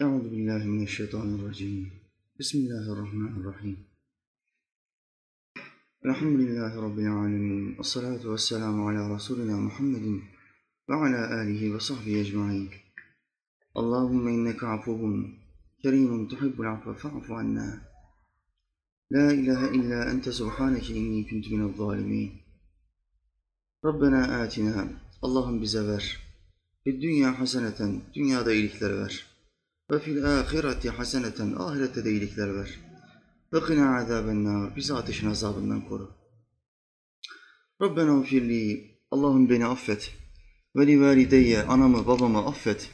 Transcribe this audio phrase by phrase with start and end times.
[0.00, 1.92] Euzu billahi mineşşeytanirracim.
[2.38, 3.78] Bismillahirrahmanirrahim.
[6.04, 7.76] Elhamdülillahi rabbil alamin.
[7.80, 10.24] Essalatu vesselamu ala rasulina Muhammedin
[10.88, 12.68] ve ala alihi ve sahbihi ecmaîn.
[13.74, 15.34] Allahumme inneke afuvun
[15.82, 17.80] kerimun tuhibbul afve fa'fu anna.
[19.12, 22.32] La ilahe illa ente subhaneke inni kuntu minel zalimin.
[23.84, 24.88] Rabbena atina.
[25.22, 26.18] Allah'ım bize ver.
[26.86, 29.27] Bir dünya haseneten, dünyada iyilikler ver.
[29.90, 32.80] Ve fil ahireti haseneten, ahirette de iyilikler ver.
[33.52, 36.10] Ve kına azaben nar, bizi ateşin azabından koru.
[37.82, 40.14] Rabbena ufirli, Allah'ım beni affet.
[40.76, 42.90] Ve li valideyye, anamı, babamı affet.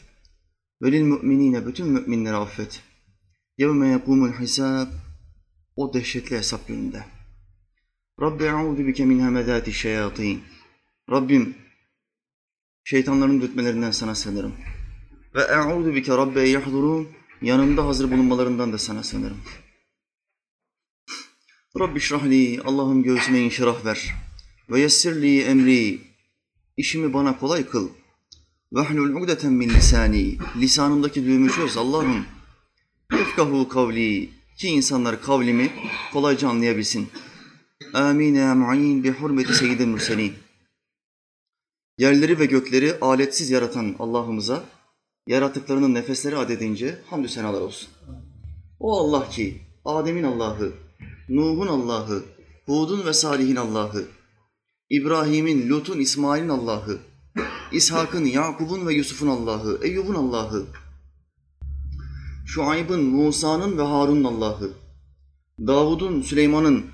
[0.83, 2.83] Ve lil müminine, bütün müminleri affet.
[3.59, 4.89] Yevme yekumul hisab,
[5.77, 7.05] o dehşetli hesap gününde.
[8.21, 10.43] Rabbi e'udu bike min hemedati şeyatin.
[11.11, 11.57] Rabbim
[12.85, 14.55] şeytanların dürtmelerinden sana sığınırım.
[15.35, 17.09] Ve e'udu bike rabbe yahdurun.
[17.43, 19.39] Yanımda hazır bulunmalarından da sana sığınırım.
[21.81, 24.15] Rabbi şrahli, Allah'ım göğsüme inşirah ver.
[24.71, 26.01] Ve yessirli emri,
[26.77, 27.89] işimi bana kolay kıl.
[28.73, 32.27] Vehlul ugdeten min lisani, lisanımdaki düğümü çöz Allah'ım.
[33.13, 35.73] Yefkahu kavli, ki insanlar kavlimi
[36.13, 37.09] kolayca anlayabilsin.
[37.95, 40.33] Amin ya mu'in bi hurmeti seyyidil.
[41.99, 44.65] Yerleri ve gökleri aletsiz yaratan Allah'ımıza
[45.27, 47.89] yaratıklarının nefesleri adedince hamdü senalar olsun.
[48.81, 50.73] O Allah ki Adem'in Allah'ı,
[51.29, 52.25] Nuh'un Allah'ı,
[52.67, 54.09] Hud'un ve Salih'in Allah'ı,
[54.91, 56.99] İbrahim'in, Lut'un, İsmail'in Allah'ı,
[57.73, 60.67] İshak'ın, Yakub'un ve Yusuf'un Allah'ı, Eyyub'un Allah'ı,
[62.47, 64.73] Şuayb'ın, Musa'nın ve Harun'un Allah'ı,
[65.59, 66.87] Davud'un, Süleyman'ın,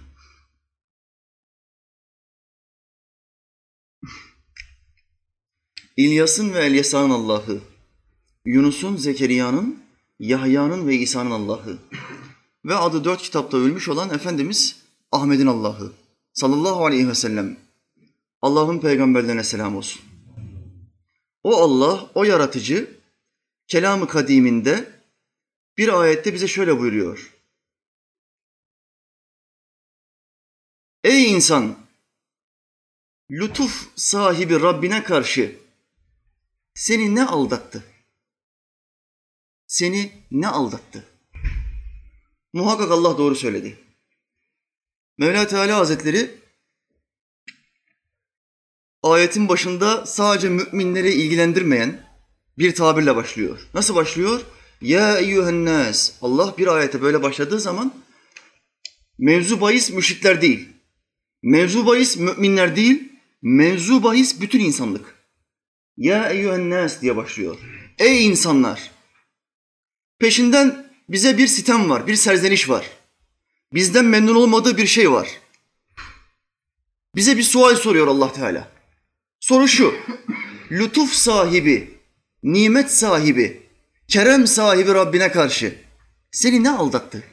[5.97, 7.70] İlyas'ın ve Elyasa'nın Allah'ı,
[8.45, 9.83] Yunus'un, Zekeriya'nın,
[10.19, 11.79] Yahya'nın ve İsa'nın Allah'ı
[12.65, 14.83] ve adı dört kitapta ölmüş olan Efendimiz
[15.13, 15.93] Ahmet'in Allah'ı
[16.33, 17.57] sallallahu aleyhi ve sellem.
[18.43, 20.03] Allah'ın peygamberlerine selam olsun.
[21.43, 23.01] O Allah, o yaratıcı,
[23.67, 25.01] kelamı kadiminde
[25.79, 27.35] bir ayette bize şöyle buyuruyor.
[31.05, 31.77] Ey insan!
[33.31, 35.57] Lütuf sahibi Rabbine karşı
[36.75, 37.90] seni ne aldattı?
[39.71, 41.05] Seni ne aldattı?
[42.53, 43.79] Muhakkak Allah doğru söyledi.
[45.19, 46.31] Mevla Teala Hazretleri
[49.03, 52.07] ayetin başında sadece müminleri ilgilendirmeyen
[52.59, 53.59] bir tabirle başlıyor.
[53.75, 54.41] Nasıl başlıyor?
[54.81, 56.13] Ya eyyühen nas.
[56.23, 57.95] Allah bir ayete böyle başladığı zaman
[59.19, 60.69] mevzu bahis müşrikler değil.
[61.43, 63.13] Mevzu bahis müminler değil.
[63.43, 65.15] Mevzu bahis bütün insanlık.
[65.97, 67.59] Ya eyyühen nas diye başlıyor.
[67.99, 69.00] Ey insanlar!
[70.21, 72.91] Peşinden bize bir sitem var, bir serzeniş var.
[73.73, 75.41] Bizden memnun olmadığı bir şey var.
[77.17, 78.73] Bize bir sual soruyor Allah Teala.
[79.41, 79.95] Soru şu.
[80.71, 81.99] Lütuf sahibi,
[82.43, 83.67] nimet sahibi,
[84.09, 85.85] kerem sahibi Rabbine karşı
[86.31, 87.25] seni ne aldattı?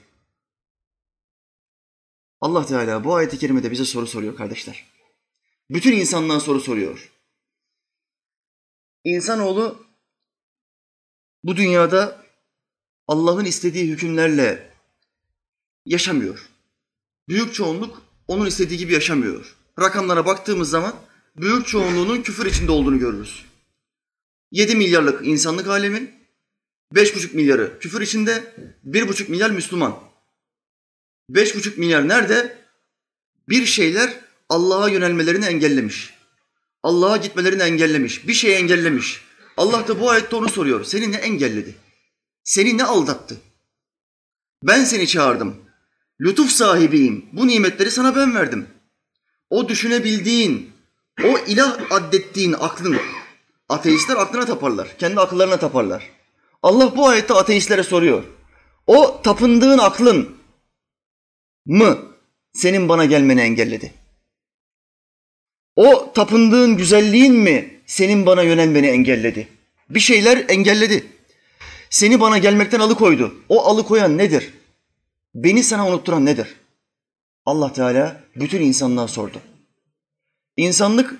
[2.41, 4.85] Allah Teala bu ayet-i kerimede bize soru soruyor kardeşler.
[5.69, 7.11] Bütün insanlığa soru soruyor.
[9.03, 9.85] İnsanoğlu
[11.43, 12.26] bu dünyada
[13.07, 14.73] Allah'ın istediği hükümlerle
[15.85, 16.49] yaşamıyor.
[17.29, 19.55] Büyük çoğunluk onun istediği gibi yaşamıyor.
[19.79, 20.95] Rakamlara baktığımız zaman
[21.35, 23.45] büyük çoğunluğunun küfür içinde olduğunu görürüz.
[24.51, 26.13] 7 milyarlık insanlık alemi,
[26.93, 28.53] 5,5 milyarı küfür içinde,
[28.85, 29.99] 1,5 milyar Müslüman.
[31.31, 32.57] 5,5 milyar nerede?
[33.49, 34.19] Bir şeyler
[34.49, 36.13] Allah'a yönelmelerini engellemiş.
[36.83, 38.27] Allah'a gitmelerini engellemiş.
[38.27, 39.21] Bir şeyi engellemiş.
[39.57, 40.83] Allah da bu ayette onu soruyor.
[40.83, 41.75] Seni ne engelledi?
[42.47, 43.37] Seni ne aldattı?
[44.63, 45.55] Ben seni çağırdım.
[46.21, 47.25] Lütuf sahibiyim.
[47.33, 48.67] Bu nimetleri sana ben verdim.
[49.49, 50.71] O düşünebildiğin,
[51.23, 52.97] o ilah addettiğin aklın,
[53.69, 54.97] ateistler aklına taparlar.
[54.97, 56.09] Kendi akıllarına taparlar.
[56.63, 58.23] Allah bu ayette ateistlere soruyor.
[58.87, 60.37] O tapındığın aklın
[61.65, 61.99] mı
[62.53, 63.93] senin bana gelmeni engelledi?
[65.75, 69.47] O tapındığın güzelliğin mi senin bana yönelmeni engelledi?
[69.89, 71.16] Bir şeyler engelledi.
[71.89, 73.35] Seni bana gelmekten alıkoydu.
[73.49, 74.53] O alıkoyan nedir?
[75.35, 76.47] Beni sana unutturan nedir?
[77.45, 79.41] Allah Teala bütün insanlığa sordu.
[80.57, 81.15] İnsanlık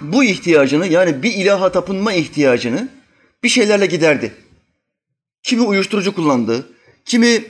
[0.00, 2.88] bu ihtiyacını yani bir ilaha tapınma ihtiyacını
[3.42, 4.34] bir şeylerle giderdi.
[5.42, 6.66] Kimi uyuşturucu kullandı,
[7.04, 7.44] kimi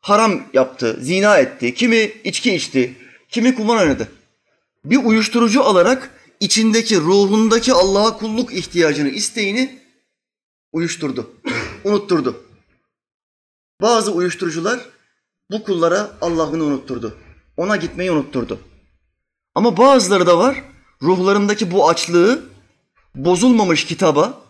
[0.00, 2.96] haram yaptı, zina etti, kimi içki içti,
[3.28, 4.08] kimi kumar oynadı.
[4.84, 6.10] Bir uyuşturucu alarak
[6.40, 9.77] içindeki, ruhundaki Allah'a kulluk ihtiyacını, isteğini
[10.78, 11.30] uyuşturdu,
[11.84, 12.44] unutturdu.
[13.82, 14.80] Bazı uyuşturucular
[15.50, 17.16] bu kullara Allah'ını unutturdu.
[17.56, 18.60] Ona gitmeyi unutturdu.
[19.54, 20.64] Ama bazıları da var,
[21.02, 22.42] ruhlarındaki bu açlığı
[23.14, 24.42] bozulmamış kitaba,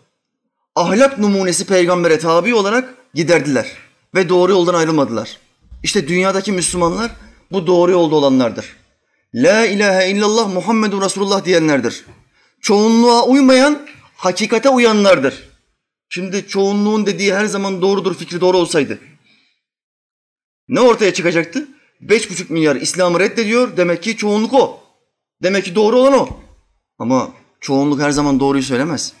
[0.75, 3.77] ahlak numunesi peygambere tabi olarak giderdiler
[4.15, 5.37] ve doğru yoldan ayrılmadılar.
[5.83, 7.11] İşte dünyadaki Müslümanlar
[7.51, 8.75] bu doğru yolda olanlardır.
[9.33, 12.05] La ilahe illallah Muhammedun Resulullah diyenlerdir.
[12.61, 15.48] Çoğunluğa uymayan hakikate uyanlardır.
[16.09, 18.99] Şimdi çoğunluğun dediği her zaman doğrudur fikri doğru olsaydı.
[20.67, 21.67] Ne ortaya çıkacaktı?
[22.01, 23.77] Beş buçuk milyar İslam'ı reddediyor.
[23.77, 24.83] Demek ki çoğunluk o.
[25.43, 26.39] Demek ki doğru olan o.
[26.99, 29.13] Ama çoğunluk her zaman doğruyu söylemez.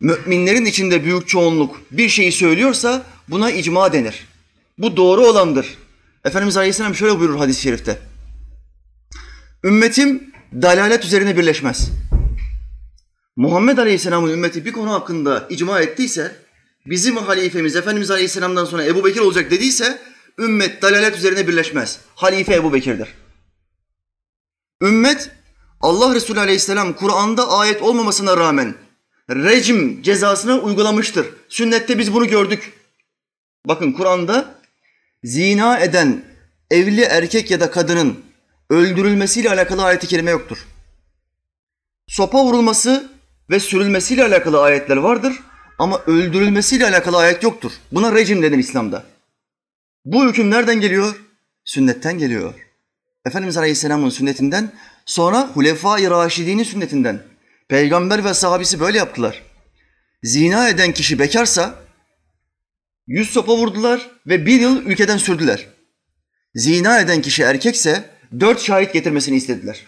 [0.00, 4.26] Müminlerin içinde büyük çoğunluk bir şeyi söylüyorsa buna icma denir.
[4.78, 5.78] Bu doğru olandır.
[6.24, 7.98] Efendimiz Aleyhisselam şöyle buyurur hadis-i şerifte.
[9.64, 11.90] Ümmetim dalalet üzerine birleşmez.
[13.36, 16.36] Muhammed Aleyhisselam'ın ümmeti bir konu hakkında icma ettiyse,
[16.86, 20.02] bizim halifemiz Efendimiz Aleyhisselam'dan sonra Ebu Bekir olacak dediyse,
[20.38, 22.00] ümmet dalalet üzerine birleşmez.
[22.14, 23.08] Halife Ebu Bekir'dir.
[24.82, 25.30] Ümmet,
[25.80, 28.74] Allah Resulü Aleyhisselam Kur'an'da ayet olmamasına rağmen
[29.30, 31.26] rejim cezasını uygulamıştır.
[31.48, 32.72] Sünnette biz bunu gördük.
[33.68, 34.54] Bakın Kur'an'da
[35.24, 36.24] zina eden
[36.70, 38.20] evli erkek ya da kadının
[38.70, 40.58] öldürülmesiyle alakalı ayet-i kerime yoktur.
[42.08, 43.11] Sopa vurulması
[43.52, 45.40] ve sürülmesiyle alakalı ayetler vardır
[45.78, 47.72] ama öldürülmesiyle alakalı ayet yoktur.
[47.92, 49.04] Buna rejim denir İslam'da.
[50.04, 51.14] Bu hüküm nereden geliyor?
[51.64, 52.54] Sünnetten geliyor.
[53.26, 54.72] Efendimiz Aleyhisselam'ın sünnetinden
[55.06, 57.22] sonra Hulefai Raşidi'nin sünnetinden.
[57.68, 59.42] Peygamber ve sahabisi böyle yaptılar.
[60.22, 61.74] Zina eden kişi bekarsa
[63.06, 65.66] yüz sopa vurdular ve bir yıl ülkeden sürdüler.
[66.54, 68.10] Zina eden kişi erkekse
[68.40, 69.86] dört şahit getirmesini istediler.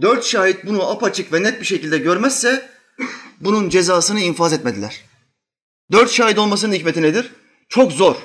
[0.00, 2.70] Dört şahit bunu apaçık ve net bir şekilde görmezse
[3.40, 5.00] bunun cezasını infaz etmediler.
[5.92, 7.32] Dört şahit olmasının hikmeti nedir?
[7.68, 8.16] Çok zor.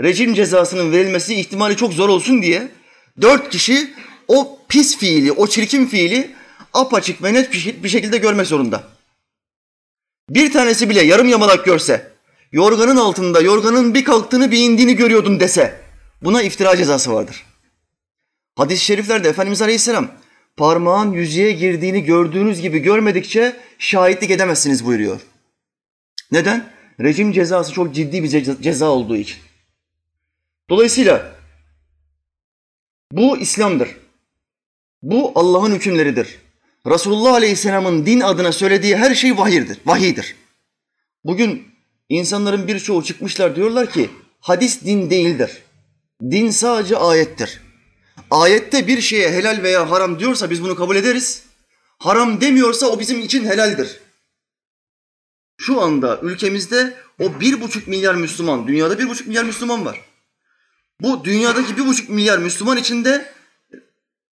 [0.00, 2.68] Rejim cezasının verilmesi ihtimali çok zor olsun diye
[3.20, 3.94] dört kişi
[4.28, 6.34] o pis fiili, o çirkin fiili
[6.72, 7.52] apaçık ve net
[7.82, 8.84] bir şekilde görmek zorunda.
[10.30, 12.12] Bir tanesi bile yarım yamalak görse,
[12.52, 15.80] yorganın altında yorganın bir kalktığını bir indiğini görüyordum dese,
[16.22, 17.46] buna iftira cezası vardır.
[18.56, 20.10] Hadis-i şeriflerde Efendimiz Aleyhisselam
[20.56, 25.20] parmağın yüzüğe girdiğini gördüğünüz gibi görmedikçe şahitlik edemezsiniz buyuruyor.
[26.32, 26.70] Neden?
[27.00, 29.38] Rejim cezası çok ciddi bir ceza olduğu için.
[30.70, 31.34] Dolayısıyla
[33.12, 33.88] bu İslam'dır.
[35.02, 36.38] Bu Allah'ın hükümleridir.
[36.86, 39.78] Resulullah Aleyhisselam'ın din adına söylediği her şey vahiydir.
[39.86, 40.36] Vahidir.
[41.24, 41.68] Bugün
[42.08, 44.10] insanların birçoğu çıkmışlar diyorlar ki
[44.40, 45.62] hadis din değildir.
[46.22, 47.60] Din sadece ayettir.
[48.30, 51.42] Ayette bir şeye helal veya haram diyorsa biz bunu kabul ederiz.
[51.98, 54.00] Haram demiyorsa o bizim için helaldir.
[55.56, 60.00] Şu anda ülkemizde o bir buçuk milyar Müslüman, dünyada bir buçuk milyar Müslüman var.
[61.00, 63.32] Bu dünyadaki bir buçuk milyar Müslüman içinde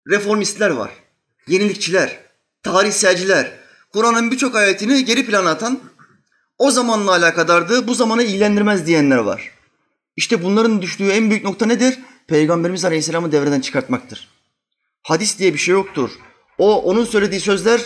[0.07, 0.91] reformistler var,
[1.47, 2.19] yenilikçiler,
[2.63, 3.51] tarihselciler,
[3.93, 5.79] Kur'an'ın birçok ayetini geri plana atan,
[6.57, 9.51] o zamanla alakadardı, bu zamanı ilgilendirmez diyenler var.
[10.15, 11.99] İşte bunların düştüğü en büyük nokta nedir?
[12.27, 14.29] Peygamberimiz Aleyhisselam'ı devreden çıkartmaktır.
[15.03, 16.11] Hadis diye bir şey yoktur.
[16.57, 17.81] O, onun söylediği sözler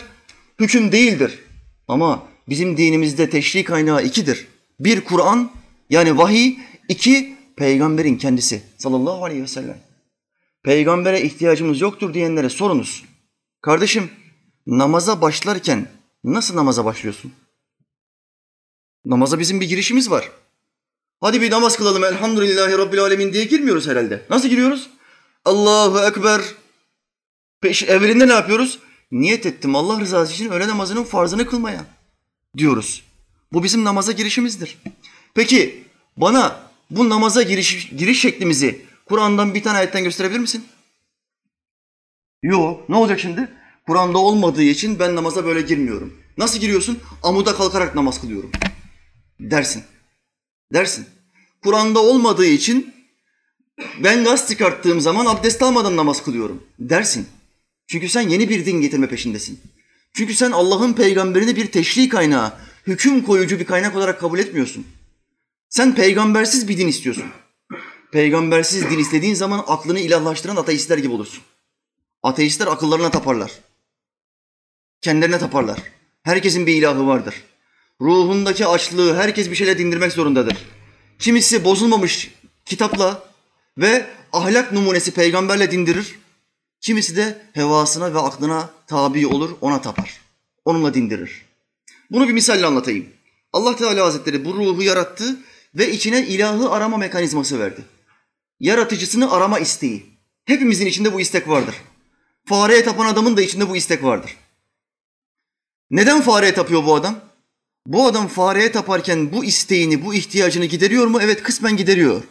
[0.60, 1.40] hüküm değildir.
[1.88, 4.48] Ama bizim dinimizde teşri kaynağı ikidir.
[4.80, 5.52] Bir Kur'an
[5.90, 6.58] yani vahiy,
[6.90, 9.78] iki peygamberin kendisi sallallahu aleyhi ve sellem.
[10.64, 13.06] Peygambere ihtiyacımız yoktur diyenlere sorunuz.
[13.62, 14.10] Kardeşim
[14.68, 15.88] namaza başlarken
[16.24, 17.34] nasıl namaza başlıyorsun?
[19.06, 20.32] Namaza bizim bir girişimiz var.
[21.22, 24.26] Hadi bir namaz kılalım elhamdülillahi rabbil alemin diye girmiyoruz herhalde.
[24.30, 24.90] Nasıl giriyoruz?
[25.46, 26.42] Allahu Ekber.
[27.62, 28.80] Peş, evvelinde ne yapıyoruz?
[29.12, 31.86] Niyet ettim Allah rızası için öğle namazının farzını kılmaya
[32.58, 33.04] diyoruz.
[33.54, 34.78] Bu bizim namaza girişimizdir.
[35.34, 35.84] Peki
[36.18, 36.60] bana
[36.90, 40.66] bu namaza giriş, giriş şeklimizi Kur'an'dan bir tane ayetten gösterebilir misin?
[42.44, 42.90] Yok.
[42.90, 43.50] Ne olacak şimdi?
[43.88, 46.18] Kur'an'da olmadığı için ben namaza böyle girmiyorum.
[46.38, 47.00] Nasıl giriyorsun?
[47.24, 48.52] Amuda kalkarak namaz kılıyorum.
[49.40, 49.84] Dersin.
[50.74, 51.06] Dersin.
[51.64, 52.94] Kur'an'da olmadığı için
[54.04, 56.64] ben gaz çıkarttığım zaman abdest almadan namaz kılıyorum.
[56.80, 57.28] Dersin.
[57.88, 59.60] Çünkü sen yeni bir din getirme peşindesin.
[60.14, 62.54] Çünkü sen Allah'ın peygamberini bir teşri kaynağı,
[62.88, 64.88] hüküm koyucu bir kaynak olarak kabul etmiyorsun.
[65.70, 67.26] Sen peygambersiz bir din istiyorsun.
[68.12, 71.44] Peygambersiz din istediğin zaman aklını ilahlaştıran ateistler gibi olursun.
[72.24, 73.52] Ateistler akıllarına taparlar.
[75.02, 75.80] Kendilerine taparlar.
[76.24, 77.36] Herkesin bir ilahı vardır.
[78.02, 80.58] Ruhundaki açlığı herkes bir şeyle dindirmek zorundadır.
[81.20, 82.32] Kimisi bozulmamış
[82.66, 83.24] kitapla
[83.78, 86.16] ve ahlak numunesi peygamberle dindirir.
[86.82, 90.22] Kimisi de hevasına ve aklına tabi olur, ona tapar.
[90.66, 91.46] Onunla dindirir.
[92.12, 93.10] Bunu bir misalle anlatayım.
[93.54, 95.38] Allah Teala Hazretleri bu ruhu yarattı,
[95.78, 97.82] ve içine ilahı arama mekanizması verdi.
[98.60, 100.06] Yaratıcısını arama isteği.
[100.46, 101.76] Hepimizin içinde bu istek vardır.
[102.46, 104.38] Fareye tapan adamın da içinde bu istek vardır.
[105.92, 107.20] Neden fareye tapıyor bu adam?
[107.88, 111.20] Bu adam fareye taparken bu isteğini, bu ihtiyacını gideriyor mu?
[111.22, 112.24] Evet kısmen gideriyor.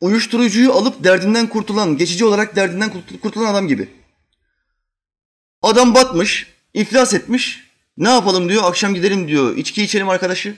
[0.00, 2.92] Uyuşturucuyu alıp derdinden kurtulan, geçici olarak derdinden
[3.22, 3.88] kurtulan adam gibi.
[5.62, 7.64] Adam batmış, iflas etmiş.
[7.96, 9.56] Ne yapalım diyor, akşam gidelim diyor.
[9.56, 10.56] İçki içelim arkadaşı.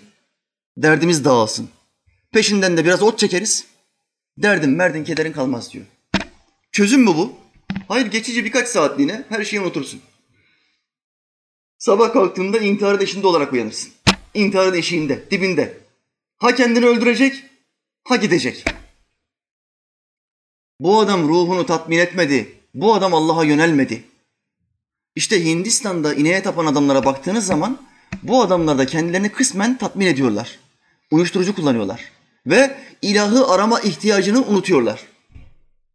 [0.77, 1.69] Derdimiz dağılsın.
[2.33, 3.65] Peşinden de biraz ot çekeriz.
[4.39, 5.85] Derdin, merdin, kederin kalmaz diyor.
[6.73, 7.33] Çözüm mü bu?
[7.89, 10.01] Hayır, geçici birkaç saatliğine her şeyi unutursun.
[11.79, 13.96] Sabah kalktığında intiharın eşinde olarak uyanırsın.
[14.37, 15.79] İntiharın eşiğinde, dibinde.
[16.39, 17.45] Ha kendini öldürecek,
[18.05, 18.65] ha gidecek.
[20.81, 22.61] Bu adam ruhunu tatmin etmedi.
[22.75, 24.05] Bu adam Allah'a yönelmedi.
[25.15, 27.79] İşte Hindistan'da ineğe tapan adamlara baktığınız zaman
[28.23, 30.59] bu adamlar da kendilerini kısmen tatmin ediyorlar.
[31.11, 32.01] Uyuşturucu kullanıyorlar.
[32.47, 35.01] Ve ilahı arama ihtiyacını unutuyorlar.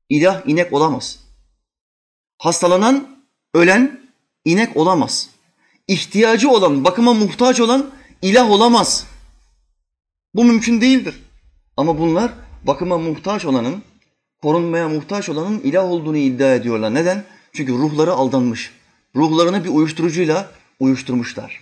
[0.10, 1.20] İlah inek olamaz.
[2.38, 4.00] Hastalanan, ölen
[4.46, 5.30] inek olamaz.
[5.88, 9.08] İhtiyacı olan, bakıma muhtaç olan ilah olamaz.
[10.36, 11.16] Bu mümkün değildir.
[11.78, 13.84] Ama bunlar bakıma muhtaç olanın,
[14.42, 16.94] korunmaya muhtaç olanın ilah olduğunu iddia ediyorlar.
[16.94, 17.24] Neden?
[17.54, 18.72] Çünkü ruhları aldanmış.
[19.16, 21.62] Ruhlarını bir uyuşturucuyla uyuşturmuşlar.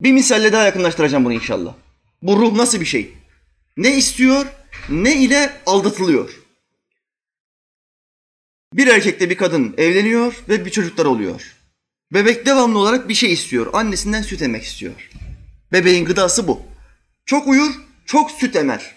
[0.00, 1.74] Bir misalle daha yakınlaştıracağım bunu inşallah.
[2.22, 3.14] Bu ruh nasıl bir şey?
[3.76, 4.46] Ne istiyor,
[4.88, 6.40] ne ile aldatılıyor.
[8.74, 11.56] Bir erkekle bir kadın evleniyor ve bir çocuklar oluyor.
[12.12, 13.66] Bebek devamlı olarak bir şey istiyor.
[13.72, 15.10] Annesinden süt emek istiyor.
[15.72, 16.62] Bebeğin gıdası bu.
[17.26, 17.70] Çok uyur,
[18.06, 18.94] çok süt emer.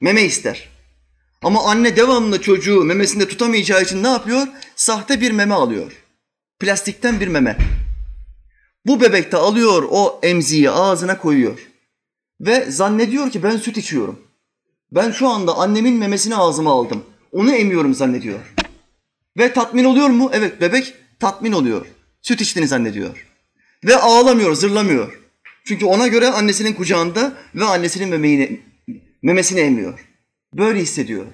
[0.00, 0.68] Meme ister.
[1.42, 4.46] Ama anne devamlı çocuğu memesinde tutamayacağı için ne yapıyor?
[4.76, 5.92] Sahte bir meme alıyor.
[6.58, 7.58] Plastikten bir meme.
[8.86, 11.58] Bu bebek de alıyor o emziği ağzına koyuyor.
[12.40, 14.20] Ve zannediyor ki ben süt içiyorum.
[14.92, 17.04] Ben şu anda annemin memesini ağzıma aldım.
[17.32, 18.54] Onu emiyorum zannediyor.
[19.38, 20.30] Ve tatmin oluyor mu?
[20.32, 21.86] Evet bebek tatmin oluyor.
[22.22, 23.26] Süt içtiğini zannediyor.
[23.84, 25.20] Ve ağlamıyor, zırlamıyor.
[25.64, 28.60] Çünkü ona göre annesinin kucağında ve annesinin memeğini,
[29.22, 30.06] memesini emiyor.
[30.54, 31.26] Böyle hissediyor.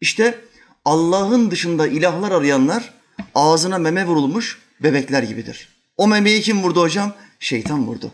[0.00, 0.40] İşte
[0.84, 2.94] Allah'ın dışında ilahlar arayanlar
[3.34, 5.68] ağzına meme vurulmuş bebekler gibidir.
[5.96, 7.14] O memeyi kim vurdu hocam?
[7.40, 8.12] Şeytan vurdu.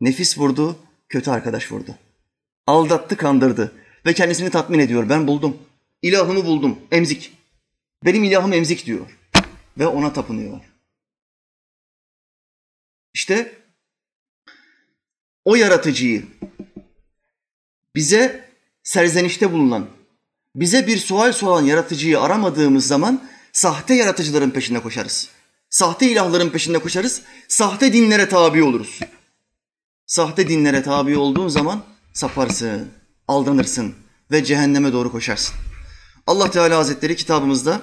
[0.00, 0.76] Nefis vurdu,
[1.08, 1.94] kötü arkadaş vurdu.
[2.66, 3.72] Aldattı, kandırdı
[4.06, 5.08] ve kendisini tatmin ediyor.
[5.08, 5.56] Ben buldum.
[6.02, 6.78] İlahımı buldum.
[6.92, 7.32] Emzik.
[8.04, 9.06] Benim ilahım emzik diyor.
[9.78, 10.60] Ve ona tapınıyor.
[13.14, 13.58] İşte
[15.44, 16.26] o yaratıcıyı
[17.94, 18.50] bize
[18.82, 19.86] serzenişte bulunan,
[20.54, 25.28] bize bir sual soran yaratıcıyı aramadığımız zaman sahte yaratıcıların peşinde koşarız.
[25.70, 29.00] Sahte ilahların peşinde koşarız, sahte dinlere tabi oluruz.
[30.06, 32.88] Sahte dinlere tabi olduğun zaman saparsın,
[33.28, 33.94] aldanırsın
[34.30, 35.54] ve cehenneme doğru koşarsın.
[36.26, 37.82] Allah Teala Hazretleri kitabımızda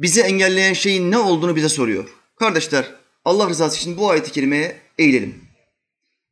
[0.00, 2.08] bizi engelleyen şeyin ne olduğunu bize soruyor.
[2.38, 2.94] Kardeşler,
[3.26, 5.44] Allah rızası için bu ayeti kerimeye eğilelim.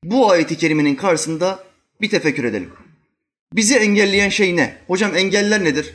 [0.04, 1.64] Bu ayeti kerimenin karşısında
[2.00, 2.72] bir tefekkür edelim.
[3.52, 4.78] Bizi engelleyen şey ne?
[4.86, 5.94] Hocam engeller nedir?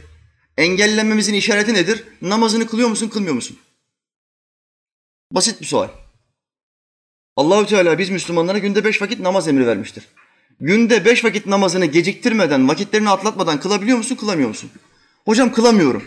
[0.57, 2.03] Engellenmemizin işareti nedir?
[2.21, 3.59] Namazını kılıyor musun, kılmıyor musun?
[5.31, 5.89] Basit bir sual.
[7.35, 10.07] Allahü Teala biz Müslümanlara günde beş vakit namaz emri vermiştir.
[10.59, 14.71] Günde beş vakit namazını geciktirmeden, vakitlerini atlatmadan kılabiliyor musun, kılamıyor musun?
[15.25, 16.03] Hocam kılamıyorum.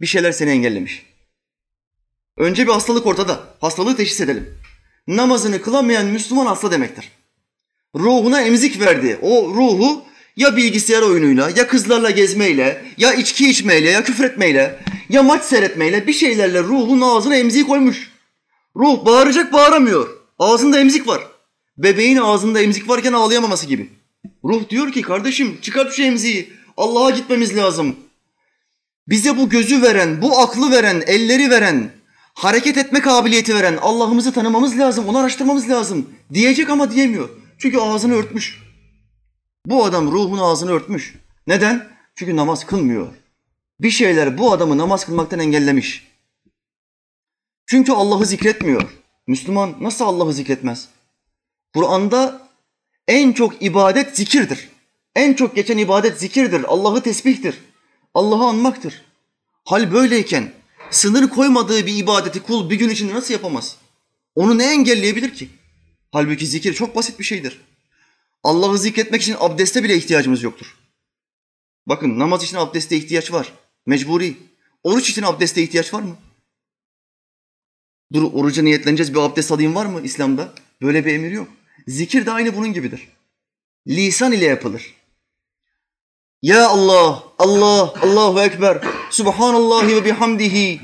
[0.00, 1.13] Bir şeyler seni engellemiş.
[2.36, 3.40] Önce bir hastalık ortada.
[3.60, 4.58] Hastalığı teşhis edelim.
[5.06, 7.10] Namazını kılamayan Müslüman hasta demektir.
[7.96, 9.18] Ruhuna emzik verdi.
[9.22, 10.04] O ruhu
[10.36, 16.12] ya bilgisayar oyunuyla, ya kızlarla gezmeyle, ya içki içmeyle, ya küfretmeyle, ya maç seyretmeyle bir
[16.12, 18.10] şeylerle ruhun ağzına emziği koymuş.
[18.76, 20.08] Ruh bağıracak bağıramıyor.
[20.38, 21.22] Ağzında emzik var.
[21.78, 23.90] Bebeğin ağzında emzik varken ağlayamaması gibi.
[24.44, 26.52] Ruh diyor ki kardeşim çıkart şu emziği.
[26.76, 27.96] Allah'a gitmemiz lazım.
[29.08, 31.90] Bize bu gözü veren, bu aklı veren, elleri veren,
[32.34, 36.10] hareket etme kabiliyeti veren Allah'ımızı tanımamız lazım, onu araştırmamız lazım.
[36.32, 37.28] Diyecek ama diyemiyor.
[37.58, 38.62] Çünkü ağzını örtmüş.
[39.66, 41.14] Bu adam ruhun ağzını örtmüş.
[41.46, 41.88] Neden?
[42.14, 43.08] Çünkü namaz kılmıyor.
[43.80, 46.08] Bir şeyler bu adamı namaz kılmaktan engellemiş.
[47.66, 48.82] Çünkü Allah'ı zikretmiyor.
[49.26, 50.88] Müslüman nasıl Allah'ı zikretmez?
[51.74, 52.48] Kur'an'da
[53.08, 54.68] en çok ibadet zikirdir.
[55.14, 56.64] En çok geçen ibadet zikirdir.
[56.68, 57.60] Allah'ı tesbihtir.
[58.14, 59.04] Allah'ı anmaktır.
[59.64, 60.52] Hal böyleyken
[60.90, 63.76] sınır koymadığı bir ibadeti kul bir gün içinde nasıl yapamaz?
[64.34, 65.48] Onu ne engelleyebilir ki?
[66.12, 67.60] Halbuki zikir çok basit bir şeydir.
[68.42, 70.76] Allah'ı zikretmek için abdeste bile ihtiyacımız yoktur.
[71.86, 73.52] Bakın namaz için abdeste ihtiyaç var.
[73.86, 74.36] Mecburi.
[74.82, 76.16] Oruç için abdeste ihtiyaç var mı?
[78.12, 80.54] Dur oruca niyetleneceğiz bir abdest alayım var mı İslam'da?
[80.82, 81.48] Böyle bir emir yok.
[81.88, 83.08] Zikir de aynı bunun gibidir.
[83.88, 84.94] lisan ile yapılır.
[86.44, 90.80] Ya Allah, Allah, Allahu Ekber, Subhanallahi ve bihamdihi.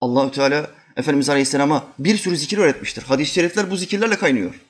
[0.00, 3.02] Allahü Teala Efendimiz Aleyhisselam'a bir sürü zikir öğretmiştir.
[3.02, 4.60] Hadis-i şerifler bu zikirlerle kaynıyor.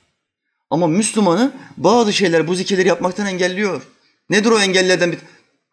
[0.69, 3.81] Ama Müslümanı bazı şeyler bu zikirleri yapmaktan engelliyor.
[4.29, 5.19] Nedir o engellerden bir?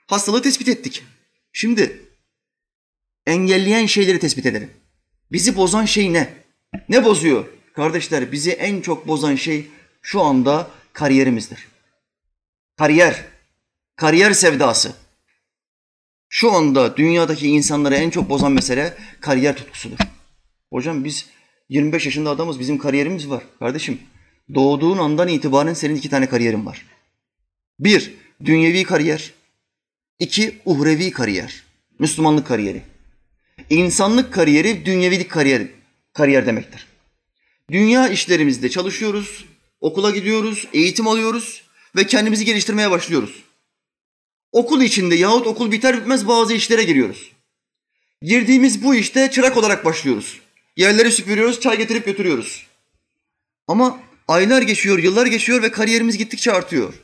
[0.06, 1.04] Hastalığı tespit ettik.
[1.52, 2.02] Şimdi
[3.26, 4.70] engelleyen şeyleri tespit edelim.
[5.32, 6.34] Bizi bozan şey ne?
[6.88, 7.46] Ne bozuyor?
[7.74, 9.66] Kardeşler bizi en çok bozan şey
[10.02, 11.75] şu anda kariyerimizdir.
[12.78, 13.24] Kariyer,
[13.96, 14.92] kariyer sevdası.
[16.28, 19.98] Şu anda dünyadaki insanları en çok bozan mesele kariyer tutkusudur.
[20.72, 21.26] Hocam biz
[21.68, 23.42] 25 yaşında adamız, bizim kariyerimiz var.
[23.58, 23.98] Kardeşim,
[24.54, 26.86] doğduğun andan itibaren senin iki tane kariyerin var.
[27.80, 28.14] Bir,
[28.44, 29.32] dünyevi kariyer.
[30.18, 31.62] İki, uhrevi kariyer.
[31.98, 32.82] Müslümanlık kariyeri.
[33.70, 35.62] İnsanlık kariyeri, dünyevilik kariyer,
[36.12, 36.86] kariyer demektir.
[37.70, 39.44] Dünya işlerimizde çalışıyoruz,
[39.80, 41.65] okula gidiyoruz, eğitim alıyoruz
[41.96, 43.42] ve kendimizi geliştirmeye başlıyoruz.
[44.52, 47.32] Okul içinde yahut okul biter bitmez bazı işlere giriyoruz.
[48.22, 50.40] Girdiğimiz bu işte çırak olarak başlıyoruz.
[50.76, 52.66] Yerleri süpürüyoruz, çay getirip götürüyoruz.
[53.68, 56.94] Ama aylar geçiyor, yıllar geçiyor ve kariyerimiz gittikçe artıyor.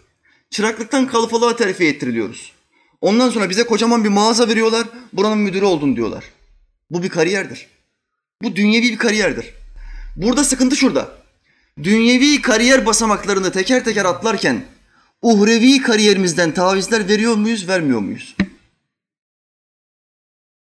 [0.51, 2.53] Çıraklıktan kalıfalığa terfi ettiriliyoruz.
[3.01, 6.25] Ondan sonra bize kocaman bir mağaza veriyorlar, buranın müdürü oldun diyorlar.
[6.91, 7.67] Bu bir kariyerdir.
[8.43, 9.55] Bu dünyevi bir kariyerdir.
[10.17, 11.11] Burada sıkıntı şurada.
[11.83, 14.65] Dünyevi kariyer basamaklarını teker teker atlarken
[15.23, 18.37] uhrevi kariyerimizden tavizler veriyor muyuz, vermiyor muyuz?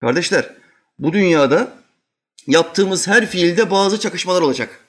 [0.00, 0.56] Kardeşler,
[0.98, 1.78] bu dünyada
[2.46, 4.80] yaptığımız her fiilde bazı çakışmalar olacak.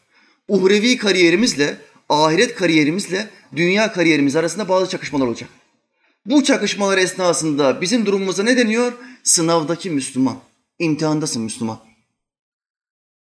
[0.48, 1.78] Uhrevi kariyerimizle,
[2.10, 5.50] ahiret kariyerimizle dünya kariyerimiz arasında bazı çakışmalar olacak.
[6.26, 8.94] Bu çakışmalar esnasında bizim durumumuza ne deniyor?
[9.24, 10.40] Sınavdaki Müslüman.
[10.80, 11.80] İmtihandasın Müslüman.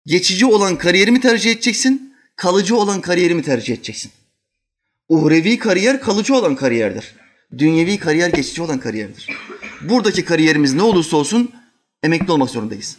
[0.06, 4.12] Geçici olan kariyerimi tercih edeceksin, kalıcı olan kariyerimi tercih edeceksin.
[5.08, 7.14] Uhrevi kariyer kalıcı olan kariyerdir.
[7.58, 9.28] Dünyevi kariyer geçici olan kariyerdir.
[9.80, 11.54] Buradaki kariyerimiz ne olursa olsun
[12.02, 12.96] emekli olmak zorundayız.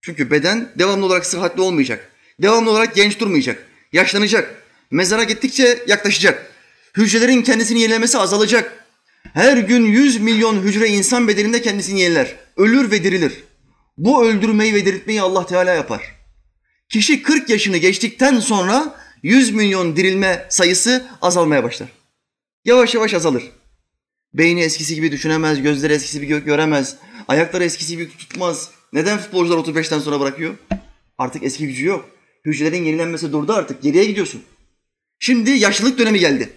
[0.00, 2.12] Çünkü beden devamlı olarak sıhhatli olmayacak.
[2.42, 3.66] Devamlı olarak genç durmayacak.
[3.92, 4.62] Yaşlanacak.
[4.90, 6.52] Mezara gittikçe yaklaşacak.
[6.96, 8.84] Hücrelerin kendisini yenilemesi azalacak.
[9.34, 12.36] Her gün 100 milyon hücre insan bedeninde kendisini yeniler.
[12.56, 13.32] Ölür ve dirilir.
[13.96, 16.02] Bu öldürmeyi ve diriltmeyi Allah Teala yapar.
[16.88, 21.88] Kişi 40 yaşını geçtikten sonra 100 milyon dirilme sayısı azalmaya başlar.
[22.64, 23.50] Yavaş yavaş azalır.
[24.34, 26.96] Beyni eskisi gibi düşünemez, gözleri eskisi gibi göremez,
[27.28, 28.70] ayakları eskisi gibi tutmaz.
[28.92, 30.54] Neden futbolcular 35'ten sonra bırakıyor?
[31.18, 32.08] Artık eski gücü yok.
[32.44, 33.82] Hücrelerin yenilenmesi durdu artık.
[33.82, 34.42] Geriye gidiyorsun.
[35.18, 36.52] Şimdi yaşlılık dönemi geldi.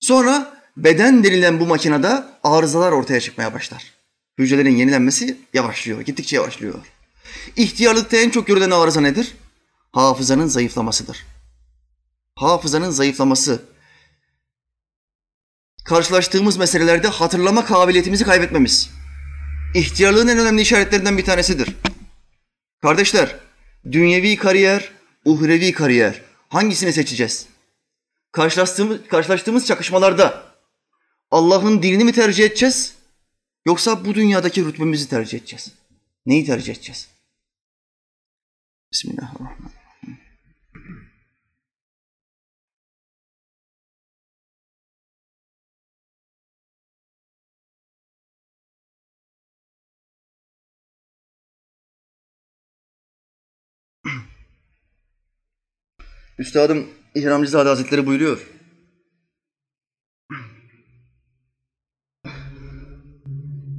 [0.00, 3.92] Sonra beden denilen bu makinede arızalar ortaya çıkmaya başlar.
[4.38, 6.74] Hücrelerin yenilenmesi yavaşlıyor, gittikçe yavaşlıyor.
[7.56, 9.34] İhtiyarlıkta en çok görülen arıza nedir?
[9.96, 11.26] Hafızanın zayıflamasıdır.
[12.34, 13.62] Hafızanın zayıflaması.
[15.84, 18.90] Karşılaştığımız meselelerde hatırlama kabiliyetimizi kaybetmemiz.
[19.74, 21.76] İhtiyarlığın en önemli işaretlerinden bir tanesidir.
[22.82, 23.36] Kardeşler,
[23.92, 24.92] dünyevi kariyer,
[25.24, 26.22] uhrevi kariyer.
[26.48, 27.46] Hangisini seçeceğiz?
[28.32, 30.42] Karşılaştığımız, karşılaştığımız çakışmalarda
[31.30, 32.94] Allah'ın dinini mi tercih edeceğiz?
[33.66, 35.72] Yoksa bu dünyadaki rütbemizi tercih edeceğiz?
[36.26, 37.08] Neyi tercih edeceğiz?
[38.92, 39.75] Bismillahirrahmanirrahim.
[56.38, 58.46] Üstadım İhramcızade Hazretleri buyuruyor.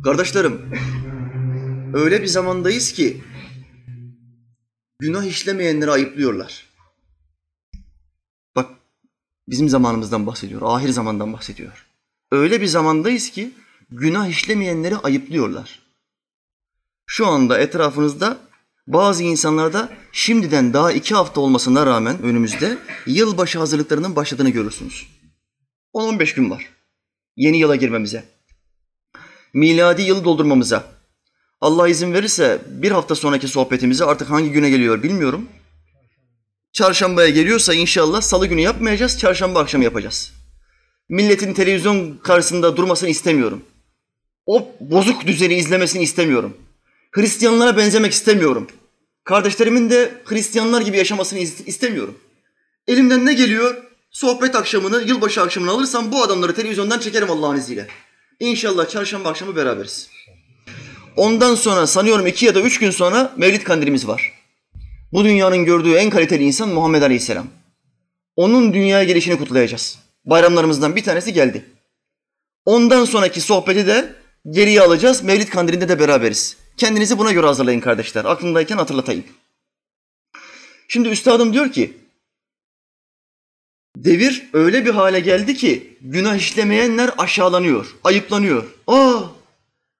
[0.04, 0.72] Kardeşlerim,
[1.94, 3.24] öyle bir zamandayız ki
[5.00, 6.66] günah işlemeyenleri ayıplıyorlar.
[8.56, 8.70] Bak
[9.50, 11.88] bizim zamanımızdan bahsediyor, ahir zamandan bahsediyor.
[12.32, 13.52] Öyle bir zamandayız ki
[13.90, 15.80] günah işlemeyenleri ayıplıyorlar.
[17.06, 18.47] Şu anda etrafınızda
[18.88, 25.08] bazı insanlarda şimdiden daha iki hafta olmasına rağmen önümüzde yılbaşı hazırlıklarının başladığını görürsünüz.
[25.94, 26.78] 10-15 gün var
[27.38, 28.24] yeni yıla girmemize.
[29.54, 30.84] Miladi yılı doldurmamıza.
[31.62, 35.50] Allah izin verirse bir hafta sonraki sohbetimizi artık hangi güne geliyor bilmiyorum.
[36.74, 40.34] Çarşambaya geliyorsa inşallah salı günü yapmayacağız, çarşamba akşamı yapacağız.
[41.10, 43.64] Milletin televizyon karşısında durmasını istemiyorum.
[44.46, 46.58] O bozuk düzeni izlemesini istemiyorum.
[47.18, 48.68] Hristiyanlara benzemek istemiyorum.
[49.24, 52.20] Kardeşlerimin de Hristiyanlar gibi yaşamasını istemiyorum.
[52.88, 53.76] Elimden ne geliyor?
[54.12, 57.88] Sohbet akşamını, yılbaşı akşamını alırsam bu adamları televizyondan çekerim Allah'ın izniyle.
[58.40, 60.10] İnşallah çarşamba akşamı beraberiz.
[61.16, 64.34] Ondan sonra sanıyorum iki ya da üç gün sonra Mevlid kandilimiz var.
[65.14, 67.48] Bu dünyanın gördüğü en kaliteli insan Muhammed Aleyhisselam.
[68.36, 70.00] Onun dünyaya gelişini kutlayacağız.
[70.26, 71.66] Bayramlarımızdan bir tanesi geldi.
[72.66, 74.14] Ondan sonraki sohbeti de
[74.50, 75.24] geriye alacağız.
[75.24, 76.58] Mevlid kandilinde de beraberiz.
[76.78, 78.26] Kendinizi buna göre hazırlayın kardeşler.
[78.26, 79.24] Aklımdayken hatırlatayım.
[80.88, 81.98] Şimdi üstadım diyor ki,
[83.96, 88.66] devir öyle bir hale geldi ki günah işlemeyenler aşağılanıyor, ayıplanıyor.
[88.88, 89.22] Aa,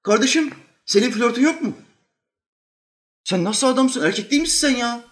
[0.02, 0.50] kardeşim
[0.86, 1.72] senin flörtün yok mu?
[3.24, 4.04] Sen nasıl adamsın?
[4.04, 5.04] Erkek değil misin sen ya?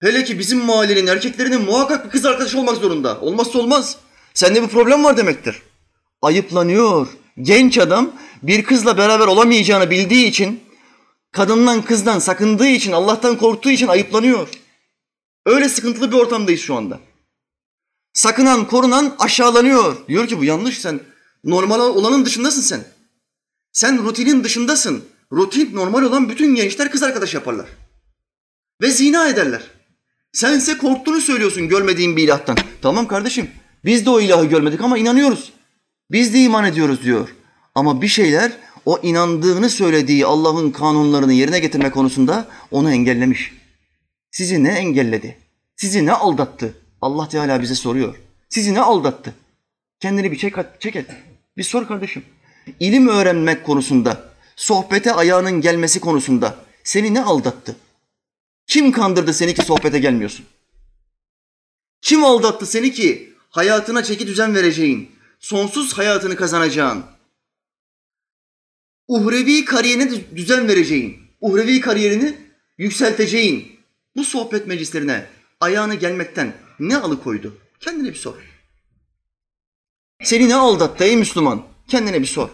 [0.00, 3.20] Hele ki bizim mahallenin erkeklerinin muhakkak bir kız arkadaşı olmak zorunda.
[3.20, 3.98] Olmazsa olmaz.
[4.34, 5.62] Sende bir problem var demektir.
[6.22, 7.08] Ayıplanıyor.
[7.42, 10.60] Genç adam bir kızla beraber olamayacağını bildiği için,
[11.32, 14.48] kadından kızdan sakındığı için, Allah'tan korktuğu için ayıplanıyor.
[15.46, 17.00] Öyle sıkıntılı bir ortamdayız şu anda.
[18.12, 20.08] Sakınan, korunan aşağılanıyor.
[20.08, 21.00] Diyor ki bu yanlış sen.
[21.44, 22.84] Normal olanın dışındasın sen.
[23.72, 25.04] Sen rutinin dışındasın.
[25.32, 27.66] Rutin normal olan bütün gençler kız arkadaş yaparlar.
[28.82, 29.62] Ve zina ederler.
[30.32, 32.56] Sense korktuğunu söylüyorsun görmediğin bir ilahtan.
[32.82, 33.50] Tamam kardeşim
[33.84, 35.52] biz de o ilahı görmedik ama inanıyoruz.
[36.10, 37.28] Biz de iman ediyoruz diyor.
[37.78, 38.52] Ama bir şeyler
[38.86, 43.52] o inandığını söylediği Allah'ın kanunlarını yerine getirme konusunda onu engellemiş.
[44.30, 45.38] Sizi ne engelledi?
[45.76, 46.74] Sizi ne aldattı?
[47.00, 48.16] Allah Teala bize soruyor.
[48.48, 49.34] Sizi ne aldattı?
[50.00, 51.10] Kendini bir çek, çek et.
[51.56, 52.24] Bir sor kardeşim.
[52.80, 57.76] İlim öğrenmek konusunda, sohbete ayağının gelmesi konusunda seni ne aldattı?
[58.66, 60.44] Kim kandırdı seni ki sohbete gelmiyorsun?
[62.02, 65.10] Kim aldattı seni ki hayatına çeki düzen vereceğin,
[65.40, 67.04] sonsuz hayatını kazanacağın,
[69.08, 72.36] uhrevi kariyerine düzen vereceğin, uhrevi kariyerini
[72.78, 73.80] yükselteceğin
[74.16, 75.26] bu sohbet meclislerine
[75.60, 77.58] ayağını gelmekten ne alıkoydu?
[77.80, 78.34] Kendine bir sor.
[80.22, 81.66] Seni ne aldattı ey Müslüman?
[81.88, 82.48] Kendine bir sor.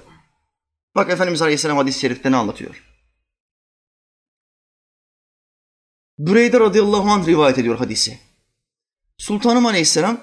[0.94, 2.84] Bak Efendimiz Aleyhisselam hadis-i şerifte ne anlatıyor?
[6.18, 8.18] Büreyde radıyallahu anh rivayet ediyor hadisi.
[9.18, 10.20] Sultanım Aleyhisselam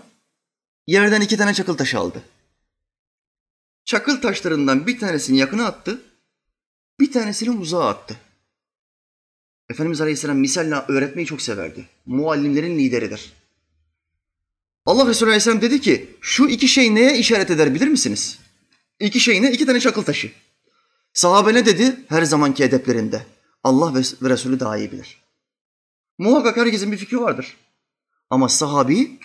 [0.88, 2.24] yerden iki tane çakıl taşı aldı.
[3.86, 6.02] Çakıl taşlarından bir tanesini yakına attı,
[7.00, 8.18] bir tanesini uzağa attı.
[9.70, 11.86] Efendimiz Aleyhisselam misalle öğretmeyi çok severdi.
[12.06, 13.34] Muallimlerin lideridir.
[14.86, 18.40] Allah Resulü Aleyhisselam dedi ki, şu iki şey neye işaret eder bilir misiniz?
[19.00, 19.52] İki şey ne?
[19.52, 20.32] İki tane çakıl taşı.
[21.14, 22.06] Sahabe ne dedi?
[22.10, 23.26] Her zamanki edeplerinde.
[23.64, 25.22] Allah ve Resulü daha iyi bilir.
[26.18, 27.58] Muhakkak herkesin bir fikri vardır.
[28.30, 29.20] Ama sahabi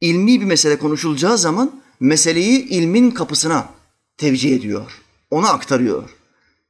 [0.00, 3.68] ilmi bir mesele konuşulacağı zaman meseleyi ilmin kapısına
[4.16, 5.02] tevcih ediyor.
[5.30, 6.10] Ona aktarıyor.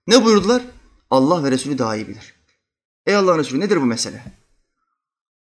[0.08, 0.62] Ne buyurdular?
[1.10, 2.34] Allah ve Resulü daha iyi bilir.
[3.06, 4.24] Ey Allah Resulü nedir bu mesele?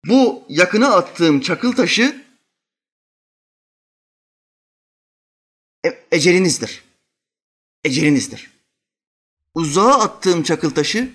[0.07, 2.25] Bu yakına attığım çakıl taşı
[5.87, 6.85] e- ecelinizdir.
[7.85, 8.51] Ecelinizdir.
[9.55, 11.13] Uzağa attığım çakıl taşı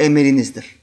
[0.00, 0.76] emelinizdir.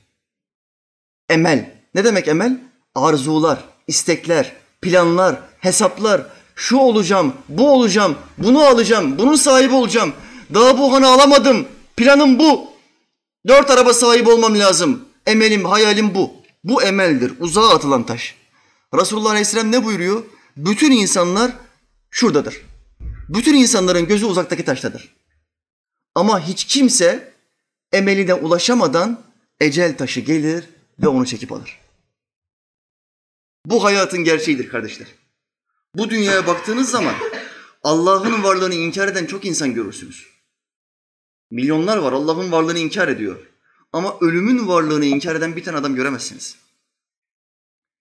[1.29, 1.75] Emel.
[1.95, 2.59] Ne demek emel?
[2.95, 6.27] Arzular, istekler, planlar, hesaplar.
[6.55, 10.13] Şu olacağım, bu olacağım, bunu alacağım, bunun sahibi olacağım.
[10.53, 11.67] Daha bu hanı alamadım.
[11.97, 12.67] Planım bu.
[13.47, 15.05] Dört araba sahibi olmam lazım.
[15.25, 16.33] Emelim, hayalim bu.
[16.63, 17.33] Bu emeldir.
[17.39, 18.35] Uzağa atılan taş.
[18.93, 20.23] Resulullah Aleyhisselam ne buyuruyor?
[20.57, 21.51] Bütün insanlar
[22.11, 22.61] şuradadır.
[23.29, 25.15] Bütün insanların gözü uzaktaki taştadır.
[26.15, 27.33] Ama hiç kimse
[27.91, 29.23] emeline ulaşamadan
[29.61, 31.79] ecel taşı gelir ve onu çekip alır.
[33.65, 35.07] Bu hayatın gerçeğidir kardeşler.
[35.95, 37.15] Bu dünyaya baktığınız zaman
[37.83, 40.32] Allah'ın varlığını inkar eden çok insan görürsünüz.
[41.51, 43.37] Milyonlar var Allah'ın varlığını inkar ediyor.
[43.93, 46.55] Ama ölümün varlığını inkar eden bir tane adam göremezsiniz.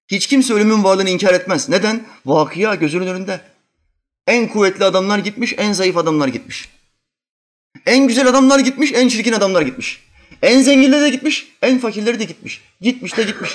[0.09, 1.69] Hiç kimse ölümün varlığını inkar etmez.
[1.69, 2.07] Neden?
[2.27, 3.41] Vakıya gözünün önünde.
[4.27, 6.69] En kuvvetli adamlar gitmiş, en zayıf adamlar gitmiş.
[7.87, 10.03] En güzel adamlar gitmiş, en çirkin adamlar gitmiş.
[10.43, 12.63] En zenginleri de gitmiş, en fakirleri de gitmiş.
[12.81, 13.51] Gitmiş de gitmiş.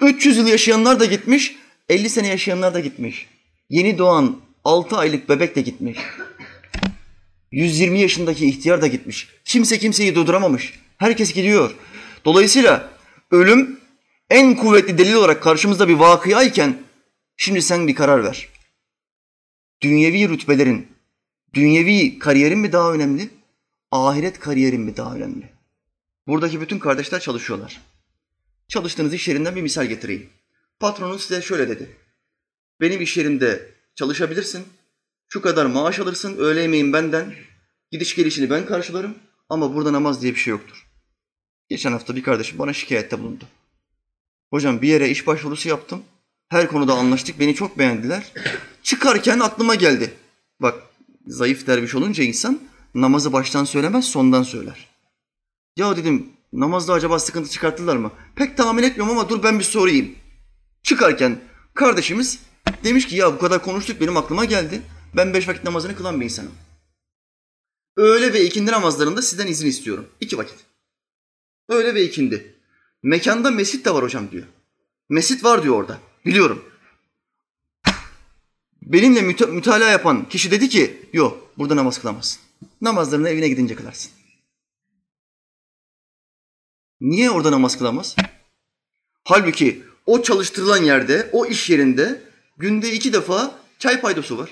[0.00, 1.56] 300 yıl yaşayanlar da gitmiş,
[1.88, 3.26] 50 sene yaşayanlar da gitmiş.
[3.70, 5.98] Yeni doğan 6 aylık bebek de gitmiş.
[7.54, 9.28] 120 yaşındaki ihtiyar da gitmiş.
[9.44, 10.80] Kimse kimseyi durduramamış.
[10.98, 11.74] Herkes gidiyor.
[12.24, 12.90] Dolayısıyla
[13.30, 13.80] ölüm
[14.30, 16.82] en kuvvetli delil olarak karşımızda bir vakıya iken
[17.36, 18.48] şimdi sen bir karar ver.
[19.82, 20.88] Dünyevi rütbelerin,
[21.54, 23.28] dünyevi kariyerin mi daha önemli?
[23.90, 25.48] Ahiret kariyerin mi daha önemli?
[26.26, 27.80] Buradaki bütün kardeşler çalışıyorlar.
[28.68, 30.30] Çalıştığınız iş yerinden bir misal getireyim.
[30.80, 31.96] Patronun size şöyle dedi.
[32.80, 34.64] Benim iş yerimde çalışabilirsin.
[35.28, 36.36] Şu kadar maaş alırsın.
[36.38, 37.34] Öğle yemeğin benden.
[37.90, 39.14] Gidiş gelişini ben karşılarım.
[39.48, 40.86] Ama burada namaz diye bir şey yoktur.
[41.68, 43.44] Geçen hafta bir kardeşim bana şikayette bulundu.
[44.50, 46.02] Hocam bir yere iş başvurusu yaptım.
[46.48, 47.40] Her konuda anlaştık.
[47.40, 48.32] Beni çok beğendiler.
[48.82, 50.14] Çıkarken aklıma geldi.
[50.60, 50.74] Bak
[51.26, 52.60] zayıf derviş olunca insan
[52.94, 54.88] namazı baştan söylemez sondan söyler.
[55.76, 58.12] Ya dedim namazda acaba sıkıntı çıkarttılar mı?
[58.36, 60.14] Pek tahmin etmiyorum ama dur ben bir sorayım.
[60.82, 61.40] Çıkarken
[61.74, 62.38] Kardeşimiz
[62.84, 64.82] demiş ki ya bu kadar konuştuk benim aklıma geldi.
[65.16, 66.54] Ben beş vakit namazını kılan bir insanım.
[67.96, 70.08] Öğle ve ikindi namazlarında sizden izin istiyorum.
[70.20, 70.56] İki vakit.
[71.68, 72.54] Öğle ve ikindi.
[73.02, 74.44] Mekanda mescit de var hocam diyor.
[75.08, 75.98] Mescit var diyor orada.
[76.26, 76.64] Biliyorum.
[78.82, 82.40] Benimle müta- mütalaa yapan kişi dedi ki yok burada namaz kılamazsın.
[82.80, 84.12] Namazlarını evine gidince kılarsın.
[87.00, 88.16] Niye orada namaz kılamaz?
[89.24, 92.22] Halbuki o çalıştırılan yerde, o iş yerinde
[92.56, 94.50] günde iki defa çay paydosu var.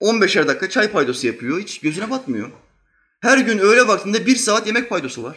[0.00, 2.50] 15'er dakika çay paydosu yapıyor, hiç gözüne batmıyor.
[3.20, 5.36] Her gün öğle vaktinde bir saat yemek paydosu var.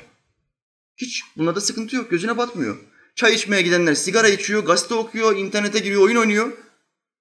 [0.98, 2.78] Hiç bunda da sıkıntı yok, gözüne batmıyor.
[3.16, 6.52] Çay içmeye gidenler sigara içiyor, gazete okuyor, internete giriyor, oyun oynuyor.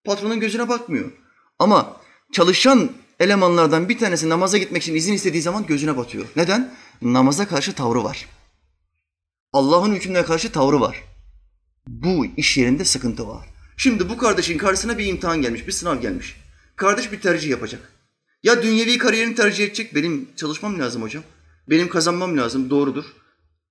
[0.04, 1.12] Patronun gözüne batmıyor.
[1.58, 1.96] Ama
[2.32, 6.26] çalışan elemanlardan bir tanesi namaza gitmek için izin istediği zaman gözüne batıyor.
[6.36, 6.74] Neden?
[7.02, 8.28] Namaza karşı tavrı var.
[9.52, 11.04] Allah'ın hükmüne karşı tavrı var.
[11.86, 13.48] Bu iş yerinde sıkıntı var.
[13.76, 16.41] Şimdi bu kardeşin karşısına bir imtihan gelmiş, bir sınav gelmiş.
[16.82, 17.92] Kardeş bir tercih yapacak.
[18.42, 21.24] Ya dünyevi kariyerini tercih edecek, benim çalışmam lazım hocam.
[21.70, 23.04] Benim kazanmam lazım, doğrudur.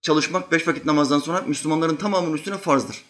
[0.01, 3.01] Çalışmak beş vakit namazdan sonra Müslümanların tamamının üstüne farzdır.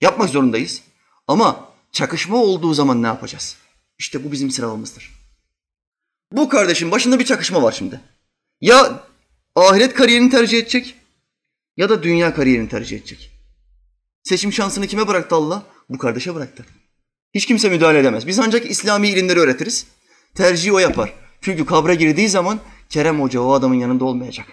[0.00, 0.82] Yapmak zorundayız.
[1.28, 3.56] Ama çakışma olduğu zaman ne yapacağız?
[3.98, 5.10] İşte bu bizim sınavımızdır.
[6.32, 8.00] Bu kardeşin başında bir çakışma var şimdi.
[8.60, 9.04] Ya
[9.54, 10.94] ahiret kariyerini tercih edecek
[11.76, 13.30] ya da dünya kariyerini tercih edecek.
[14.22, 15.62] Seçim şansını kime bıraktı Allah?
[15.88, 16.66] Bu kardeşe bıraktı.
[17.36, 18.26] Hiç kimse müdahale edemez.
[18.26, 19.86] Biz ancak İslami ilimleri öğretiriz.
[20.34, 21.12] Tercihi o yapar.
[21.40, 24.46] Çünkü kabre girdiği zaman Kerem Hoca o adamın yanında olmayacak.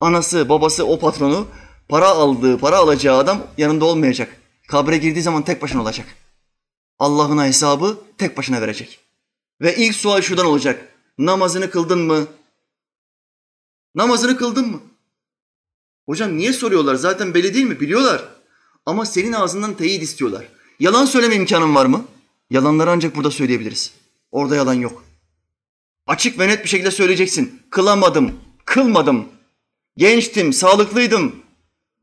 [0.00, 1.48] Anası, babası, o patronu
[1.88, 4.40] para aldığı, para alacağı adam yanında olmayacak.
[4.68, 6.06] Kabre girdiği zaman tek başına olacak.
[6.98, 9.00] Allah'ın hesabı tek başına verecek.
[9.60, 10.88] Ve ilk sual şuradan olacak.
[11.18, 12.26] Namazını kıldın mı?
[13.94, 14.80] Namazını kıldın mı?
[16.06, 16.94] Hocam niye soruyorlar?
[16.94, 17.80] Zaten belli değil mi?
[17.80, 18.24] Biliyorlar.
[18.86, 20.48] Ama senin ağzından teyit istiyorlar.
[20.80, 22.04] Yalan söyleme imkanın var mı?
[22.50, 23.92] Yalanları ancak burada söyleyebiliriz.
[24.32, 25.04] Orada yalan yok.
[26.06, 27.62] Açık ve net bir şekilde söyleyeceksin.
[27.70, 29.28] Kılamadım, kılmadım.
[29.96, 31.36] Gençtim, sağlıklıydım.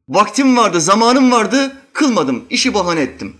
[0.09, 2.45] Vaktim vardı, zamanım vardı, kılmadım.
[2.49, 3.35] İşi bahane ettim.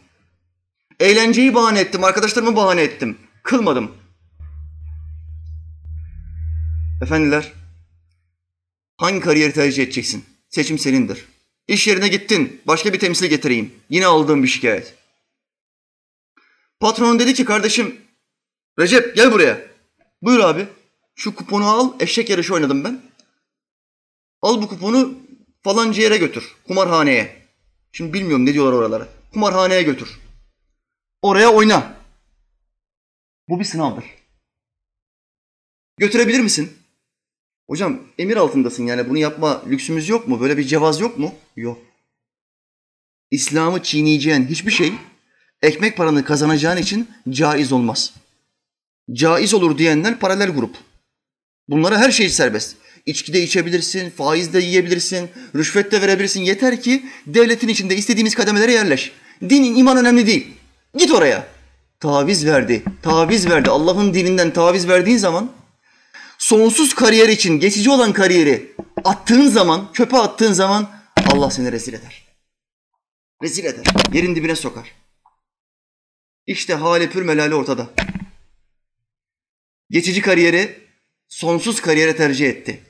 [0.99, 3.17] Eğlenceyi bahane ettim, arkadaşlarımı bahane ettim.
[3.43, 3.91] Kılmadım.
[7.03, 7.51] Efendiler,
[8.97, 10.25] hangi kariyeri tercih edeceksin?
[10.49, 11.25] Seçim senindir.
[11.67, 13.73] İş yerine gittin, başka bir temsil getireyim.
[13.89, 15.00] Yine aldığım bir şikayet.
[16.81, 18.01] Patronun dedi ki kardeşim,
[18.79, 19.61] Recep gel buraya.
[20.21, 20.67] Buyur abi.
[21.15, 23.01] Şu kuponu al, eşek yarışı oynadım ben.
[24.41, 25.13] Al bu kuponu
[25.63, 27.47] falanca yere götür, kumarhaneye.
[27.91, 29.07] Şimdi bilmiyorum ne diyorlar oralara.
[29.33, 30.19] Kumarhaneye götür.
[31.21, 31.93] Oraya oyna.
[33.49, 34.05] Bu bir sınavdır.
[35.97, 36.77] Götürebilir misin?
[37.69, 40.41] Hocam emir altındasın yani bunu yapma lüksümüz yok mu?
[40.41, 41.35] Böyle bir cevaz yok mu?
[41.55, 41.79] Yok.
[43.31, 44.93] İslam'ı çiğneyeceğin hiçbir şey
[45.61, 48.13] ekmek paranı kazanacağın için caiz olmaz.
[49.13, 50.75] Caiz olur diyenler paralel grup.
[51.67, 52.75] Bunlara her şey serbest.
[53.05, 56.41] İçki de içebilirsin, faiz de yiyebilirsin, rüşvet de verebilirsin.
[56.41, 59.11] Yeter ki devletin içinde istediğimiz kademelere yerleş.
[59.49, 60.47] Din, iman önemli değil.
[60.97, 61.47] Git oraya.
[61.99, 63.69] Taviz verdi, taviz verdi.
[63.69, 65.51] Allah'ın dininden taviz verdiğin zaman
[66.37, 68.71] sonsuz kariyer için geçici olan kariyeri
[69.03, 70.89] attığın zaman, çöpe attığın zaman
[71.33, 72.23] Allah seni rezil eder.
[73.43, 73.85] Rezil eder.
[74.13, 75.00] Yerin dibine sokar.
[76.47, 77.89] İşte hali pür melali ortada.
[79.89, 80.79] Geçici kariyeri
[81.27, 82.83] sonsuz kariyere tercih etti.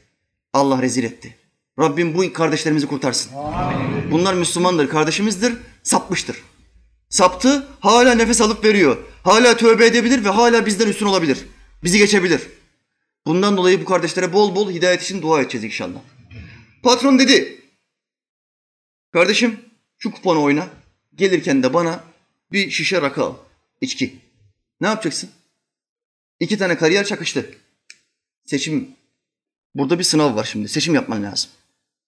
[0.54, 1.36] Allah rezil etti.
[1.80, 3.32] Rabbim bu kardeşlerimizi kurtarsın.
[4.12, 6.44] Bunlar Müslümandır, kardeşimizdir, sapmıştır.
[7.10, 8.98] Saptı, hala nefes alıp veriyor.
[9.24, 11.38] Hala tövbe edebilir ve hala bizden üstün olabilir.
[11.84, 12.42] Bizi geçebilir.
[13.26, 16.00] Bundan dolayı bu kardeşlere bol bol hidayet için dua edeceğiz inşallah.
[16.84, 17.62] Patron dedi,
[19.14, 19.60] kardeşim
[19.98, 20.68] şu kuponu oyna,
[21.16, 22.11] gelirken de bana
[22.52, 23.36] bir şişe rakı al,
[23.82, 24.20] içki.
[24.82, 25.30] Ne yapacaksın?
[26.40, 27.56] İki tane kariyer çakıştı.
[28.46, 28.90] Seçim,
[29.76, 31.52] burada bir sınav var şimdi, seçim yapman lazım.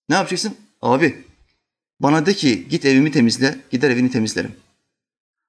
[0.09, 0.55] Ne yapacaksın?
[0.81, 1.25] Abi,
[1.99, 4.55] bana de ki git evimi temizle, gider evini temizlerim.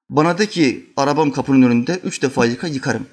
[0.09, 3.07] Bana de ki arabam kapının önünde üç defa yıka yıkarım.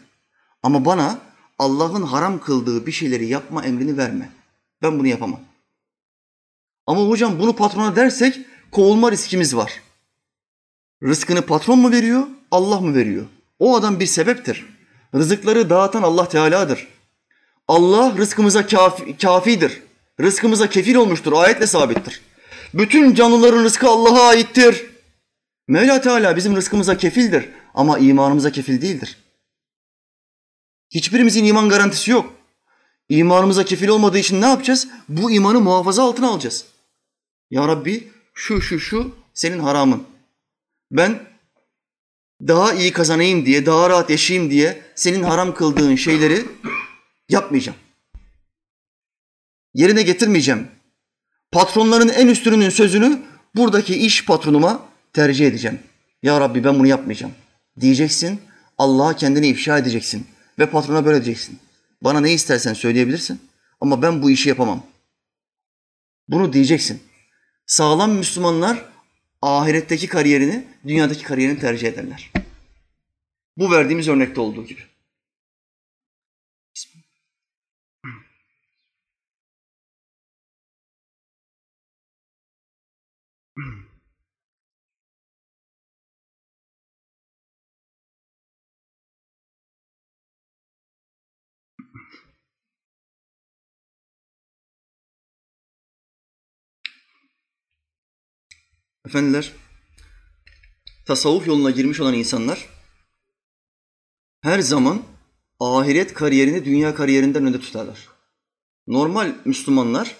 [0.63, 1.19] Ama bana
[1.59, 4.29] Allah'ın haram kıldığı bir şeyleri yapma emrini verme.
[4.81, 5.39] Ben bunu yapamam.
[6.87, 8.39] Ama hocam bunu patrona dersek
[8.71, 9.81] kovulma riskimiz var.
[11.03, 13.25] Rızkını patron mu veriyor, Allah mı veriyor?
[13.59, 14.65] O adam bir sebeptir.
[15.15, 16.87] Rızıkları dağıtan Allah Teala'dır.
[17.67, 19.81] Allah rızkımıza kafi, kafidir.
[20.21, 21.33] Rızkımıza kefil olmuştur.
[21.33, 22.21] Ayetle sabittir.
[22.73, 24.85] Bütün canlıların rızkı Allah'a aittir.
[25.67, 29.17] Mevla Teala bizim rızkımıza kefildir ama imanımıza kefil değildir.
[30.89, 32.33] Hiçbirimizin iman garantisi yok.
[33.09, 34.87] İmanımıza kefil olmadığı için ne yapacağız?
[35.09, 36.65] Bu imanı muhafaza altına alacağız.
[37.51, 40.10] Ya Rabbi şu şu şu senin haramın.
[40.91, 41.19] Ben
[42.47, 46.45] daha iyi kazanayım diye, daha rahat yaşayayım diye senin haram kıldığın şeyleri
[47.29, 47.77] yapmayacağım.
[49.73, 50.67] Yerine getirmeyeceğim.
[51.51, 53.21] Patronların en üstünün sözünü
[53.55, 55.79] buradaki iş patronuma tercih edeceğim.
[56.23, 57.33] Ya Rabbi ben bunu yapmayacağım.
[57.79, 58.41] Diyeceksin,
[58.77, 60.27] Allah'a kendini ifşa edeceksin.
[60.59, 61.59] Ve patrona böyle diyeceksin.
[62.03, 63.41] Bana ne istersen söyleyebilirsin
[63.81, 64.83] ama ben bu işi yapamam.
[66.27, 67.03] Bunu diyeceksin.
[67.65, 68.85] Sağlam Müslümanlar
[69.41, 72.31] ahiretteki kariyerini, dünyadaki kariyerini tercih ederler.
[73.57, 74.81] Bu verdiğimiz örnekte olduğu gibi.
[99.07, 99.51] Efendiler,
[101.05, 102.65] tasavvuf yoluna girmiş olan insanlar
[104.43, 105.01] her zaman
[105.59, 108.07] ahiret kariyerini dünya kariyerinden önde tutarlar.
[108.87, 110.15] Normal Müslümanlar,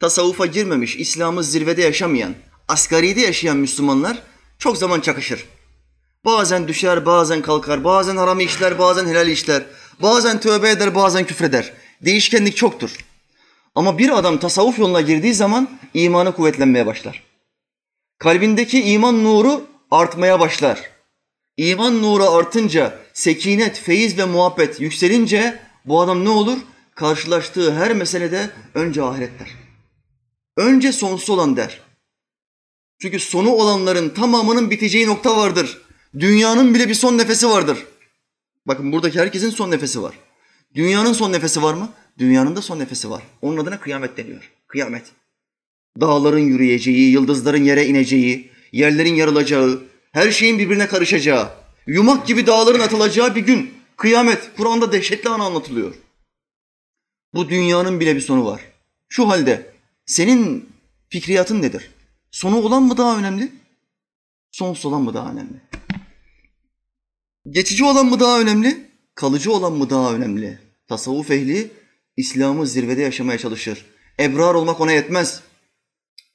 [0.00, 2.34] tasavvufa girmemiş, İslam'ı zirvede yaşamayan,
[2.68, 4.22] asgaride yaşayan Müslümanlar
[4.58, 5.44] çok zaman çakışır.
[6.24, 9.62] Bazen düşer, bazen kalkar, bazen haram işler, bazen helal işler,
[10.02, 11.72] bazen tövbe eder, bazen küfreder.
[12.00, 12.96] Değişkenlik çoktur.
[13.74, 17.33] Ama bir adam tasavvuf yoluna girdiği zaman imanı kuvvetlenmeye başlar.
[18.24, 20.90] Kalbindeki iman nuru artmaya başlar.
[21.56, 26.58] İman nuru artınca, sekinet, feyiz ve muhabbet yükselince bu adam ne olur?
[26.94, 29.48] Karşılaştığı her meselede önce ahiret der.
[30.56, 31.80] Önce sonsuz olan der.
[32.98, 35.82] Çünkü sonu olanların tamamının biteceği nokta vardır.
[36.18, 37.86] Dünyanın bile bir son nefesi vardır.
[38.66, 40.14] Bakın buradaki herkesin son nefesi var.
[40.74, 41.88] Dünyanın son nefesi var mı?
[42.18, 43.22] Dünyanın da son nefesi var.
[43.42, 44.52] Onun adına kıyamet deniyor.
[44.68, 45.04] Kıyamet.
[46.00, 51.50] Dağların yürüyeceği, yıldızların yere ineceği, yerlerin yarılacağı, her şeyin birbirine karışacağı,
[51.86, 53.74] yumak gibi dağların atılacağı bir gün.
[53.96, 54.50] Kıyamet.
[54.56, 55.94] Kur'an'da dehşetli an anlatılıyor.
[57.34, 58.60] Bu dünyanın bile bir sonu var.
[59.08, 59.72] Şu halde
[60.06, 60.68] senin
[61.08, 61.90] fikriyatın nedir?
[62.30, 63.52] Sonu olan mı daha önemli?
[64.50, 65.60] Sonsuz olan mı daha önemli?
[67.50, 68.86] Geçici olan mı daha önemli?
[69.14, 70.58] Kalıcı olan mı daha önemli?
[70.88, 71.70] Tasavvuf ehli
[72.16, 73.86] İslam'ı zirvede yaşamaya çalışır.
[74.20, 75.42] Ebrar olmak ona yetmez.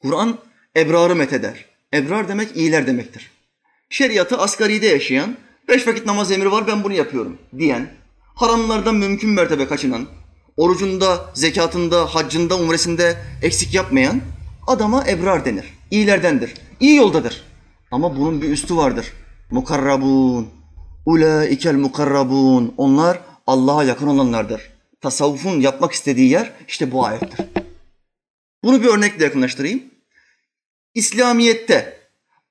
[0.02, 0.38] Kur'an
[0.78, 1.66] ebrarı metheder.
[1.94, 3.32] Ebrar demek iyiler demektir.
[3.90, 7.90] Şeriatı asgaride yaşayan, beş vakit namaz emri var ben bunu yapıyorum diyen,
[8.36, 10.08] haramlardan mümkün mertebe kaçınan,
[10.58, 14.22] orucunda, zekatında, haccında, umresinde eksik yapmayan
[14.68, 15.66] adama ebrar denir.
[15.92, 16.54] İyilerdendir.
[16.80, 17.44] İyi yoldadır.
[17.92, 19.14] Ama bunun bir üstü vardır.
[19.52, 20.48] Mukarrabun.
[21.06, 22.74] Ulaikel mukarrabun.
[22.78, 24.62] Onlar Allah'a yakın olanlardır.
[25.02, 27.46] Tasavvufun yapmak istediği yer işte bu ayettir.
[28.64, 29.84] Bunu bir örnekle yakınlaştırayım.
[30.94, 32.00] İslamiyet'te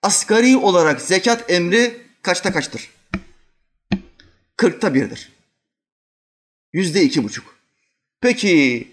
[0.02, 2.90] asgari olarak zekat emri kaçta kaçtır?
[4.56, 5.32] Kırkta birdir.
[6.72, 7.58] Yüzde iki buçuk.
[8.20, 8.88] Peki,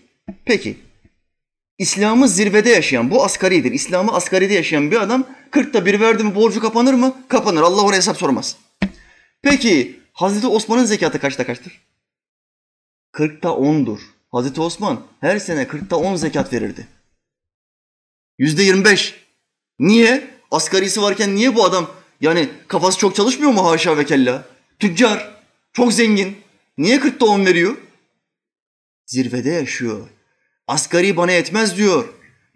[0.45, 0.77] peki.
[1.77, 3.71] İslam'ı zirvede yaşayan, bu asgaridir.
[3.71, 7.23] İslam'ı asgaride yaşayan bir adam kırkta bir verdi mi borcu kapanır mı?
[7.27, 7.61] Kapanır.
[7.61, 8.57] Allah ona hesap sormaz.
[9.41, 11.81] Peki Hazreti Osman'ın zekatı kaçta kaçtır?
[13.11, 13.99] Kırkta ondur.
[14.31, 16.87] Hazreti Osman her sene kırkta on zekat verirdi.
[18.39, 19.15] Yüzde yirmi beş.
[19.79, 20.27] Niye?
[20.51, 24.45] Asgarisi varken niye bu adam yani kafası çok çalışmıyor mu haşa ve kella?
[24.79, 25.41] Tüccar,
[25.73, 26.37] çok zengin.
[26.77, 27.77] Niye kırkta on veriyor?
[29.05, 30.07] Zirvede yaşıyor.
[30.67, 32.05] Asgari bana yetmez diyor.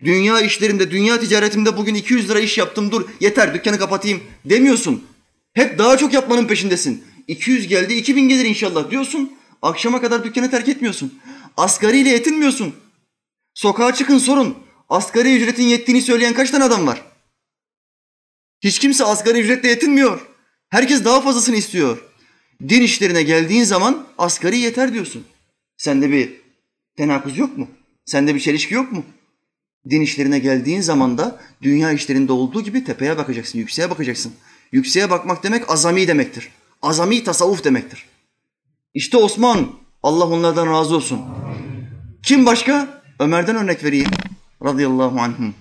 [0.04, 5.06] Dünya işlerimde, dünya ticaretimde bugün 200 lira iş yaptım dur yeter dükkanı kapatayım demiyorsun.
[5.54, 7.04] Hep daha çok yapmanın peşindesin.
[7.28, 9.34] 200 geldi 2000 gelir inşallah diyorsun.
[9.62, 11.20] Akşama kadar dükkanı terk etmiyorsun.
[11.58, 12.76] Asgariyle yetinmiyorsun.
[13.54, 14.58] Sokağa çıkın sorun.
[14.90, 17.02] Asgari ücretin yettiğini söyleyen kaç tane adam var?
[18.62, 20.28] Hiç kimse asgari ücretle yetinmiyor.
[20.70, 22.04] Herkes daha fazlasını istiyor.
[22.70, 25.26] Din işlerine geldiğin zaman asgari yeter diyorsun.
[25.78, 26.42] Sende bir
[26.98, 27.68] tenakuz yok mu?
[28.06, 29.04] Sende bir çelişki yok mu?
[29.90, 34.34] Din işlerine geldiğin zaman da dünya işlerinde olduğu gibi tepeye bakacaksın, yükseğe bakacaksın.
[34.72, 36.50] Yükseğe bakmak demek azami demektir.
[36.82, 38.06] Azami tasavvuf demektir.
[38.94, 39.72] İşte Osman,
[40.04, 41.22] Allah onlardan razı olsun.
[42.24, 43.02] Kim başka?
[43.20, 44.10] Ömer'den örnek vereyim.
[44.64, 45.56] Radıyallahu anhum.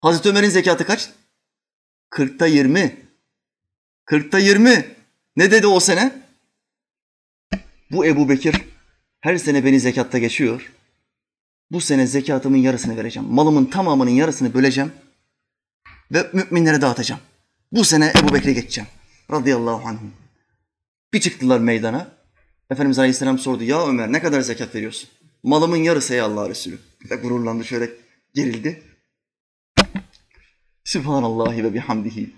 [0.00, 1.10] Hazreti Ömer'in zekatı kaç?
[2.10, 2.96] Kırkta yirmi.
[4.04, 4.96] Kırkta yirmi.
[5.36, 6.22] Ne dedi o sene?
[7.90, 8.54] Bu Ebu Bekir
[9.20, 10.72] her sene beni zekatta geçiyor.
[11.70, 13.28] Bu sene zekatımın yarısını vereceğim.
[13.28, 14.92] Malımın tamamının yarısını böleceğim.
[16.12, 17.20] Ve müminlere dağıtacağım.
[17.72, 18.88] Bu sene Ebu Bekir'e geçeceğim.
[19.30, 19.98] Radıyallahu anh.
[21.12, 22.08] Bir çıktılar meydana.
[22.70, 23.64] Efendimiz Aleyhisselam sordu.
[23.64, 25.10] Ya Ömer ne kadar zekat veriyorsun?
[25.42, 26.78] Malımın yarısı ey Allah Resulü.
[27.10, 27.90] Ve gururlandı şöyle
[28.34, 28.82] gerildi.
[30.84, 32.36] Sübhanallahi ve bihamdihi.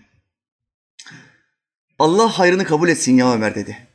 [1.99, 3.89] Allah hayrını kabul etsin ya Ömer dedi.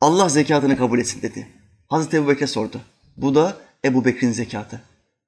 [0.00, 1.48] Allah zekatını kabul etsin dedi.
[1.88, 2.80] Hazreti Ebu Bekir'e sordu.
[3.16, 4.82] Bu da Ebu Bekir'in zekatı.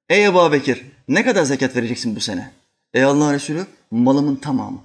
[0.09, 2.51] Ey Ebu Bekir ne kadar zekat vereceksin bu sene?
[2.93, 4.83] Ey Allah Resulü malımın tamamı.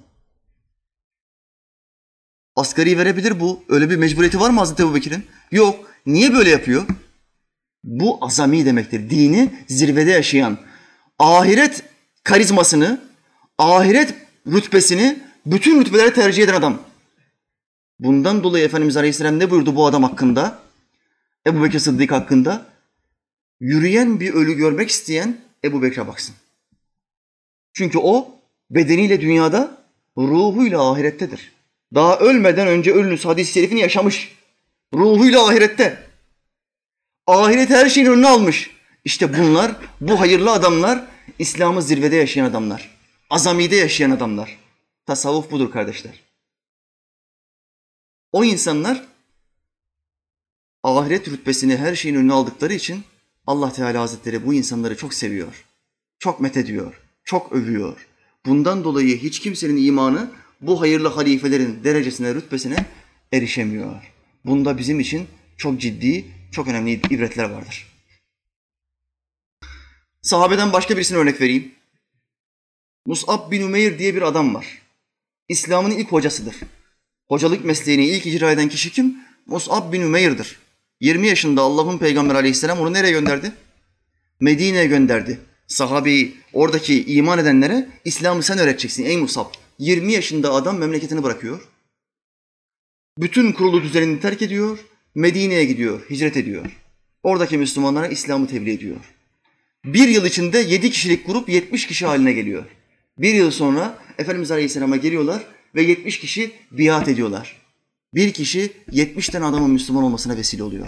[2.55, 3.63] Asgari verebilir bu.
[3.69, 5.27] Öyle bir mecburiyeti var mı Hazreti Ebu Bekir'in?
[5.51, 5.91] Yok.
[6.05, 6.85] Niye böyle yapıyor?
[7.83, 9.09] Bu azami demektir.
[9.09, 10.57] Dini zirvede yaşayan,
[11.19, 11.83] ahiret
[12.23, 13.01] karizmasını,
[13.57, 14.13] ahiret
[14.47, 16.81] rütbesini bütün rütbelere tercih eden adam.
[17.99, 20.59] Bundan dolayı Efendimiz Aleyhisselam ne buyurdu bu adam hakkında?
[21.47, 22.65] Ebu Bekir Sıddık hakkında?
[23.59, 26.35] Yürüyen bir ölü görmek isteyen Ebu Bekir'e baksın.
[27.73, 28.35] Çünkü o
[28.69, 29.77] bedeniyle dünyada,
[30.17, 31.51] ruhuyla ahirettedir.
[31.93, 34.37] Daha ölmeden önce ölünüz hadis-i şerifini yaşamış.
[34.93, 36.10] Ruhuyla ahirette.
[37.31, 38.69] Ahiret her şeyin önüne almış.
[39.05, 41.07] İşte bunlar, bu hayırlı adamlar
[41.39, 42.97] İslam'ı zirvede yaşayan adamlar.
[43.29, 44.57] Azamide yaşayan adamlar.
[45.05, 46.23] Tasavvuf budur kardeşler.
[48.31, 49.05] O insanlar
[50.83, 53.03] ahiret rütbesini her şeyin önüne aldıkları için
[53.47, 55.65] Allah Teala Hazretleri bu insanları çok seviyor.
[56.19, 58.07] Çok methediyor, çok övüyor.
[58.45, 62.85] Bundan dolayı hiç kimsenin imanı bu hayırlı halifelerin derecesine, rütbesine
[63.33, 64.11] erişemiyor.
[64.45, 65.27] Bunda bizim için
[65.57, 67.87] çok ciddi, çok önemli ibretler vardır.
[70.21, 71.71] Sahabeden başka birisine örnek vereyim.
[73.05, 74.81] Mus'ab bin Umeyr diye bir adam var.
[75.49, 76.55] İslam'ın ilk hocasıdır.
[77.27, 79.17] Hocalık mesleğini ilk icra eden kişi kim?
[79.45, 80.59] Mus'ab bin Umeyr'dir.
[81.01, 83.51] 20 yaşında Allah'ın Peygamber aleyhisselam onu nereye gönderdi?
[84.39, 85.39] Medine'ye gönderdi.
[85.67, 89.45] Sahabeyi, oradaki iman edenlere İslam'ı sen öğreteceksin ey Musab.
[89.79, 91.67] 20 yaşında adam memleketini bırakıyor.
[93.17, 94.79] Bütün kurulu düzenini terk ediyor.
[95.15, 96.65] Medine'ye gidiyor, hicret ediyor.
[97.23, 98.97] Oradaki Müslümanlara İslam'ı tebliğ ediyor.
[99.85, 102.65] Bir yıl içinde yedi kişilik grup 70 kişi haline geliyor.
[103.17, 105.43] Bir yıl sonra Efendimiz Aleyhisselam'a geliyorlar
[105.75, 107.61] ve 70 kişi biat ediyorlar.
[108.13, 110.87] Bir kişi 70 tane adamın Müslüman olmasına vesile oluyor.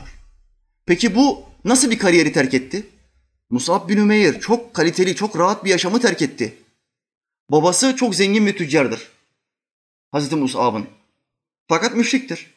[0.86, 2.84] Peki bu nasıl bir kariyeri terk etti?
[3.50, 6.58] Musab bin Ümeyr çok kaliteli, çok rahat bir yaşamı terk etti.
[7.50, 9.08] Babası çok zengin bir tüccardır.
[10.12, 10.86] Hazreti Musab'ın.
[11.68, 12.54] Fakat müşriktir.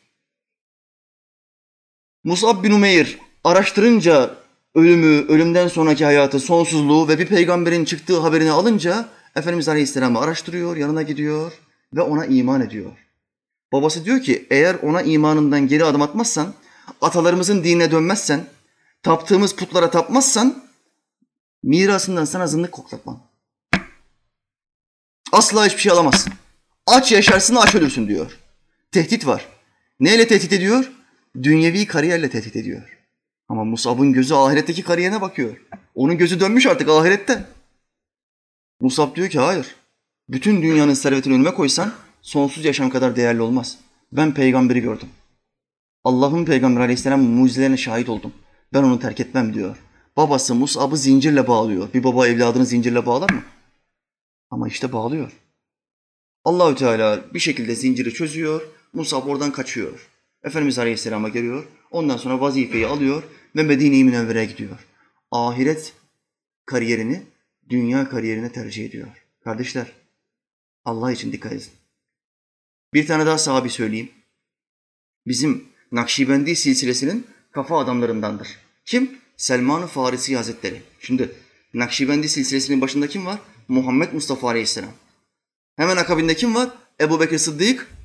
[2.27, 4.35] Musab bin Umeyr araştırınca
[4.75, 11.03] ölümü, ölümden sonraki hayatı, sonsuzluğu ve bir peygamberin çıktığı haberini alınca Efendimiz Aleyhisselam'ı araştırıyor, yanına
[11.03, 11.53] gidiyor
[11.95, 12.93] ve ona iman ediyor.
[13.73, 16.55] Babası diyor ki eğer ona imanından geri adım atmazsan,
[17.01, 18.47] atalarımızın dinine dönmezsen,
[19.03, 20.65] taptığımız putlara tapmazsan
[21.63, 23.23] mirasından sana zındık koklatmam.
[25.33, 26.33] Asla hiçbir şey alamazsın.
[26.87, 28.39] Aç yaşarsın, aç ölürsün diyor.
[28.93, 29.47] Tehdit var.
[30.01, 30.96] Neyle tehdit ediyor?
[31.43, 32.99] Dünyevi kariyerle tehdit ediyor.
[33.49, 35.57] Ama Musab'ın gözü ahiretteki kariyerine bakıyor.
[35.95, 37.45] Onun gözü dönmüş artık ahirette.
[38.81, 39.77] Musab diyor ki hayır.
[40.29, 43.79] Bütün dünyanın servetini önüme koysan sonsuz yaşam kadar değerli olmaz.
[44.13, 45.09] Ben peygamberi gördüm.
[46.05, 48.33] Allah'ın peygamberi aleyhisselam mucizelerine şahit oldum.
[48.73, 49.77] Ben onu terk etmem diyor.
[50.17, 51.93] Babası Musab'ı zincirle bağlıyor.
[51.95, 53.43] Bir baba evladını zincirle bağlar mı?
[54.51, 55.33] Ama işte bağlıyor.
[56.45, 58.63] Allahü Teala bir şekilde zinciri çözüyor.
[58.93, 60.09] Musab oradan kaçıyor.
[60.47, 61.65] Efendimiz Aleyhisselam'a geliyor.
[61.91, 63.23] Ondan sonra vazifeyi alıyor
[63.57, 64.87] ve Medine-i Münevvere'ye gidiyor.
[65.31, 65.93] Ahiret
[66.67, 67.23] kariyerini
[67.69, 69.09] dünya kariyerine tercih ediyor.
[69.45, 69.93] Kardeşler,
[70.85, 71.67] Allah için dikkat edin.
[72.95, 74.11] Bir tane daha sahabi söyleyeyim.
[75.27, 78.49] Bizim Nakşibendi silsilesinin kafa adamlarındandır.
[78.85, 79.19] Kim?
[79.37, 80.83] Selman-ı Farisi Hazretleri.
[81.01, 81.31] Şimdi
[81.75, 83.39] Nakşibendi silsilesinin başında kim var?
[83.69, 84.93] Muhammed Mustafa Aleyhisselam.
[85.77, 86.71] Hemen akabinde kim var?
[87.01, 87.96] Ebu Bekir Sıddık.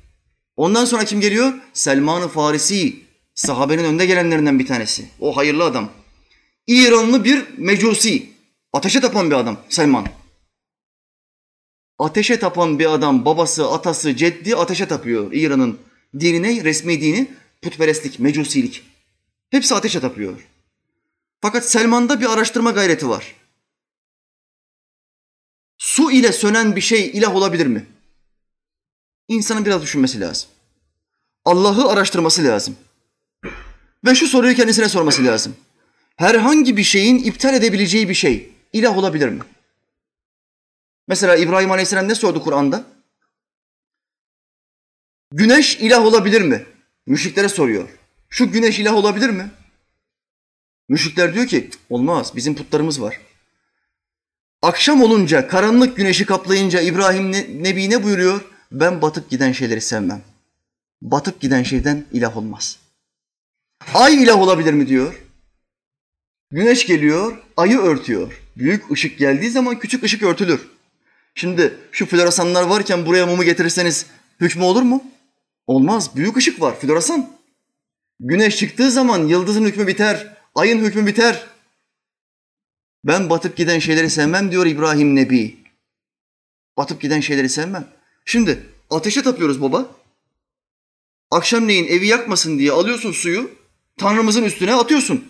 [0.56, 1.52] Ondan sonra kim geliyor?
[1.72, 2.96] Selman-ı Farisi.
[3.34, 5.08] Sahabenin önde gelenlerinden bir tanesi.
[5.20, 5.90] O hayırlı adam.
[6.66, 8.32] İranlı bir mecusi.
[8.72, 10.06] Ateşe tapan bir adam Selman.
[11.98, 15.32] Ateşe tapan bir adam babası, atası, ceddi ateşe tapıyor.
[15.32, 15.78] İran'ın
[16.20, 17.30] dinine, resmi dini
[17.62, 18.82] putperestlik, mecusilik.
[19.50, 20.48] Hepsi ateşe tapıyor.
[21.40, 23.34] Fakat Selman'da bir araştırma gayreti var.
[25.78, 27.86] Su ile sönen bir şey ilah olabilir mi?
[29.32, 30.48] İnsanın biraz düşünmesi lazım.
[31.44, 32.76] Allah'ı araştırması lazım.
[34.04, 35.56] Ve şu soruyu kendisine sorması lazım.
[36.16, 39.40] Herhangi bir şeyin iptal edebileceği bir şey ilah olabilir mi?
[41.08, 42.84] Mesela İbrahim Aleyhisselam ne sordu Kur'an'da?
[45.32, 46.66] Güneş ilah olabilir mi?
[47.06, 47.88] Müşriklere soruyor.
[48.28, 49.50] Şu güneş ilah olabilir mi?
[50.88, 53.20] Müşrikler diyor ki olmaz bizim putlarımız var.
[54.62, 58.51] Akşam olunca karanlık güneşi kaplayınca İbrahim Nebi ne buyuruyor?
[58.72, 60.22] Ben batıp giden şeyleri sevmem.
[61.02, 62.78] Batıp giden şeyden ilah olmaz.
[63.94, 65.22] Ay ilah olabilir mi diyor.
[66.50, 68.40] Güneş geliyor, ayı örtüyor.
[68.56, 70.68] Büyük ışık geldiği zaman küçük ışık örtülür.
[71.34, 74.06] Şimdi şu floresanlar varken buraya mumu getirirseniz
[74.40, 75.04] hükmü olur mu?
[75.66, 76.16] Olmaz.
[76.16, 76.80] Büyük ışık var.
[76.80, 77.30] Floresan.
[78.20, 80.36] Güneş çıktığı zaman yıldızın hükmü biter.
[80.54, 81.46] Ayın hükmü biter.
[83.04, 85.56] Ben batıp giden şeyleri sevmem diyor İbrahim Nebi.
[86.76, 88.01] Batıp giden şeyleri sevmem.
[88.24, 89.90] Şimdi ateşe tapıyoruz baba.
[91.30, 93.50] Akşamleyin evi yakmasın diye alıyorsun suyu,
[93.98, 95.24] Tanrımızın üstüne atıyorsun.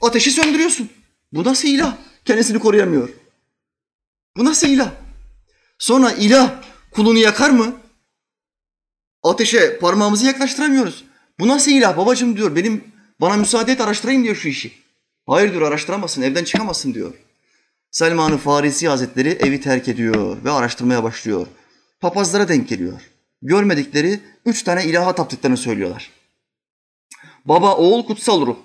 [0.00, 0.90] Ateşi söndürüyorsun.
[1.32, 1.96] Bu nasıl ilah?
[2.24, 3.08] Kendisini koruyamıyor.
[4.36, 4.92] Bu nasıl ilah?
[5.78, 7.76] Sonra ilah kulunu yakar mı?
[9.22, 11.04] Ateşe parmağımızı yaklaştıramıyoruz.
[11.38, 12.56] Bu nasıl ilah babacığım diyor.
[12.56, 12.84] Benim
[13.20, 14.72] bana müsaade et araştırayım diyor şu işi.
[15.26, 17.14] Hayır diyor araştıramazsın evden çıkamazsın diyor.
[17.90, 21.46] Selman-ı Farisi Hazretleri evi terk ediyor ve araştırmaya başlıyor.
[22.00, 23.10] Papazlara denk geliyor.
[23.42, 26.10] Görmedikleri üç tane ilaha taptıklarını söylüyorlar.
[27.44, 28.56] Baba, oğul, kutsal ruh.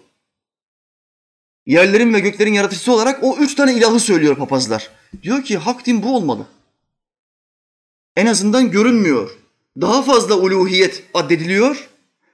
[1.66, 4.90] Yerlerin ve göklerin yaratıcısı olarak o üç tane ilahı söylüyor papazlar.
[5.24, 6.48] Diyor ki hak din bu olmalı.
[8.16, 9.38] En azından görünmüyor.
[9.82, 11.90] Daha fazla uluhiyet addediliyor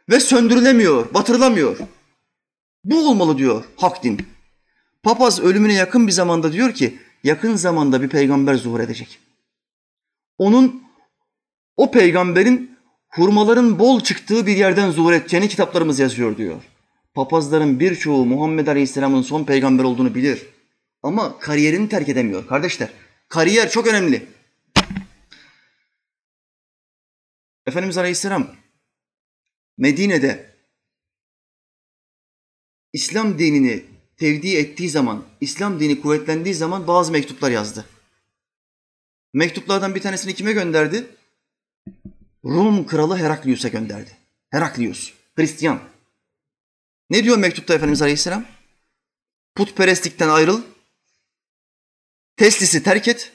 [0.10, 1.78] ve söndürülemiyor, batırılamıyor.
[2.84, 4.28] Bu olmalı diyor hak din.
[5.04, 9.20] Papaz ölümüne yakın bir zamanda diyor ki yakın zamanda bir peygamber zuhur edecek.
[10.38, 10.84] Onun
[11.82, 12.78] o peygamberin
[13.10, 16.62] hurmaların bol çıktığı bir yerden zuhur edeceğini kitaplarımız yazıyor diyor.
[17.14, 20.48] Papazların birçoğu Muhammed Aleyhisselam'ın son peygamber olduğunu bilir.
[21.04, 22.90] Ama kariyerini terk edemiyor kardeşler.
[23.30, 24.28] Kariyer çok önemli.
[27.66, 28.48] Efendimiz Aleyhisselam
[29.78, 30.56] Medine'de
[32.94, 33.84] İslam dinini
[34.18, 37.86] tevdi ettiği zaman, İslam dini kuvvetlendiği zaman bazı mektuplar yazdı.
[39.34, 41.08] Mektuplardan bir tanesini kime gönderdi?
[42.46, 44.18] Rum kralı Heraklius'a gönderdi.
[44.50, 45.80] Heraklius, Hristiyan.
[47.10, 48.46] Ne diyor mektupta Efendimiz Aleyhisselam?
[49.56, 50.62] Putperestlikten ayrıl,
[52.38, 53.32] teslisi terk et,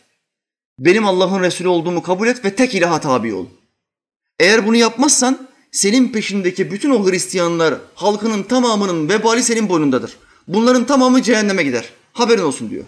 [0.79, 3.47] benim Allah'ın Resulü olduğumu kabul et ve tek ilaha tabi ol.
[4.39, 10.17] Eğer bunu yapmazsan senin peşindeki bütün o Hristiyanlar, halkının tamamının vebali senin boynundadır.
[10.49, 11.91] Bunların tamamı cehenneme gider.
[12.13, 12.85] Haberin olsun diyor.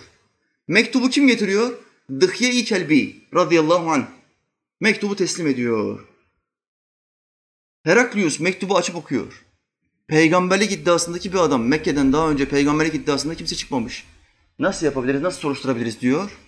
[0.68, 1.78] Mektubu kim getiriyor?
[2.20, 4.17] Dıhye-i Kelbi radıyallahu anh.
[4.80, 6.08] Mektubu teslim ediyor.
[7.82, 9.44] Heraklius mektubu açıp okuyor.
[10.06, 14.06] Peygamberlik iddiasındaki bir adam Mekke'den daha önce peygamberlik iddiasında kimse çıkmamış.
[14.58, 16.38] Nasıl yapabiliriz, nasıl soruşturabiliriz diyor.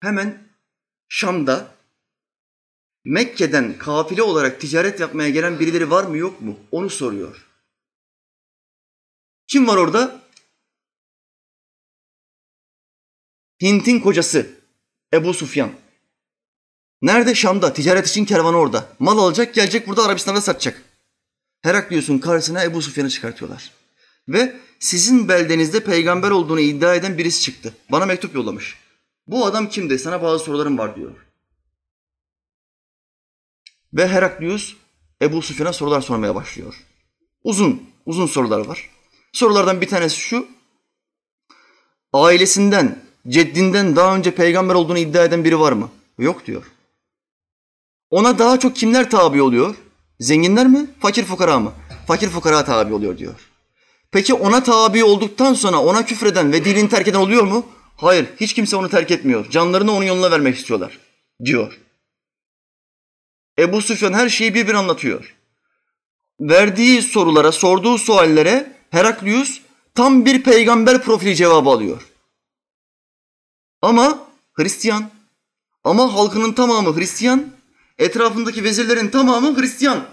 [0.00, 0.48] Hemen
[1.08, 1.74] Şam'da
[3.04, 6.58] Mekke'den kafile olarak ticaret yapmaya gelen birileri var mı yok mu?
[6.70, 7.46] Onu soruyor.
[9.46, 10.24] Kim var orada?
[13.62, 14.63] Hint'in kocası
[15.12, 15.70] Ebu Sufyan.
[17.02, 17.34] Nerede?
[17.34, 17.72] Şam'da.
[17.72, 18.88] Ticaret için kervanı orada.
[18.98, 20.82] Mal alacak, gelecek burada Arabistan'da satacak.
[21.62, 23.70] Heraklius'un karşısına Ebu Sufyan'ı çıkartıyorlar.
[24.28, 27.74] Ve sizin beldenizde peygamber olduğunu iddia eden birisi çıktı.
[27.90, 28.78] Bana mektup yollamış.
[29.26, 29.98] Bu adam kimdi?
[29.98, 31.26] Sana bazı sorularım var diyor.
[33.92, 34.74] Ve Heraklius
[35.22, 36.74] Ebu Sufyan'a sorular sormaya başlıyor.
[37.44, 38.90] Uzun, uzun sorular var.
[39.32, 40.48] Sorulardan bir tanesi şu.
[42.12, 45.90] Ailesinden, ceddinden daha önce peygamber olduğunu iddia eden biri var mı?
[46.18, 46.62] Yok diyor.
[48.10, 49.74] Ona daha çok kimler tabi oluyor?
[50.20, 50.86] Zenginler mi?
[51.00, 51.72] Fakir fukara mı?
[52.06, 53.34] Fakir fukara tabi oluyor diyor.
[54.10, 57.66] Peki ona tabi olduktan sonra ona küfreden ve dilini terk eden oluyor mu?
[57.96, 59.50] Hayır, hiç kimse onu terk etmiyor.
[59.50, 60.98] Canlarını onun yoluna vermek istiyorlar
[61.44, 61.80] diyor.
[63.58, 65.34] Ebu Süfyan her şeyi bir bir anlatıyor.
[66.40, 69.60] Verdiği sorulara, sorduğu suallere Heraklius
[69.94, 72.02] tam bir peygamber profili cevabı alıyor.
[73.84, 75.10] Ama Hristiyan.
[75.84, 77.52] Ama halkının tamamı Hristiyan.
[77.98, 80.06] Etrafındaki vezirlerin tamamı Hristiyan.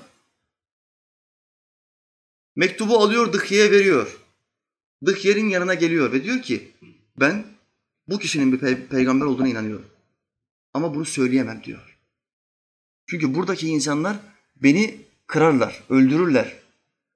[2.56, 4.20] Mektubu alıyor, Dıhye'ye veriyor.
[5.06, 6.72] Dıhye'nin yanına geliyor ve diyor ki
[7.20, 7.46] ben
[8.08, 9.88] bu kişinin bir pe- peygamber olduğuna inanıyorum.
[10.74, 11.98] Ama bunu söyleyemem diyor.
[13.10, 14.18] Çünkü buradaki insanlar
[14.56, 16.56] beni kırarlar, öldürürler.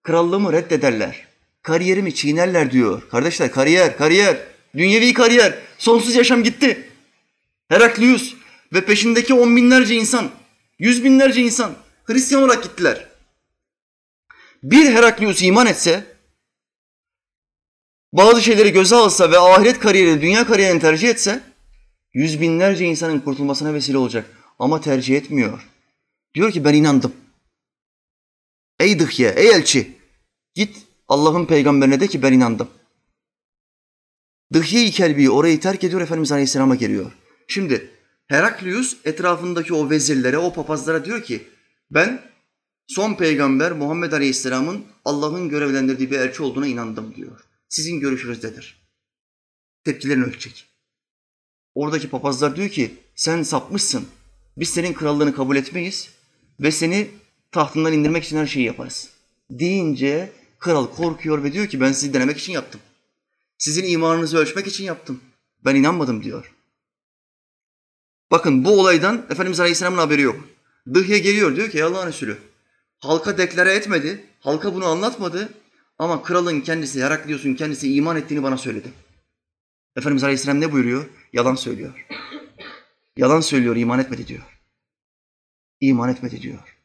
[0.04, 1.28] Krallığımı reddederler.
[1.62, 3.10] Kariyerimi çiğnerler diyor.
[3.10, 6.90] Kardeşler kariyer, kariyer, dünyevi kariyer, sonsuz yaşam gitti.
[7.68, 8.34] Heraklius
[8.74, 10.32] ve peşindeki on binlerce insan,
[10.80, 13.10] yüz binlerce insan Hristiyan olarak gittiler.
[14.64, 16.16] Bir Heraklius iman etse,
[18.14, 21.44] bazı şeyleri göze alsa ve ahiret kariyeri, dünya kariyerini tercih etse,
[22.14, 24.26] yüz binlerce insanın kurtulmasına vesile olacak.
[24.60, 25.68] Ama tercih etmiyor.
[26.36, 27.14] Diyor ki ben inandım.
[28.80, 29.98] Ey Dıhye, ey elçi,
[30.56, 32.70] git Allah'ın peygamberine de ki ben inandım.
[34.56, 37.12] Dıhye-i Kelbi orayı terk ediyor, Efendimiz Aleyhisselam'a geliyor.
[37.48, 37.90] Şimdi
[38.28, 41.48] Heraklius etrafındaki o vezirlere, o papazlara diyor ki
[41.92, 42.22] ben
[42.88, 47.40] son peygamber Muhammed Aleyhisselam'ın Allah'ın görevlendirdiği bir elçi olduğuna inandım diyor.
[47.70, 48.88] Sizin görüşünüzdedir.
[49.84, 50.66] Tepkilerini ölçecek.
[51.74, 54.06] Oradaki papazlar diyor ki sen sapmışsın.
[54.58, 56.10] Biz senin krallığını kabul etmeyiz
[56.60, 57.08] ve seni
[57.52, 59.10] tahtından indirmek için her şeyi yaparız.
[59.52, 62.82] Deyince kral korkuyor ve diyor ki ben sizi denemek için yaptım.
[63.58, 65.22] Sizin imanınızı ölçmek için yaptım.
[65.66, 66.56] Ben inanmadım diyor.
[68.32, 70.48] Bakın bu olaydan Efendimiz Aleyhisselam'ın haberi yok.
[70.94, 72.38] Dıhye geliyor diyor ki Allah'ın Resulü
[73.00, 75.54] halka deklare etmedi, halka bunu anlatmadı
[76.00, 78.92] ama kralın kendisi, Heraklius'un kendisi iman ettiğini bana söyledi.
[79.96, 81.06] Efendimiz Aleyhisselam ne buyuruyor?
[81.34, 82.08] Yalan söylüyor.
[83.18, 84.60] Yalan söylüyor, iman etmedi diyor.
[85.82, 86.78] İman etmedi diyor.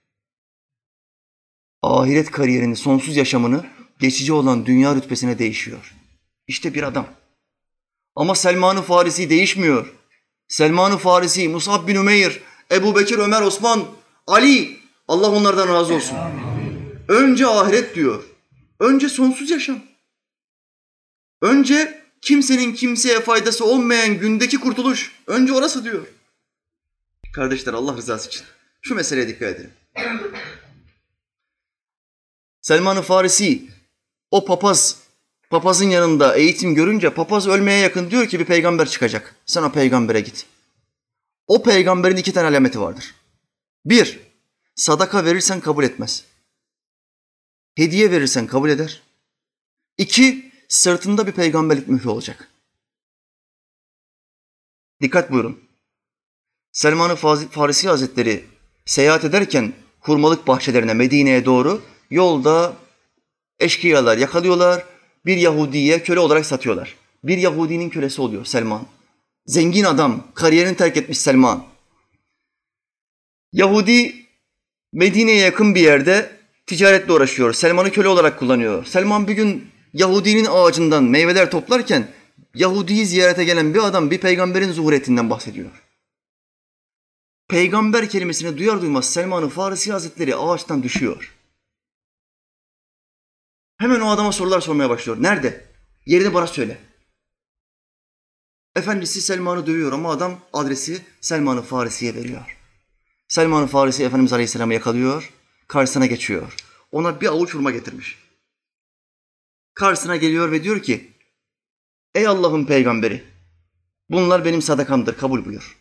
[1.83, 3.66] Ahiret kariyerini, sonsuz yaşamını
[3.99, 5.95] geçici olan dünya rütbesine değişiyor.
[6.51, 7.07] İşte bir adam.
[8.17, 9.93] Ama Selman-ı Farisi değişmiyor.
[10.49, 12.41] Selman-ı Farisi, Musab bin Ümeyr,
[12.73, 13.87] Ebu Bekir, Ömer, Osman,
[14.27, 16.17] Ali, Allah onlardan razı olsun.
[17.09, 18.23] Önce ahiret diyor.
[18.81, 19.81] Önce sonsuz yaşam.
[21.43, 25.13] Önce kimsenin kimseye faydası olmayan gündeki kurtuluş.
[25.27, 26.07] Önce orası diyor.
[27.35, 28.43] Kardeşler Allah rızası için
[28.83, 29.73] şu meseleye dikkat edelim.
[32.61, 33.63] Selman-ı Farisi
[34.31, 35.10] o papaz
[35.51, 39.37] papazın yanında eğitim görünce papaz ölmeye yakın diyor ki bir peygamber çıkacak.
[39.47, 40.47] Sen o peygambere git.
[41.47, 43.15] O peygamberin iki tane alameti vardır.
[43.85, 44.21] Bir,
[44.75, 46.25] sadaka verirsen kabul etmez.
[47.75, 49.03] Hediye verirsen kabul eder.
[49.99, 52.49] İki, sırtında bir peygamberlik mührü olacak.
[55.01, 55.61] Dikkat buyurun.
[56.73, 57.17] Selman-ı
[57.51, 58.45] Farisi Hazretleri
[58.87, 62.77] seyahat ederken hurmalık bahçelerine Medine'ye doğru yolda
[63.59, 64.89] eşkıyalar yakalıyorlar.
[65.27, 66.95] Bir Yahudiye köle olarak satıyorlar.
[67.25, 68.87] Bir Yahudinin kölesi oluyor Selman.
[69.47, 71.64] Zengin adam, kariyerini terk etmiş Selman.
[73.53, 74.14] Yahudi
[74.93, 76.31] Medine'ye yakın bir yerde
[76.66, 77.53] ticaretle uğraşıyor.
[77.53, 78.85] Selman'ı köle olarak kullanıyor.
[78.85, 82.09] Selman bir gün Yahudinin ağacından meyveler toplarken
[82.55, 85.71] Yahudi'yi ziyarete gelen bir adam bir peygamberin zuhuretinden bahsediyor.
[87.49, 91.35] Peygamber kelimesini duyar duymaz Selman-ı Farisi Hazretleri ağaçtan düşüyor.
[93.81, 95.22] Hemen o adama sorular sormaya başlıyor.
[95.22, 95.64] Nerede?
[96.07, 96.78] Yerini bana söyle.
[98.76, 102.57] Efendisi Selman'ı dövüyor ama adam adresi Selman-ı Farisi'ye veriyor.
[103.28, 105.33] Selman-ı Farisi Efendimiz Aleyhisselam'ı yakalıyor,
[105.68, 106.55] karşısına geçiyor.
[106.93, 108.18] Ona bir avuç hurma getirmiş.
[109.74, 111.12] Karşısına geliyor ve diyor ki,
[112.14, 113.24] Ey Allah'ın peygamberi,
[114.11, 115.78] bunlar benim sadakamdır, kabul buyur.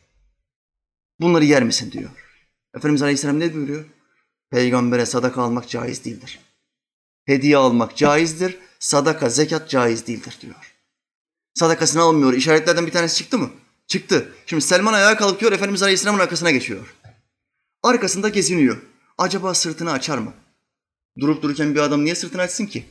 [1.19, 2.09] Bunları yer misin diyor.
[2.75, 3.85] Efendimiz Aleyhisselam ne buyuruyor?
[4.51, 6.39] Peygambere sadaka almak caiz değildir.
[7.29, 10.75] Hediye almak caizdir, sadaka, zekat caiz değildir diyor.
[11.53, 12.33] Sadakasını almıyor.
[12.33, 13.49] İşaretlerden bir tanesi çıktı mı?
[13.87, 14.33] Çıktı.
[14.45, 16.95] Şimdi Selman ayağa kalkıyor, Efendimiz Aleyhisselam'ın arkasına geçiyor.
[17.83, 18.81] Arkasında geziniyor.
[19.17, 20.33] Acaba sırtını açar mı?
[21.19, 22.85] Durup dururken bir adam niye sırtını açsın ki?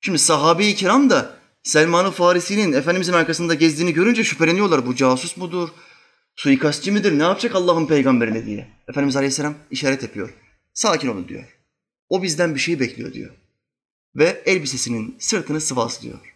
[0.00, 4.86] Şimdi sahabe-i kiram da Selman-ı Farisi'nin Efendimizin arkasında gezdiğini görünce şüpheleniyorlar.
[4.86, 5.68] Bu casus mudur?
[6.36, 7.18] Suikastçı mıdır?
[7.18, 8.68] Ne yapacak Allah'ın peygamberine diye.
[8.88, 10.34] Efendimiz Aleyhisselam işaret yapıyor.
[10.74, 11.61] Sakin olun diyor.
[12.12, 13.30] O bizden bir şey bekliyor diyor.
[14.16, 16.34] Ve elbisesinin sırtını sıvazlıyor.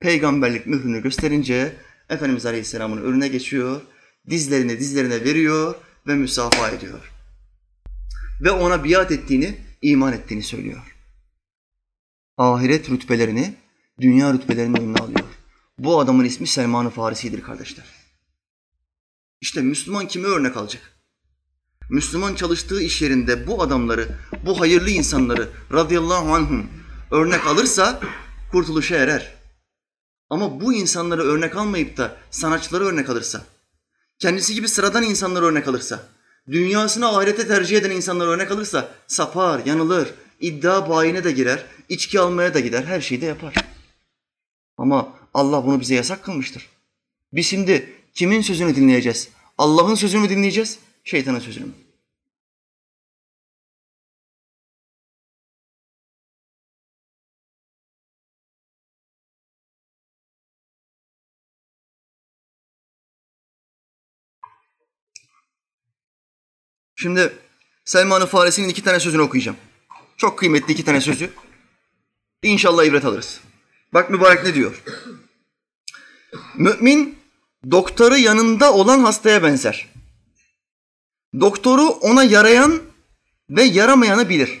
[0.00, 1.76] Peygamberlik mührünü gösterince
[2.08, 3.80] Efendimiz Aleyhisselam'ın önüne geçiyor.
[4.30, 5.74] Dizlerini dizlerine veriyor
[6.06, 7.12] ve müsafaha ediyor.
[8.40, 10.96] Ve ona biat ettiğini, iman ettiğini söylüyor.
[12.36, 13.54] Ahiret rütbelerini,
[14.00, 15.28] dünya rütbelerinin önüne alıyor.
[15.78, 17.86] Bu adamın ismi Selman-ı Farisi'dir kardeşler.
[19.40, 20.99] İşte Müslüman kime örnek alacak?
[21.90, 24.08] Müslüman çalıştığı iş yerinde bu adamları,
[24.46, 26.66] bu hayırlı insanları radıyallahu anhum
[27.10, 28.00] örnek alırsa
[28.52, 29.34] kurtuluşa erer.
[30.30, 33.44] Ama bu insanları örnek almayıp da sanatçıları örnek alırsa,
[34.18, 36.02] kendisi gibi sıradan insanları örnek alırsa,
[36.50, 42.54] dünyasını ahirete tercih eden insanları örnek alırsa sapar, yanılır, iddia bayine de girer, içki almaya
[42.54, 43.54] da gider, her şeyi de yapar.
[44.78, 46.66] Ama Allah bunu bize yasak kılmıştır.
[47.32, 49.28] Biz şimdi kimin sözünü dinleyeceğiz?
[49.58, 51.72] Allah'ın sözünü mü dinleyeceğiz, şeytanın sözünü mü?
[67.02, 67.32] Şimdi
[67.84, 69.56] Selman-ı Farisi'nin iki tane sözünü okuyacağım.
[70.16, 71.30] Çok kıymetli iki tane sözü.
[72.42, 73.40] İnşallah ibret alırız.
[73.94, 74.82] Bak mübarek ne diyor?
[76.54, 77.18] Mümin
[77.70, 79.88] doktoru yanında olan hastaya benzer.
[81.40, 82.80] Doktoru ona yarayan
[83.50, 84.60] ve yaramayanı bilir.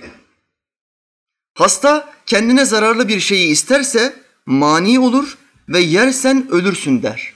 [1.54, 5.38] Hasta kendine zararlı bir şeyi isterse mani olur
[5.68, 7.32] ve yersen ölürsün der.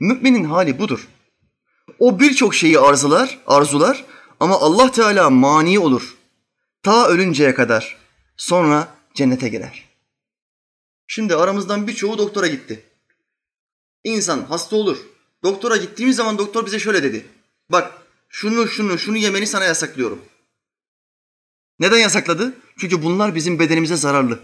[0.00, 1.08] Müminin hali budur.
[1.98, 4.04] O birçok şeyi arzular, arzular
[4.40, 6.16] ama Allah Teala mani olur.
[6.82, 7.96] Ta ölünceye kadar.
[8.36, 9.84] Sonra cennete girer.
[11.06, 12.84] Şimdi aramızdan birçoğu doktora gitti.
[14.04, 14.98] İnsan hasta olur.
[15.42, 17.26] Doktora gittiğimiz zaman doktor bize şöyle dedi.
[17.70, 17.92] Bak
[18.28, 20.24] şunu şunu şunu yemeni sana yasaklıyorum.
[21.80, 22.54] Neden yasakladı?
[22.78, 24.40] Çünkü bunlar bizim bedenimize zararlı.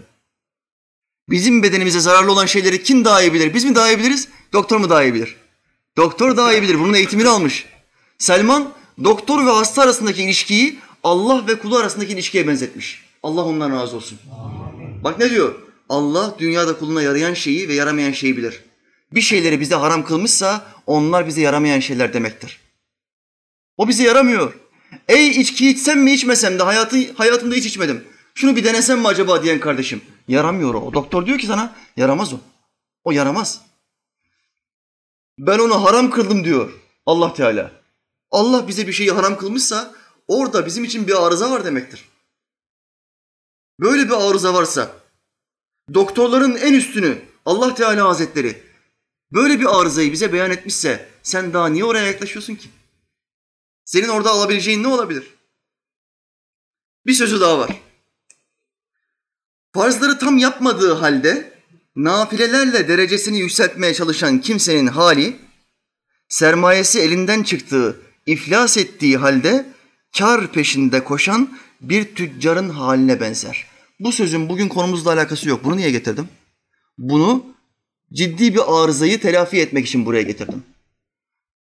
[1.29, 3.53] Bizim bedenimize zararlı olan şeyleri kim daha iyi bilir?
[3.53, 4.27] Biz mi daha iyi biliriz?
[4.53, 5.35] Doktor mu daha iyi bilir?
[5.97, 6.79] Doktor daha iyi bilir.
[6.79, 7.65] Bunun eğitimini almış.
[8.17, 8.73] Selman
[9.03, 13.05] doktor ve hasta arasındaki ilişkiyi Allah ve kulu arasındaki ilişkiye benzetmiş.
[13.23, 14.19] Allah ondan razı olsun.
[15.03, 15.55] Bak ne diyor?
[15.89, 18.63] Allah dünyada kuluna yarayan şeyi ve yaramayan şeyi bilir.
[19.11, 22.59] Bir şeyleri bize haram kılmışsa onlar bize yaramayan şeyler demektir.
[23.77, 24.53] O bize yaramıyor.
[25.07, 28.03] Ey içki içsem mi içmesem de hayatı, hayatımda hiç içmedim.
[28.35, 30.01] Şunu bir denesem mi acaba diyen kardeşim.
[30.27, 30.93] Yaramıyor o.
[30.93, 32.37] Doktor diyor ki sana yaramaz o.
[33.03, 33.61] O yaramaz.
[35.39, 36.71] Ben onu haram kıldım diyor
[37.05, 37.71] Allah Teala.
[38.31, 39.95] Allah bize bir şeyi haram kılmışsa
[40.27, 42.09] orada bizim için bir arıza var demektir.
[43.79, 44.95] Böyle bir arıza varsa
[45.93, 48.63] doktorların en üstünü Allah Teala Hazretleri
[49.31, 52.69] böyle bir arızayı bize beyan etmişse sen daha niye oraya yaklaşıyorsun ki?
[53.85, 55.33] Senin orada alabileceğin ne olabilir?
[57.05, 57.81] Bir sözü daha var.
[59.73, 61.59] Farzları tam yapmadığı halde
[61.95, 65.39] nafilelerle derecesini yükseltmeye çalışan kimsenin hali,
[66.29, 69.65] sermayesi elinden çıktığı, iflas ettiği halde
[70.17, 73.65] kar peşinde koşan bir tüccarın haline benzer.
[73.99, 75.63] Bu sözün bugün konumuzla alakası yok.
[75.63, 76.27] Bunu niye getirdim?
[76.97, 77.45] Bunu
[78.13, 80.63] ciddi bir arızayı telafi etmek için buraya getirdim.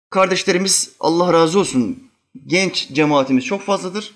[0.09, 2.03] Kardeşlerimiz Allah razı olsun
[2.47, 4.13] genç cemaatimiz çok fazladır.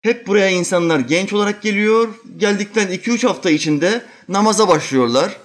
[0.00, 2.14] Hep buraya insanlar genç olarak geliyor.
[2.36, 5.36] Geldikten 2-3 hafta içinde namaza başlıyorlar.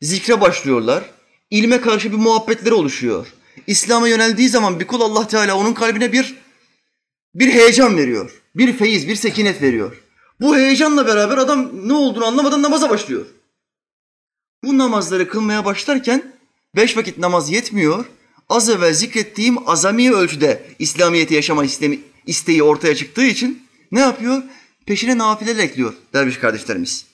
[0.00, 1.10] Zikre başlıyorlar.
[1.50, 3.26] İlme karşı bir muhabbetleri oluşuyor.
[3.66, 6.34] İslam'a yöneldiği zaman bir kul Allah Teala onun kalbine bir
[7.34, 8.42] bir heyecan veriyor.
[8.54, 10.02] Bir feyiz, bir sekinet veriyor.
[10.40, 13.26] Bu heyecanla beraber adam ne olduğunu anlamadan namaza başlıyor.
[14.64, 16.32] Bu namazları kılmaya başlarken
[16.76, 18.04] beş vakit namaz yetmiyor.
[18.48, 21.64] Az evvel zikrettiğim azami ölçüde İslamiyet'i yaşama
[22.26, 24.42] isteği ortaya çıktığı için ne yapıyor?
[24.86, 27.06] Peşine nafileler ekliyor derviş kardeşlerimiz.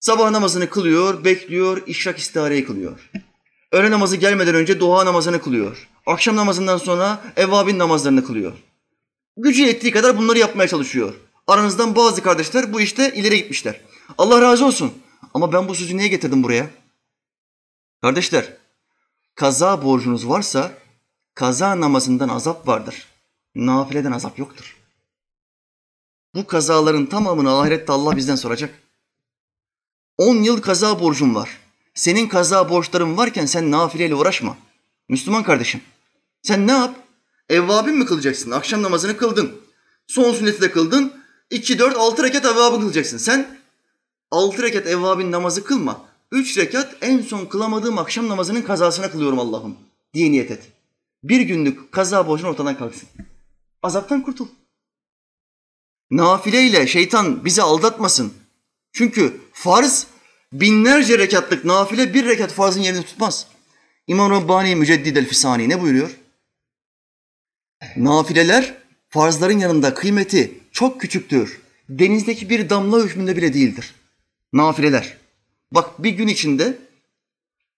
[0.00, 3.10] Sabah namazını kılıyor, bekliyor, işrak istihareyi kılıyor.
[3.72, 5.88] Öğle namazı gelmeden önce duha namazını kılıyor.
[6.06, 8.52] Akşam namazından sonra evvabin namazlarını kılıyor.
[9.36, 11.14] Gücü yettiği kadar bunları yapmaya çalışıyor.
[11.46, 13.80] Aranızdan bazı kardeşler bu işte ileri gitmişler.
[14.18, 14.92] Allah razı olsun.
[15.34, 16.70] Ama ben bu sözü niye getirdim buraya?
[18.02, 18.56] Kardeşler,
[19.34, 20.72] kaza borcunuz varsa
[21.34, 23.06] kaza namazından azap vardır.
[23.54, 24.76] Nafileden azap yoktur.
[26.34, 28.82] Bu kazaların tamamını ahirette Allah bizden soracak.
[30.18, 31.61] 10 yıl kaza borcum var.
[31.94, 34.56] Senin kaza borçların varken sen nafileyle uğraşma.
[35.08, 35.80] Müslüman kardeşim.
[36.42, 36.96] Sen ne yap?
[37.48, 38.50] Evvabin mi kılacaksın?
[38.50, 39.60] Akşam namazını kıldın.
[40.06, 41.12] Son sünneti de kıldın.
[41.50, 43.18] 2, 4, 6 rekat evvabin kılacaksın.
[43.18, 43.58] Sen
[44.30, 46.04] 6 rekat evvabin namazı kılma.
[46.32, 49.76] 3 rekat en son kılamadığım akşam namazının kazasına kılıyorum Allah'ım
[50.14, 50.72] diye niyet et.
[51.24, 53.08] Bir günlük kaza borcun ortadan kalksın.
[53.82, 54.46] Azaptan kurtul.
[56.10, 58.32] Nafileyle şeytan bizi aldatmasın.
[58.92, 60.06] Çünkü farz
[60.52, 63.46] binlerce rekatlık nafile bir rekat farzın yerini tutmaz.
[64.06, 66.10] İmam Rabbani Müceddid el Fisani ne buyuruyor?
[67.96, 68.74] Nafileler
[69.08, 71.60] farzların yanında kıymeti çok küçüktür.
[71.88, 73.94] Denizdeki bir damla hükmünde bile değildir.
[74.52, 75.16] Nafileler.
[75.72, 76.78] Bak bir gün içinde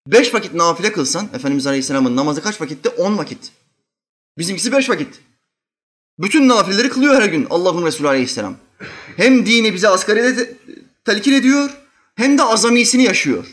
[0.07, 2.89] beş vakit nafile kılsan, Efendimiz Aleyhisselam'ın namazı kaç vakitte?
[2.89, 3.53] On vakit.
[4.39, 5.21] Bizimkisi beş vakit.
[6.19, 8.57] Bütün nafileleri kılıyor her gün Allah'ın Resulü Aleyhisselam.
[9.17, 10.57] Hem dini bize asgari
[11.05, 11.84] telkin ediyor,
[12.15, 13.47] hem de azamisini yaşıyor.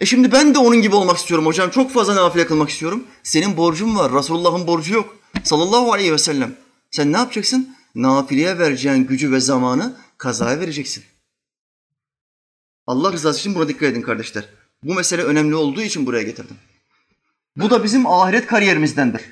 [0.00, 1.70] E şimdi ben de onun gibi olmak istiyorum hocam.
[1.70, 3.04] Çok fazla nafile kılmak istiyorum.
[3.22, 4.12] Senin borcun var.
[4.12, 5.16] Resulullah'ın borcu yok.
[5.44, 6.56] Sallallahu aleyhi ve sellem.
[6.90, 7.76] Sen ne yapacaksın?
[7.94, 11.04] Nafileye vereceğin gücü ve zamanı kazaya vereceksin.
[12.86, 14.48] Allah rızası için buna dikkat edin kardeşler.
[14.82, 16.56] Bu mesele önemli olduğu için buraya getirdim.
[17.56, 19.22] Bu da bizim ahiret kariyerimizdendir.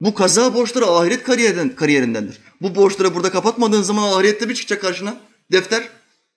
[0.00, 2.40] Bu kaza borçları ahiret kariyerinden, kariyerindendir.
[2.60, 5.16] Bu borçları burada kapatmadığın zaman ahirette bir çıkacak karşına
[5.52, 5.88] defter.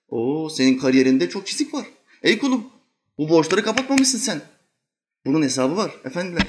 [0.08, 1.86] Oo senin kariyerinde çok çizik var.
[2.22, 2.66] Ey kulum
[3.18, 4.42] bu borçları kapatmamışsın sen.
[5.26, 6.46] Bunun hesabı var efendiler.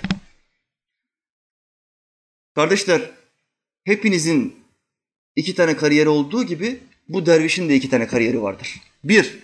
[2.55, 3.11] Kardeşler
[3.83, 4.55] hepinizin
[5.35, 6.79] iki tane kariyeri olduğu gibi
[7.09, 8.81] bu dervişin de iki tane kariyeri vardır.
[9.03, 9.39] Bir,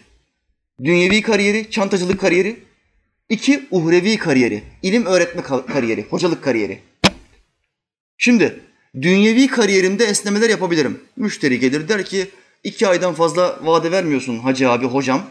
[0.84, 2.60] dünyevi kariyeri, çantacılık kariyeri.
[3.30, 6.80] İki, uhrevi kariyeri, ilim öğretme kariyeri, hocalık kariyeri.
[8.18, 8.60] Şimdi
[9.02, 11.04] dünyevi kariyerimde esnemeler yapabilirim.
[11.16, 12.28] Müşteri gelir der ki
[12.66, 15.22] iki aydan fazla vade vermiyorsun hacı abi hocam.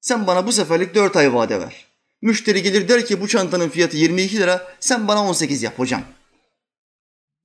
[0.00, 1.86] Sen bana bu seferlik dört ay vade ver.
[2.22, 6.02] Müşteri gelir der ki bu çantanın fiyatı 22 lira sen bana 18 yap hocam.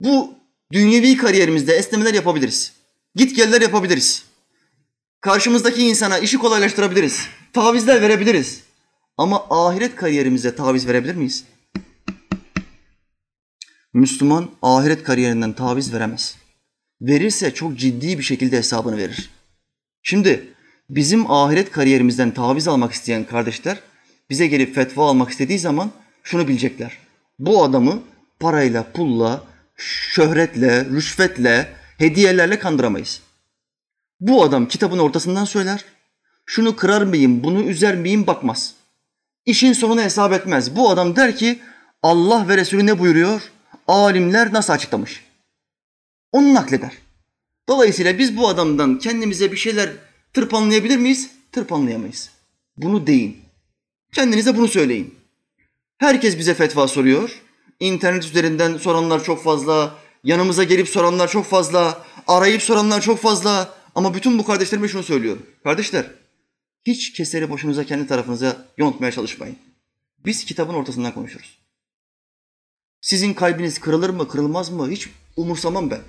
[0.00, 0.34] Bu
[0.72, 2.72] dünyevi kariyerimizde esnemeler yapabiliriz.
[3.14, 4.24] Git geller yapabiliriz.
[5.20, 7.26] Karşımızdaki insana işi kolaylaştırabiliriz.
[7.52, 8.62] Tavizler verebiliriz.
[9.16, 11.44] Ama ahiret kariyerimize taviz verebilir miyiz?
[13.92, 16.36] Müslüman ahiret kariyerinden taviz veremez.
[17.00, 19.30] Verirse çok ciddi bir şekilde hesabını verir.
[20.02, 20.48] Şimdi
[20.90, 23.80] bizim ahiret kariyerimizden taviz almak isteyen kardeşler
[24.30, 25.90] bize gelip fetva almak istediği zaman
[26.22, 26.98] şunu bilecekler.
[27.38, 28.02] Bu adamı
[28.40, 29.44] parayla, pulla,
[29.76, 33.20] şöhretle, rüşvetle, hediyelerle kandıramayız.
[34.20, 35.84] Bu adam kitabın ortasından söyler.
[36.46, 38.74] Şunu kırar mıyım, bunu üzer miyim bakmaz.
[39.46, 40.76] İşin sonunu hesap etmez.
[40.76, 41.58] Bu adam der ki
[42.02, 43.42] Allah ve Resulü ne buyuruyor?
[43.86, 45.27] Alimler nasıl açıklamış?
[46.32, 46.92] Onu nakleder.
[47.68, 49.90] Dolayısıyla biz bu adamdan kendimize bir şeyler
[50.32, 51.30] tırpanlayabilir miyiz?
[51.52, 52.30] Tırpanlayamayız.
[52.76, 53.38] Bunu deyin.
[54.12, 55.14] Kendinize bunu söyleyin.
[55.98, 57.42] Herkes bize fetva soruyor.
[57.80, 59.94] İnternet üzerinden soranlar çok fazla.
[60.24, 62.04] Yanımıza gelip soranlar çok fazla.
[62.26, 63.74] Arayıp soranlar çok fazla.
[63.94, 65.46] Ama bütün bu kardeşlerime şunu söylüyorum.
[65.64, 66.10] Kardeşler,
[66.86, 69.56] hiç keseri boşunuza kendi tarafınıza yontmaya çalışmayın.
[70.24, 71.58] Biz kitabın ortasından konuşuruz.
[73.00, 76.00] Sizin kalbiniz kırılır mı, kırılmaz mı hiç umursamam ben.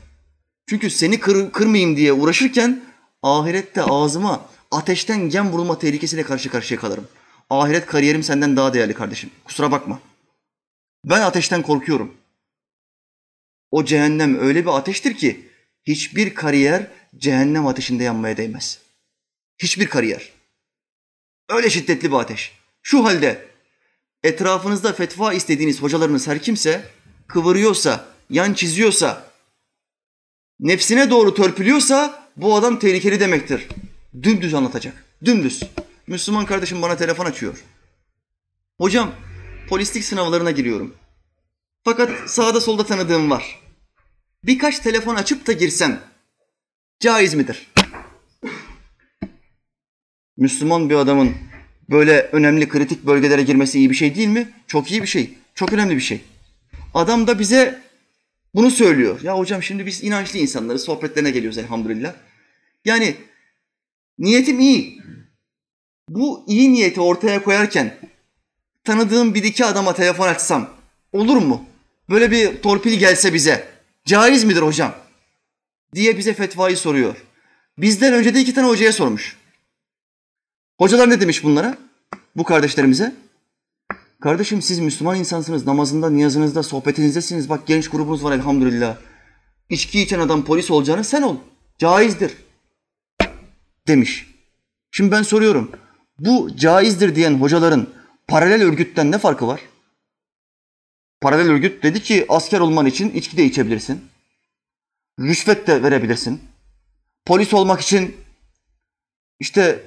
[0.69, 2.83] Çünkü seni kır, kırmayayım diye uğraşırken
[3.23, 7.07] ahirette ağzıma ateşten gem vurulma tehlikesiyle karşı karşıya kalırım.
[7.49, 9.29] Ahiret kariyerim senden daha değerli kardeşim.
[9.45, 9.99] Kusura bakma.
[11.05, 12.13] Ben ateşten korkuyorum.
[13.71, 15.49] O cehennem öyle bir ateştir ki
[15.83, 18.79] hiçbir kariyer cehennem ateşinde yanmaya değmez.
[19.57, 20.31] Hiçbir kariyer.
[21.49, 22.51] Öyle şiddetli bir ateş.
[22.81, 23.47] Şu halde
[24.23, 26.89] etrafınızda fetva istediğiniz hocalarınız her kimse
[27.27, 29.28] kıvırıyorsa, yan çiziyorsa,
[30.59, 33.67] nefsine doğru törpülüyorsa bu adam tehlikeli demektir.
[34.23, 35.05] Dümdüz anlatacak.
[35.25, 35.63] Dümdüz.
[36.07, 37.63] Müslüman kardeşim bana telefon açıyor.
[38.77, 39.11] Hocam
[39.69, 40.95] polislik sınavlarına giriyorum.
[41.83, 43.59] Fakat sağda solda tanıdığım var.
[44.43, 45.99] Birkaç telefon açıp da girsem
[46.99, 47.67] caiz midir?
[50.37, 51.35] Müslüman bir adamın
[51.89, 54.49] böyle önemli kritik bölgelere girmesi iyi bir şey değil mi?
[54.67, 55.33] Çok iyi bir şey.
[55.55, 56.21] Çok önemli bir şey.
[56.93, 57.81] Adam da bize
[58.55, 59.21] bunu söylüyor.
[59.21, 62.13] Ya hocam şimdi biz inançlı insanları sohbetlerine geliyoruz elhamdülillah.
[62.85, 63.15] Yani
[64.17, 65.01] niyetim iyi.
[66.09, 67.97] Bu iyi niyeti ortaya koyarken
[68.83, 70.69] tanıdığım bir iki adama telefon açsam
[71.13, 71.65] olur mu?
[72.09, 73.67] Böyle bir torpil gelse bize
[74.05, 74.95] caiz midir hocam?
[75.95, 77.15] Diye bize fetvayı soruyor.
[77.77, 79.37] Bizden önce de iki tane hocaya sormuş.
[80.77, 81.77] Hocalar ne demiş bunlara?
[82.35, 83.15] Bu kardeşlerimize.
[84.21, 85.67] Kardeşim siz Müslüman insansınız.
[85.67, 87.49] Namazında, niyazınızda, sohbetinizdesiniz.
[87.49, 88.97] Bak genç grubunuz var elhamdülillah.
[89.69, 91.37] İçki içen adam polis olacağını sen ol.
[91.77, 92.33] Caizdir.
[93.87, 94.27] Demiş.
[94.91, 95.71] Şimdi ben soruyorum.
[96.19, 97.87] Bu caizdir diyen hocaların
[98.27, 99.61] paralel örgütten ne farkı var?
[101.21, 104.01] Paralel örgüt dedi ki asker olman için içki de içebilirsin.
[105.19, 106.41] Rüşvet de verebilirsin.
[107.25, 108.15] Polis olmak için
[109.39, 109.83] işte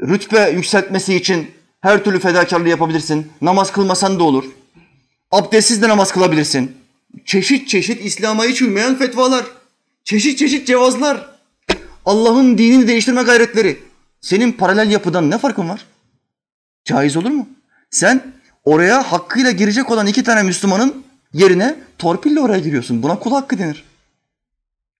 [0.00, 1.50] rütbe yükseltmesi için
[1.80, 3.32] her türlü fedakarlığı yapabilirsin.
[3.42, 4.44] Namaz kılmasan da olur.
[5.30, 6.76] Abdestsiz de namaz kılabilirsin.
[7.24, 9.44] Çeşit çeşit İslam'a hiç uymayan fetvalar.
[10.04, 11.30] Çeşit çeşit cevazlar.
[12.06, 13.78] Allah'ın dinini değiştirme gayretleri.
[14.20, 15.86] Senin paralel yapıdan ne farkın var?
[16.84, 17.48] Caiz olur mu?
[17.90, 18.32] Sen
[18.64, 23.02] oraya hakkıyla girecek olan iki tane Müslümanın yerine torpille oraya giriyorsun.
[23.02, 23.84] Buna kul hakkı denir.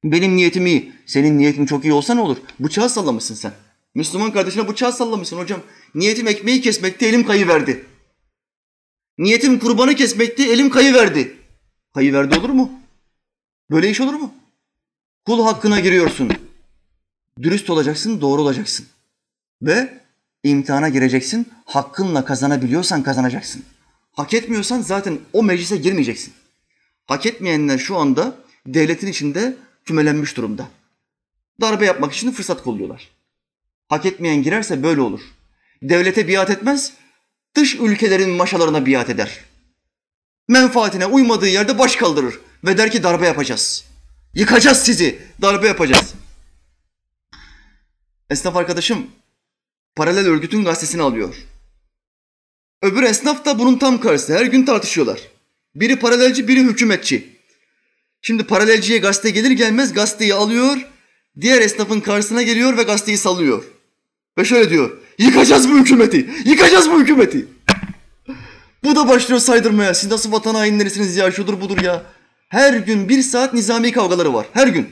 [0.05, 0.93] Benim niyetim iyi.
[1.07, 2.37] Senin niyetin çok iyi olsa ne olur?
[2.61, 3.53] Bıçağı sallamışsın sen.
[3.95, 5.61] Müslüman kardeşine bıçağı sallamışsın hocam.
[5.95, 7.87] Niyetim ekmeği kesmekti, elim kayıverdi.
[9.19, 11.37] Niyetim kurbanı kesmekti, elim kayıverdi.
[11.95, 12.73] Kayıverdi olur mu?
[13.71, 14.35] Böyle iş olur mu?
[15.27, 16.31] Kul hakkına giriyorsun.
[17.43, 18.87] Dürüst olacaksın, doğru olacaksın.
[19.63, 20.01] Ve
[20.45, 21.49] imtihana gireceksin.
[21.65, 23.65] Hakkınla kazanabiliyorsan kazanacaksın.
[24.13, 26.35] Hak etmiyorsan zaten o meclise girmeyeceksin.
[27.07, 28.37] Hak etmeyenler şu anda
[28.67, 30.69] devletin içinde kümelenmiş durumda.
[31.61, 33.20] Darbe yapmak için fırsat kolluyorlar.
[33.91, 35.21] Hak etmeyen girerse böyle olur.
[35.83, 36.93] Devlete biat etmez,
[37.57, 39.41] dış ülkelerin maşalarına biat eder.
[40.49, 43.85] Menfaatine uymadığı yerde baş kaldırır ve der ki darbe yapacağız.
[44.35, 46.15] Yıkacağız sizi, darbe yapacağız.
[48.31, 49.07] Esnaf arkadaşım
[49.97, 51.35] paralel örgütün gazetesini alıyor.
[52.83, 54.39] Öbür esnaf da bunun tam karşısı.
[54.39, 55.21] Her gün tartışıyorlar.
[55.75, 57.37] Biri paralelci, biri hükümetçi.
[58.23, 60.87] Şimdi paralelciye gazete gelir gelmez gazeteyi alıyor,
[61.41, 63.80] diğer esnafın karşısına geliyor ve gazeteyi salıyor.
[64.39, 67.47] Ve şöyle diyor, yıkacağız bu hükümeti, yıkacağız bu hükümeti.
[68.85, 69.95] Bu da başlıyor saydırmaya.
[69.95, 72.03] Siz nasıl vatan hainlerisiniz ya, şudur budur ya.
[72.49, 74.89] Her gün bir saat nizami kavgaları var, her gün.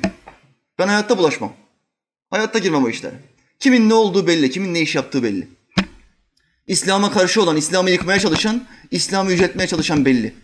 [0.78, 1.53] Ben hayatta bulaşmam.
[2.30, 3.14] Hayatta girmem o işlere.
[3.61, 5.49] Kimin ne olduğu belli, kimin ne iş yaptığı belli.
[6.66, 10.34] İslam'a karşı olan, İslam'ı yıkmaya çalışan, İslam'ı yüceltmeye çalışan belli.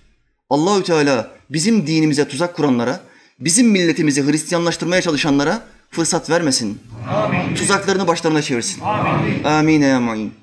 [0.50, 3.00] Allahü Teala bizim dinimize tuzak kuranlara,
[3.40, 6.82] bizim milletimizi Hristiyanlaştırmaya çalışanlara fırsat vermesin.
[7.08, 7.54] Amin.
[7.54, 8.80] Tuzaklarını başlarına çevirsin.
[8.80, 9.44] Amin.
[9.44, 10.34] Amin ya mu'in.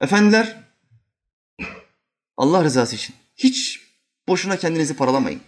[0.00, 0.56] Efendiler,
[2.36, 3.80] Allah rızası için hiç
[4.28, 5.40] boşuna kendinizi paralamayın.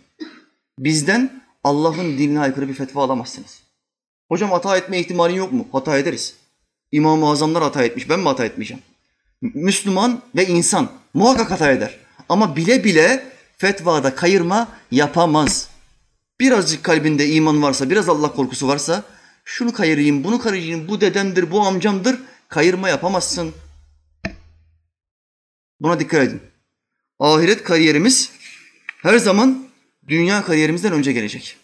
[0.79, 3.63] Bizden Allah'ın dinine aykırı bir fetva alamazsınız.
[4.29, 5.69] Hocam hata etme ihtimalin yok mu?
[5.73, 6.35] Hata ederiz.
[6.93, 8.09] İmam-ı Azamlar hata etmiş.
[8.09, 8.83] Ben mi hata etmeyeceğim?
[9.43, 11.99] Müslüman ve insan muhakkak hata eder.
[12.29, 13.27] Ama bile bile
[13.59, 15.69] fetvada kayırma yapamaz.
[16.41, 19.05] Birazcık kalbinde iman varsa, biraz Allah korkusu varsa
[19.49, 22.21] şunu kayırayım, bunu kayırayım, bu dedemdir, bu amcamdır.
[22.49, 23.55] Kayırma yapamazsın.
[25.81, 26.43] Buna dikkat edin.
[27.19, 28.33] Ahiret kariyerimiz
[29.03, 29.69] her zaman
[30.09, 31.57] dünya kariyerimizden önce gelecek.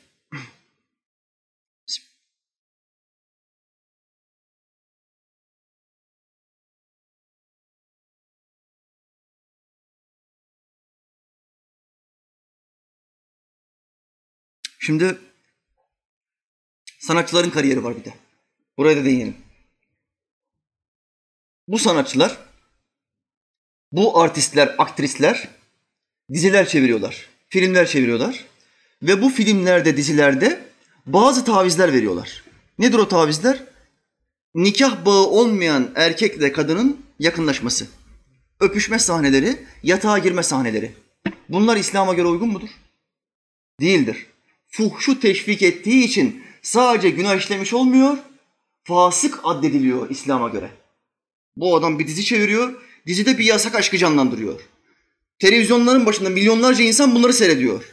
[14.79, 15.19] Şimdi
[17.07, 18.15] sanatçıların kariyeri var bir de.
[18.79, 19.37] Buraya da değinelim.
[21.69, 22.39] Bu sanatçılar,
[23.93, 25.49] bu artistler, aktrisler
[26.33, 28.45] diziler çeviriyorlar, filmler çeviriyorlar.
[29.03, 30.65] Ve bu filmlerde, dizilerde
[31.07, 32.45] bazı tavizler veriyorlar.
[32.79, 33.63] Nedir o tavizler?
[34.55, 37.87] Nikah bağı olmayan erkekle kadının yakınlaşması.
[38.61, 40.93] Öpüşme sahneleri, yatağa girme sahneleri.
[41.49, 42.69] Bunlar İslam'a göre uygun mudur?
[43.81, 44.27] Değildir.
[44.69, 48.17] Fuhşu teşvik ettiği için sadece günah işlemiş olmuyor,
[48.85, 50.71] fasık addediliyor İslam'a göre.
[51.57, 54.61] Bu adam bir dizi çeviriyor, dizide bir yasak aşkı canlandırıyor.
[55.39, 57.85] Televizyonların başında milyonlarca insan bunları seyrediyor.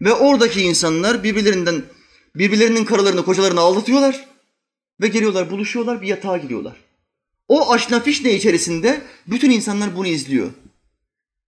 [0.00, 1.82] Ve oradaki insanlar birbirlerinden
[2.36, 4.26] birbirlerinin karılarını, kocalarını aldatıyorlar
[5.00, 6.76] ve geliyorlar, buluşuyorlar, bir yatağa gidiyorlar.
[7.48, 10.50] O aşna fişne içerisinde bütün insanlar bunu izliyor.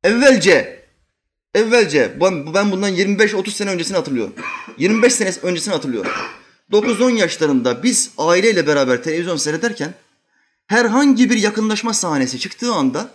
[0.05, 0.85] Evvelce,
[1.55, 4.35] evvelce ben bundan 25-30 sene öncesini hatırlıyorum.
[4.79, 6.13] 25 sene öncesini hatırlıyorum.
[6.75, 9.95] 9-10 yaşlarında biz aileyle beraber televizyon seyrederken
[10.67, 13.11] herhangi bir yakınlaşma sahnesi çıktığı anda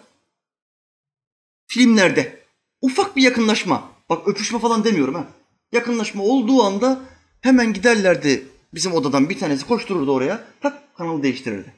[1.67, 2.43] filmlerde
[2.81, 5.27] ufak bir yakınlaşma, bak öpüşme falan demiyorum ha.
[5.71, 7.01] Yakınlaşma olduğu anda
[7.41, 11.73] hemen giderlerdi bizim odadan bir tanesi koştururdu oraya, tak kanalı değiştirirdi.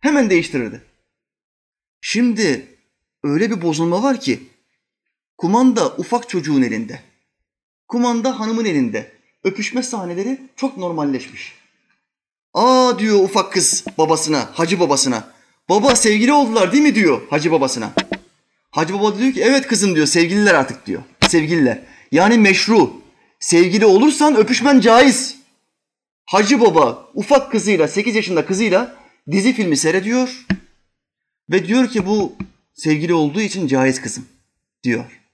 [0.00, 0.82] Hemen değiştirirdi.
[2.00, 2.66] Şimdi
[3.22, 4.42] öyle bir bozulma var ki
[5.38, 7.00] kumanda ufak çocuğun elinde.
[7.88, 9.15] Kumanda hanımın elinde.
[9.46, 11.54] Öpüşme sahneleri çok normalleşmiş.
[12.54, 15.32] Aa diyor ufak kız babasına, hacı babasına.
[15.68, 17.92] Baba sevgili oldular değil mi diyor hacı babasına.
[18.70, 21.02] Hacı baba diyor ki evet kızım diyor sevgililer artık diyor.
[21.28, 21.82] Sevgililer.
[22.12, 22.92] Yani meşru.
[23.40, 25.36] Sevgili olursan öpüşmen caiz.
[26.24, 28.96] Hacı baba ufak kızıyla 8 yaşında kızıyla
[29.30, 30.46] dizi filmi seyrediyor.
[31.50, 32.36] Ve diyor ki bu
[32.74, 34.26] sevgili olduğu için caiz kızım
[34.82, 35.25] diyor.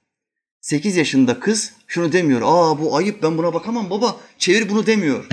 [0.63, 2.41] 8 yaşında kız şunu demiyor.
[2.45, 5.27] Aa bu ayıp ben buna bakamam baba çevir bunu demiyor.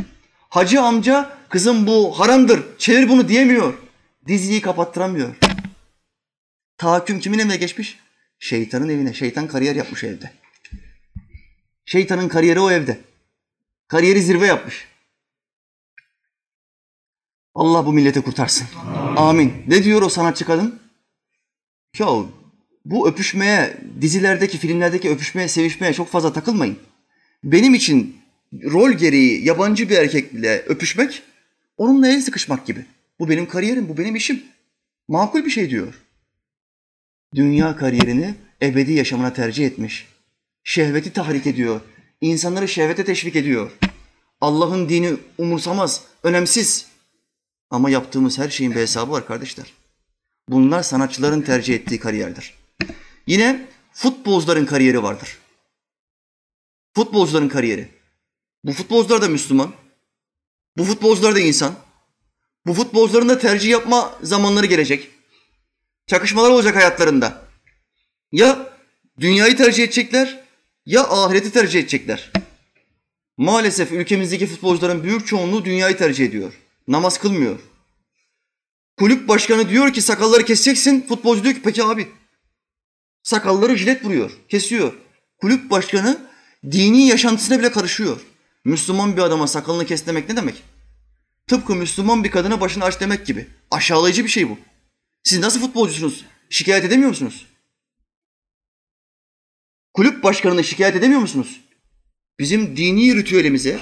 [0.49, 3.73] Hacı amca kızım bu haramdır çevir bunu diyemiyor.
[4.27, 5.35] Diziyi kapattıramıyor.
[6.77, 7.99] Tahakküm kimin evine geçmiş?
[8.39, 9.13] Şeytanın evine.
[9.13, 10.31] Şeytan kariyer yapmış evde.
[11.85, 12.99] Şeytanın kariyeri o evde.
[13.87, 14.87] Kariyeri zirve yapmış.
[17.55, 18.67] Allah bu milleti kurtarsın.
[19.17, 19.63] Amin.
[19.67, 20.79] Ne diyor o sanatçı kadın?
[21.99, 22.07] Ya
[22.85, 26.77] bu öpüşmeye, dizilerdeki, filmlerdeki öpüşmeye, sevişmeye çok fazla takılmayın.
[27.43, 28.17] Benim için
[28.63, 31.23] rol gereği yabancı bir erkekle öpüşmek,
[31.77, 32.85] onunla el sıkışmak gibi.
[33.19, 34.43] Bu benim kariyerim, bu benim işim.
[35.07, 35.93] Makul bir şey diyor.
[37.35, 40.07] Dünya kariyerini ebedi yaşamına tercih etmiş.
[40.63, 41.81] Şehveti tahrik ediyor.
[42.21, 43.71] İnsanları şehvete teşvik ediyor.
[44.41, 46.85] Allah'ın dini umursamaz, önemsiz.
[47.69, 49.73] Ama yaptığımız her şeyin bir hesabı var kardeşler.
[50.49, 52.58] Bunlar sanatçıların tercih ettiği kariyerdir.
[53.29, 55.37] Yine futbolcuların kariyeri vardır.
[56.95, 57.89] Futbolcuların kariyeri.
[58.63, 59.73] Bu futbolcular da Müslüman.
[60.77, 61.75] Bu futbolcular da insan.
[62.65, 65.09] Bu futbolcuların da tercih yapma zamanları gelecek.
[66.07, 67.41] Çakışmalar olacak hayatlarında.
[68.31, 68.73] Ya
[69.19, 70.43] dünyayı tercih edecekler
[70.85, 72.31] ya ahireti tercih edecekler.
[73.37, 76.53] Maalesef ülkemizdeki futbolcuların büyük çoğunluğu dünyayı tercih ediyor.
[76.87, 77.59] Namaz kılmıyor.
[78.97, 81.05] Kulüp başkanı diyor ki sakalları keseceksin.
[81.07, 82.18] Futbolcu diyor ki peki abi.
[83.23, 84.93] Sakalları jilet vuruyor, kesiyor.
[85.37, 86.29] Kulüp başkanı
[86.71, 88.21] dini yaşantısına bile karışıyor.
[88.65, 90.63] Müslüman bir adama sakalını kes demek ne demek?
[91.47, 93.47] Tıpkı Müslüman bir kadına başını aç demek gibi.
[93.71, 94.57] Aşağılayıcı bir şey bu.
[95.23, 96.25] Siz nasıl futbolcusunuz?
[96.49, 97.47] Şikayet edemiyor musunuz?
[99.93, 101.61] Kulüp başkanını şikayet edemiyor musunuz?
[102.39, 103.79] Bizim dini ritüelimize,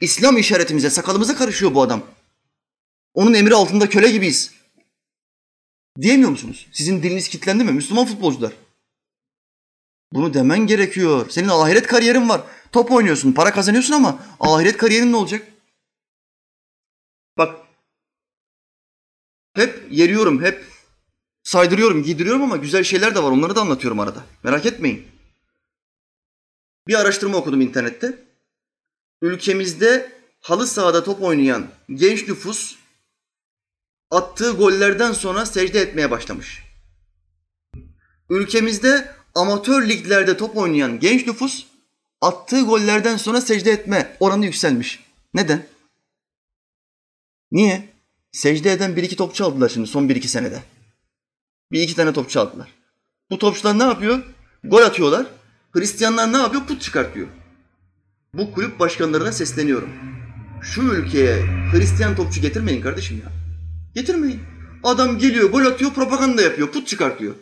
[0.00, 2.02] İslam işaretimize, sakalımıza karışıyor bu adam.
[3.14, 4.52] Onun emri altında köle gibiyiz.
[6.00, 6.66] Diyemiyor musunuz?
[6.72, 7.72] Sizin diliniz kilitlendi mi?
[7.72, 8.52] Müslüman futbolcular.
[10.12, 11.30] Bunu demen gerekiyor.
[11.30, 12.42] Senin ahiret kariyerin var.
[12.72, 15.48] Top oynuyorsun, para kazanıyorsun ama ahiret kariyerin ne olacak?
[17.38, 17.66] Bak,
[19.54, 20.64] hep yeriyorum, hep
[21.42, 23.30] saydırıyorum, giydiriyorum ama güzel şeyler de var.
[23.30, 24.24] Onları da anlatıyorum arada.
[24.42, 25.06] Merak etmeyin.
[26.88, 28.24] Bir araştırma okudum internette.
[29.22, 32.76] ülkemizde halı sahada top oynayan genç nüfus
[34.10, 36.62] attığı gollerden sonra secde etmeye başlamış.
[38.30, 41.66] Ülkemizde amatör liglerde top oynayan genç nüfus
[42.20, 45.04] attığı gollerden sonra secde etme oranı yükselmiş.
[45.34, 45.66] Neden?
[47.52, 47.88] Niye?
[48.32, 50.62] Secde eden bir iki topçu aldılar şimdi son bir iki senede.
[51.72, 52.68] Bir iki tane topçu aldılar.
[53.30, 54.22] Bu topçular ne yapıyor?
[54.64, 55.26] Gol atıyorlar.
[55.72, 56.66] Hristiyanlar ne yapıyor?
[56.66, 57.28] Put çıkartıyor.
[58.34, 59.90] Bu kulüp başkanlarına sesleniyorum.
[60.62, 63.32] Şu ülkeye Hristiyan topçu getirmeyin kardeşim ya.
[63.94, 64.40] Getirmeyin.
[64.82, 67.34] Adam geliyor, gol atıyor, propaganda yapıyor, put çıkartıyor.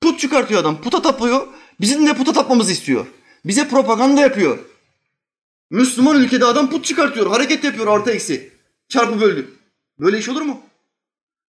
[0.00, 1.46] Put çıkartıyor adam, puta tapıyor.
[1.80, 3.06] Bizim de puta tapmamızı istiyor.
[3.44, 4.58] Bize propaganda yapıyor.
[5.70, 8.52] Müslüman ülkede adam put çıkartıyor, hareket yapıyor artı eksi.
[8.88, 9.50] Çarpı böldü.
[9.98, 10.60] Böyle iş olur mu?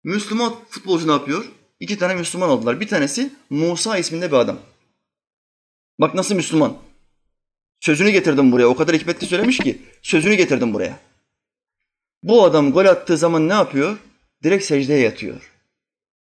[0.04, 1.46] Müslüman futbolcu ne yapıyor?
[1.80, 2.80] İki tane Müslüman aldılar.
[2.80, 4.60] Bir tanesi Musa isminde bir adam.
[6.00, 6.78] Bak nasıl Müslüman.
[7.80, 8.68] Sözünü getirdim buraya.
[8.68, 11.00] O kadar hikmetli söylemiş ki sözünü getirdim buraya.
[12.24, 13.98] Bu adam gol attığı zaman ne yapıyor?
[14.44, 15.52] Direkt secdeye yatıyor.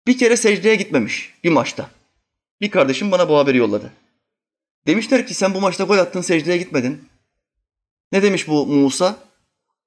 [0.08, 1.89] Bir kere secdeye gitmemiş bir maçta.
[2.62, 3.93] Bir kardeşim bana bu haberi yolladı.
[4.88, 7.10] Demişler ki sen bu maçta gol attın secdeye gitmedin.
[8.12, 9.20] Ne demiş bu Musa?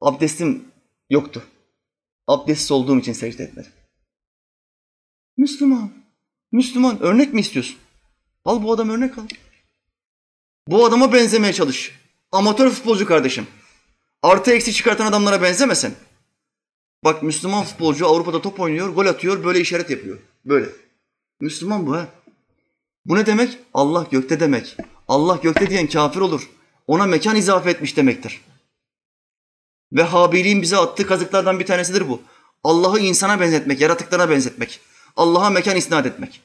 [0.01, 0.65] Abdestim
[1.11, 1.43] yoktu.
[2.27, 3.73] Abdestsiz olduğum için secde etmedim.
[5.37, 5.93] Müslüman.
[6.53, 7.03] Müslüman.
[7.03, 7.77] Örnek mi istiyorsun?
[8.45, 9.27] Al bu adam örnek al.
[10.69, 11.99] Bu adama benzemeye çalış.
[12.33, 13.47] Amatör futbolcu kardeşim.
[14.23, 15.95] Artı eksi çıkartan adamlara benzemesin.
[17.05, 20.19] Bak Müslüman futbolcu Avrupa'da top oynuyor, gol atıyor, böyle işaret yapıyor.
[20.45, 20.69] Böyle.
[21.41, 22.09] Müslüman bu ha.
[23.09, 23.59] Bu ne demek?
[23.75, 24.77] Allah gökte demek.
[25.09, 26.51] Allah gökte diyen kafir olur.
[26.87, 28.41] Ona mekan izafe etmiş demektir.
[29.93, 32.23] Ve Habiliğin bize attığı kazıklardan bir tanesidir bu.
[32.65, 34.81] Allah'ı insana benzetmek, yaratıklarına benzetmek.
[35.17, 36.43] Allah'a mekan isnat etmek.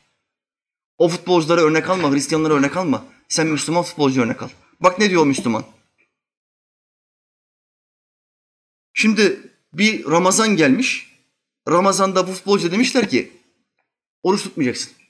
[0.97, 3.05] O futbolculara örnek alma, Hristiyanlara örnek alma.
[3.27, 4.49] Sen Müslüman futbolcu örnek al.
[4.79, 5.65] Bak ne diyor Müslüman.
[8.93, 11.13] Şimdi bir Ramazan gelmiş.
[11.69, 13.31] Ramazan'da bu futbolcu demişler ki
[14.23, 15.02] oruç tutmayacaksın.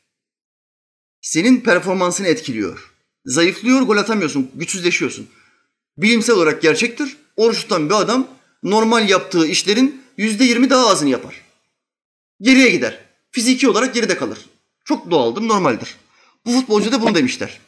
[1.23, 2.93] Senin performansını etkiliyor.
[3.25, 5.29] Zayıflıyor, gol atamıyorsun, güçsüzleşiyorsun.
[5.97, 7.17] Bilimsel olarak gerçektir.
[7.37, 8.27] Oruç tutan bir adam
[8.63, 11.41] normal yaptığı işlerin yüzde yirmi daha azını yapar.
[12.41, 12.99] Geriye gider.
[13.31, 14.45] Fiziki olarak geride kalır.
[14.85, 15.95] Çok doğaldır, normaldir.
[16.45, 17.59] Bu futbolcu da bunu demişler.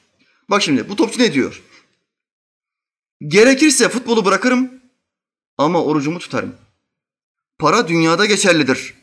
[0.49, 1.62] Bak şimdi bu topçu ne diyor?
[3.28, 4.72] Gerekirse futbolu bırakırım
[5.58, 6.56] ama orucumu tutarım.
[7.60, 8.93] Para dünyada geçerlidir.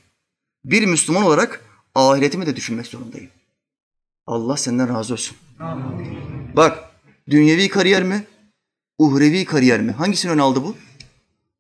[0.65, 3.31] Bir Müslüman olarak ahiretimi de düşünmek zorundayım.
[4.27, 5.37] Allah senden razı olsun.
[6.57, 6.79] Bak
[7.31, 8.27] dünyevi kariyer mi?
[8.99, 9.93] Uhrevi kariyer mi?
[9.93, 10.77] Hangisini ön aldı bu?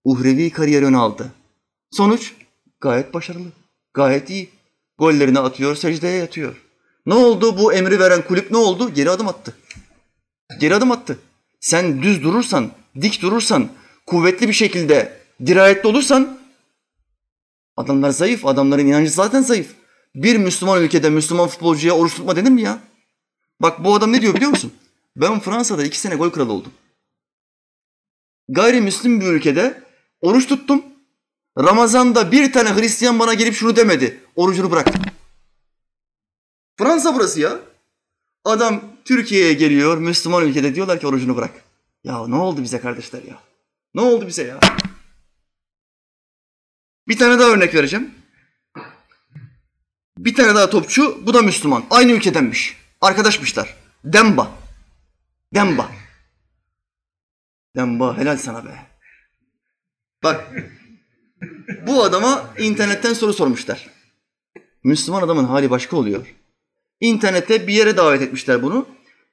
[0.04, 1.32] Uhrevi kariyer ön aldı.
[1.90, 2.32] Sonuç
[2.80, 3.48] gayet başarılı.
[3.94, 4.50] Gayet iyi.
[4.98, 6.56] Gollerini atıyor, secdeye yatıyor.
[7.06, 8.94] Ne oldu bu emri veren kulüp ne oldu?
[8.94, 9.56] Geri adım attı.
[10.60, 11.18] Geri adım attı.
[11.60, 13.68] Sen düz durursan, dik durursan,
[14.06, 16.38] kuvvetli bir şekilde dirayetli olursan
[17.76, 18.46] adamlar zayıf.
[18.46, 19.74] Adamların inancı zaten zayıf.
[20.14, 22.78] Bir Müslüman ülkede Müslüman futbolcuya oruç tutma denir mi ya?
[23.60, 24.72] Bak bu adam ne diyor biliyor musun?
[25.16, 26.72] Ben Fransa'da iki sene gol kralı oldum.
[28.48, 29.82] Gayrimüslim bir ülkede
[30.20, 30.84] oruç tuttum.
[31.58, 34.20] Ramazan'da bir tane Hristiyan bana gelip şunu demedi.
[34.36, 34.88] Orucunu bırak.
[36.78, 37.60] Fransa burası ya.
[38.44, 41.64] Adam Türkiye'ye geliyor, Müslüman ülkede diyorlar ki orucunu bırak.
[42.04, 43.42] Ya ne oldu bize kardeşler ya?
[43.94, 44.60] Ne oldu bize ya?
[47.08, 48.21] Bir tane daha örnek vereceğim.
[50.24, 51.84] Bir tane daha topçu, bu da Müslüman.
[51.90, 52.76] Aynı ülkedenmiş.
[53.00, 53.76] Arkadaşmışlar.
[54.04, 54.52] Demba.
[55.54, 55.92] Demba.
[57.76, 58.86] Demba helal sana be.
[60.22, 60.52] Bak.
[61.86, 63.90] Bu adama internetten soru sormuşlar.
[64.84, 66.34] Müslüman adamın hali başka oluyor.
[67.00, 68.86] İnternette bir yere davet etmişler bunu.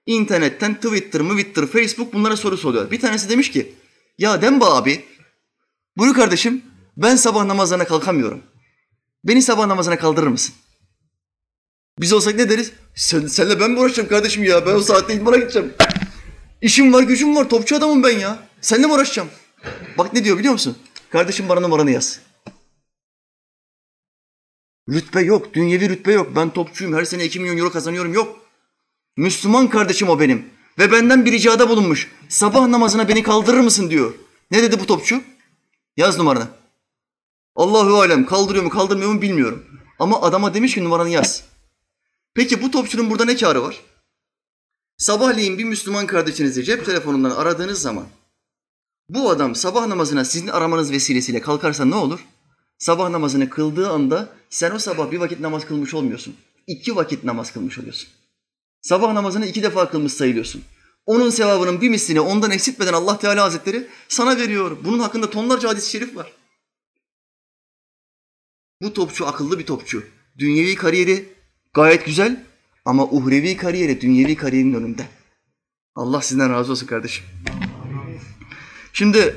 [0.06, 2.92] İnternetten Twitter, Twitter, Facebook bunlara soru soruyor.
[2.92, 3.76] Bir tanesi demiş ki,
[4.18, 5.06] ya Demba abi,
[5.98, 6.64] buyur kardeşim,
[6.98, 8.44] ben sabah namazına kalkamıyorum.
[9.24, 10.56] Beni sabah namazına kaldırır mısın?
[12.00, 12.72] Biz olsak ne deriz?
[12.96, 14.66] Sen, senle ben mi uğraşacağım kardeşim ya?
[14.66, 15.74] Ben o saatte idmana gideceğim.
[16.62, 18.40] İşim var, gücüm var, topçu adamım ben ya.
[18.62, 19.30] Seninle mi uğraşacağım?
[19.98, 20.78] Bak ne diyor biliyor musun?
[21.10, 22.20] Kardeşim bana numaranı yaz.
[24.90, 26.36] Rütbe yok, dünyevi rütbe yok.
[26.36, 28.40] Ben topçuyum, her sene 2 milyon euro kazanıyorum yok.
[29.18, 30.46] Müslüman kardeşim o benim.
[30.80, 32.12] Ve benden bir ricada bulunmuş.
[32.30, 34.14] Sabah namazına beni kaldırır mısın diyor.
[34.52, 35.22] Ne dedi bu topçu?
[35.98, 36.48] Yaz numaranı.
[37.56, 39.66] Allahu alem kaldırıyor mu kaldırmıyor mu bilmiyorum.
[40.00, 41.49] Ama adama demiş ki numaranı yaz.
[42.34, 43.80] Peki bu topçunun burada ne karı var?
[44.98, 48.08] Sabahleyin bir Müslüman kardeşinizi cep telefonundan aradığınız zaman
[49.10, 52.26] bu adam sabah namazına sizin aramanız vesilesiyle kalkarsa ne olur?
[52.78, 56.36] Sabah namazını kıldığı anda sen o sabah bir vakit namaz kılmış olmuyorsun.
[56.68, 58.10] İki vakit namaz kılmış oluyorsun.
[58.82, 60.64] Sabah namazını iki defa kılmış sayılıyorsun.
[61.06, 64.78] Onun sevabının bir mislini ondan eksiltmeden Allah Teala Hazretleri sana veriyor.
[64.84, 66.34] Bunun hakkında tonlarca hadis-i şerif var.
[68.82, 70.04] Bu topçu akıllı bir topçu.
[70.38, 71.34] Dünyevi kariyeri
[71.80, 72.46] gayet güzel
[72.86, 75.08] ama uhrevi kariyeri dünyevi kariyerin önünde.
[75.96, 77.26] Allah sizden razı olsun kardeşim.
[78.94, 79.36] Şimdi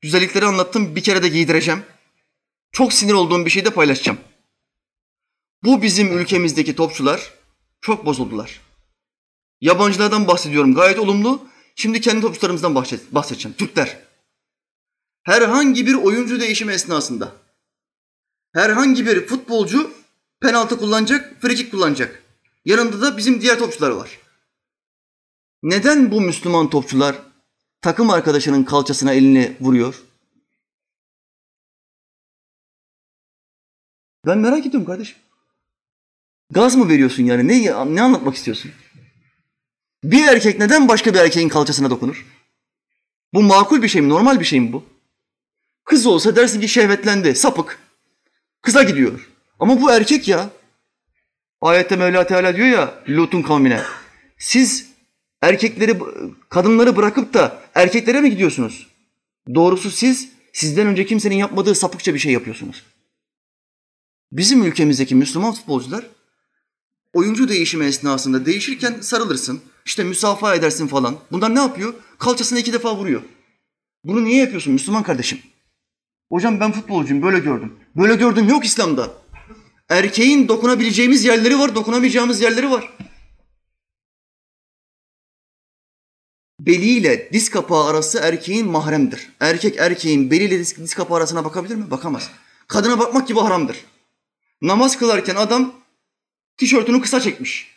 [0.00, 0.96] güzellikleri anlattım.
[0.96, 1.82] Bir kere de giydireceğim.
[2.72, 4.18] Çok sinir olduğum bir şey de paylaşacağım.
[5.64, 7.34] Bu bizim ülkemizdeki topçular
[7.80, 8.60] çok bozuldular.
[9.60, 11.48] Yabancılardan bahsediyorum gayet olumlu.
[11.76, 12.74] Şimdi kendi topçularımızdan
[13.10, 13.56] bahsedeceğim.
[13.56, 13.98] Türkler.
[15.22, 17.32] Herhangi bir oyuncu değişimi esnasında
[18.54, 20.01] herhangi bir futbolcu
[20.42, 22.22] penaltı kullanacak, frikik kullanacak.
[22.64, 24.18] Yanında da bizim diğer topçular var.
[25.62, 27.16] Neden bu Müslüman topçular
[27.80, 30.02] takım arkadaşının kalçasına elini vuruyor?
[34.26, 35.16] Ben merak ediyorum kardeşim.
[36.50, 37.48] Gaz mı veriyorsun yani?
[37.48, 38.70] Ne, ne anlatmak istiyorsun?
[40.04, 42.26] Bir erkek neden başka bir erkeğin kalçasına dokunur?
[43.34, 44.08] Bu makul bir şey mi?
[44.08, 44.84] Normal bir şey mi bu?
[45.84, 47.78] Kız olsa dersin ki şehvetlendi, sapık.
[48.62, 49.31] Kıza gidiyor.
[49.62, 50.50] Ama bu erkek ya.
[51.60, 53.82] Ayette Mevla Teala diyor ya Lut'un kavmine.
[54.38, 54.86] Siz
[55.42, 55.98] erkekleri,
[56.48, 58.86] kadınları bırakıp da erkeklere mi gidiyorsunuz?
[59.54, 62.82] Doğrusu siz sizden önce kimsenin yapmadığı sapıkça bir şey yapıyorsunuz.
[64.32, 66.06] Bizim ülkemizdeki Müslüman futbolcular
[67.12, 69.60] oyuncu değişimi esnasında değişirken sarılırsın.
[69.84, 71.16] işte müsafaha edersin falan.
[71.32, 71.94] Bunlar ne yapıyor?
[72.18, 73.22] Kalçasına iki defa vuruyor.
[74.04, 75.38] Bunu niye yapıyorsun Müslüman kardeşim?
[76.32, 77.74] Hocam ben futbolcuyum böyle gördüm.
[77.96, 79.21] Böyle gördüm yok İslam'da.
[79.88, 82.96] Erkeğin dokunabileceğimiz yerleri var, dokunamayacağımız yerleri var.
[86.60, 89.28] Beliyle diz kapağı arası erkeğin mahremdir.
[89.40, 91.90] Erkek erkeğin beliyle diz, diz kapağı arasına bakabilir mi?
[91.90, 92.30] Bakamaz.
[92.68, 93.84] Kadına bakmak gibi haramdır.
[94.62, 95.74] Namaz kılarken adam
[96.56, 97.72] tişörtünü kısa çekmiş.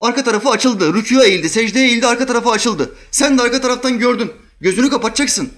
[0.00, 0.94] Arka tarafı açıldı.
[0.94, 2.94] Rüküye eğildi, secdeye eğildi, arka tarafı açıldı.
[3.10, 4.32] Sen de arka taraftan gördün.
[4.60, 5.52] Gözünü kapatacaksın.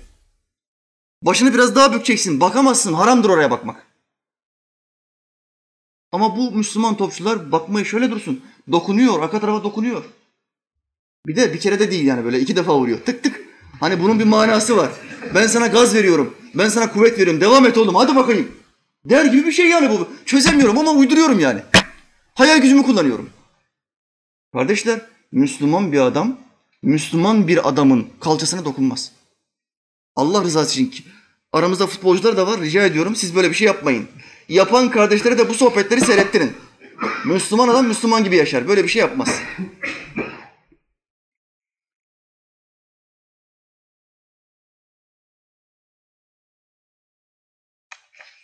[1.22, 2.40] Başını biraz daha bükeceksin.
[2.40, 2.94] Bakamazsın.
[2.94, 3.89] Haramdır oraya bakmak.
[6.12, 8.40] Ama bu Müslüman topçular bakmayı şöyle dursun.
[8.72, 9.22] Dokunuyor.
[9.22, 10.04] Arka tarafa dokunuyor.
[11.26, 12.98] Bir de bir kere de değil yani böyle iki defa vuruyor.
[12.98, 13.40] Tık tık.
[13.80, 14.90] Hani bunun bir manası var.
[15.34, 16.34] Ben sana gaz veriyorum.
[16.54, 17.40] Ben sana kuvvet veriyorum.
[17.40, 17.94] Devam et oğlum.
[17.94, 18.52] Hadi bakayım.
[19.04, 20.08] Der gibi bir şey yani bu.
[20.26, 21.60] Çözemiyorum ama uyduruyorum yani.
[22.34, 23.30] Hayal gücümü kullanıyorum.
[24.52, 25.00] Kardeşler,
[25.32, 26.38] Müslüman bir adam,
[26.82, 29.12] Müslüman bir adamın kalçasına dokunmaz.
[30.16, 31.04] Allah rızası için
[31.52, 32.60] aramızda futbolcular da var.
[32.60, 34.08] Rica ediyorum siz böyle bir şey yapmayın.
[34.50, 36.56] Yapan kardeşlere de bu sohbetleri seyrettirin.
[37.24, 38.68] Müslüman adam Müslüman gibi yaşar.
[38.68, 39.28] Böyle bir şey yapmaz.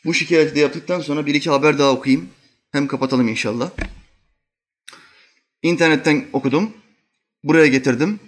[0.05, 2.28] Bu şikayeti de yaptıktan sonra bir iki haber daha okuyayım.
[2.73, 3.70] Hem kapatalım inşallah.
[5.62, 6.73] İnternetten okudum.
[7.45, 8.20] Buraya getirdim.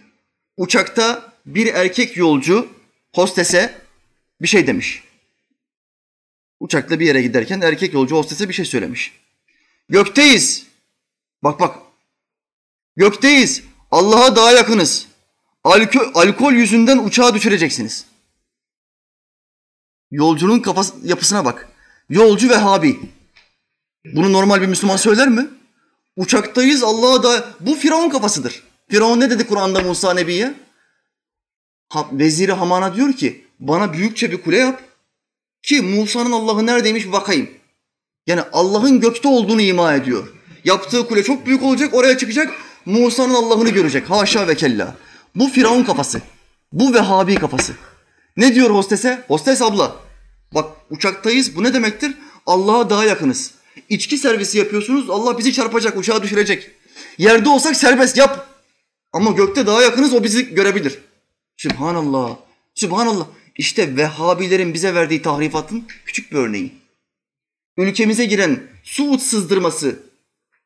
[0.57, 2.69] Uçakta bir erkek yolcu
[3.15, 3.83] hostese
[4.41, 5.08] bir şey demiş.
[6.61, 9.13] Uçakla bir yere giderken erkek yolcu hostese bir şey söylemiş.
[9.89, 10.67] Gökteyiz.
[11.43, 11.79] Bak bak.
[12.97, 13.63] Gökteyiz.
[13.91, 15.07] Allah'a daha yakınız.
[15.65, 18.07] Alkol, alkol yüzünden uçağı düşüreceksiniz.
[20.11, 21.69] Yolcunun kafası, yapısına bak.
[22.11, 23.01] Yolcu Vehhabi.
[24.05, 25.47] Bunu normal bir Müslüman söyler mi?
[26.17, 27.49] Uçaktayız Allah'a da...
[27.61, 28.63] Bu Firavun kafasıdır.
[28.89, 30.55] Firavun ne dedi Kur'an'da Musa Nebi'ye?
[31.89, 34.88] Ha, Veziri Haman'a diyor ki bana büyükçe bir kule yap
[35.69, 37.51] ki Musa'nın Allah'ı neredeymiş bakayım.
[38.27, 40.29] Yani Allah'ın gökte olduğunu ima ediyor.
[40.65, 42.55] Yaptığı kule çok büyük olacak oraya çıkacak
[42.87, 44.11] Musa'nın Allah'ını görecek.
[44.11, 44.97] Haşa ve kella.
[45.35, 46.23] Bu Firavun kafası.
[46.73, 47.73] Bu Vehhabi kafası.
[48.37, 49.25] Ne diyor hostese?
[49.29, 49.97] Hostes abla.
[50.55, 52.15] Bak uçaktayız bu ne demektir?
[52.47, 53.55] Allah'a daha yakınız.
[53.89, 56.71] İçki servisi yapıyorsunuz Allah bizi çarpacak uçağı düşürecek.
[57.19, 58.47] Yerde olsak serbest yap.
[59.13, 60.99] Ama gökte daha yakınız o bizi görebilir.
[61.57, 62.37] Sübhanallah.
[62.75, 63.27] Sübhanallah.
[63.59, 66.73] İşte Vehhabilerin bize verdiği tahrifatın küçük bir örneği.
[67.77, 69.99] Ülkemize giren Suud sızdırması,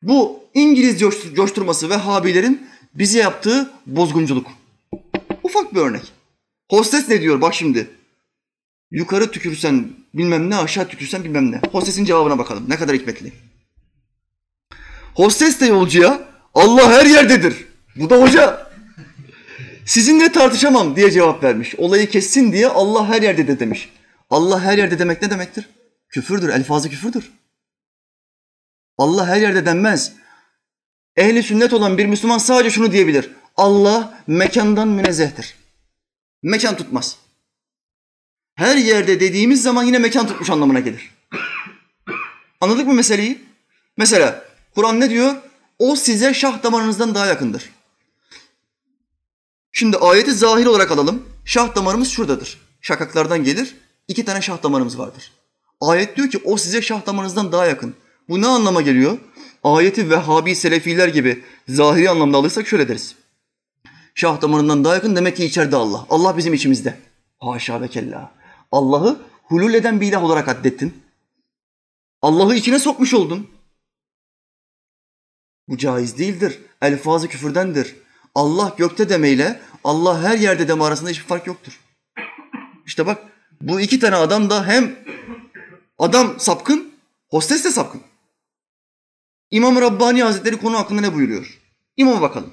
[0.03, 1.01] bu İngiliz
[1.35, 4.47] coşturması Vehhabilerin bize yaptığı bozgunculuk.
[5.43, 6.13] Ufak bir örnek.
[6.71, 7.91] Hostes ne diyor bak şimdi.
[8.91, 11.61] Yukarı tükürsen bilmem ne aşağı tükürsen bilmem ne.
[11.73, 13.33] Hostesin cevabına bakalım ne kadar hikmetli.
[15.15, 17.67] Hostes de yolcuya Allah her yerdedir.
[17.97, 18.72] Bu da hoca.
[19.87, 21.75] Sizinle tartışamam diye cevap vermiş.
[21.79, 23.93] Olayı kessin diye Allah her yerde de demiş.
[24.31, 25.69] Allah her yerde demek ne demektir?
[26.09, 27.31] Küfürdür, elfazı küfürdür.
[28.99, 30.13] Allah her yerde denmez.
[31.17, 33.31] Ehli sünnet olan bir Müslüman sadece şunu diyebilir.
[33.57, 35.55] Allah mekandan münezzehtir.
[36.43, 37.17] Mekan tutmaz.
[38.55, 41.15] Her yerde dediğimiz zaman yine mekan tutmuş anlamına gelir.
[42.61, 43.45] Anladık mı meseleyi?
[43.97, 44.45] Mesela
[44.75, 45.35] Kur'an ne diyor?
[45.79, 47.71] O size şah damarınızdan daha yakındır.
[49.73, 51.23] Şimdi ayeti zahir olarak alalım.
[51.45, 52.61] Şah damarımız şuradadır.
[52.81, 53.77] Şakaklardan gelir.
[54.09, 55.33] İki tane şah damarımız vardır.
[55.81, 57.95] Ayet diyor ki o size şah damarınızdan daha yakın.
[58.29, 59.19] Bu ne anlama geliyor?
[59.65, 63.15] Ayeti Vehhabi Selefiler gibi zahiri anlamda alırsak şöyle deriz.
[64.15, 66.07] Şah damarından daha yakın demek ki içeride Allah.
[66.11, 66.99] Allah bizim içimizde.
[67.41, 68.33] Haşa ve kella.
[68.73, 71.03] Allah'ı hulul eden bir ilah olarak addettin.
[72.23, 73.51] Allah'ı içine sokmuş oldun.
[75.69, 76.59] Bu caiz değildir.
[76.83, 77.97] Elfazı küfürdendir.
[78.35, 81.81] Allah gökte demeyle Allah her yerde deme arasında hiçbir fark yoktur.
[82.87, 83.23] İşte bak
[83.61, 84.97] bu iki tane adam da hem
[85.99, 86.93] adam sapkın,
[87.31, 88.01] hostes de sapkın.
[89.51, 91.59] İmam Rabbani Hazretleri konu hakkında ne buyuruyor?
[91.97, 92.53] İmama bakalım.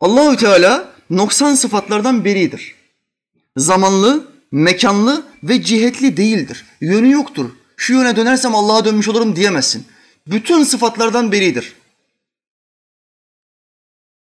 [0.00, 2.74] Allahü Teala noksan sıfatlardan beridir.
[3.56, 6.64] Zamanlı, mekanlı ve cihetli değildir.
[6.80, 7.50] Yönü yoktur.
[7.76, 9.86] Şu yöne dönersem Allah'a dönmüş olurum diyemezsin.
[10.26, 11.74] Bütün sıfatlardan beridir.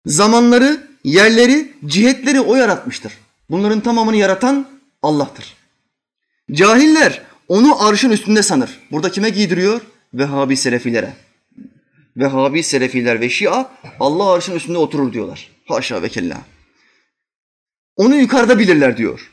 [0.07, 3.13] Zamanları, yerleri, cihetleri o yaratmıştır.
[3.51, 4.69] Bunların tamamını yaratan
[5.03, 5.57] Allah'tır.
[6.53, 8.81] Cahiller onu arşın üstünde sanır.
[8.91, 9.81] Burada kime giydiriyor?
[10.15, 11.17] Vehhabi Selefilere.
[12.17, 13.71] Vehhabi Selefiler ve Şia
[14.01, 15.51] Allah arşın üstünde oturur diyorlar.
[15.69, 16.43] Haşa ve kella.
[17.97, 19.33] Onu yukarıda bilirler diyor.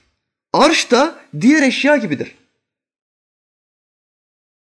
[0.54, 2.36] Arş da diğer eşya gibidir.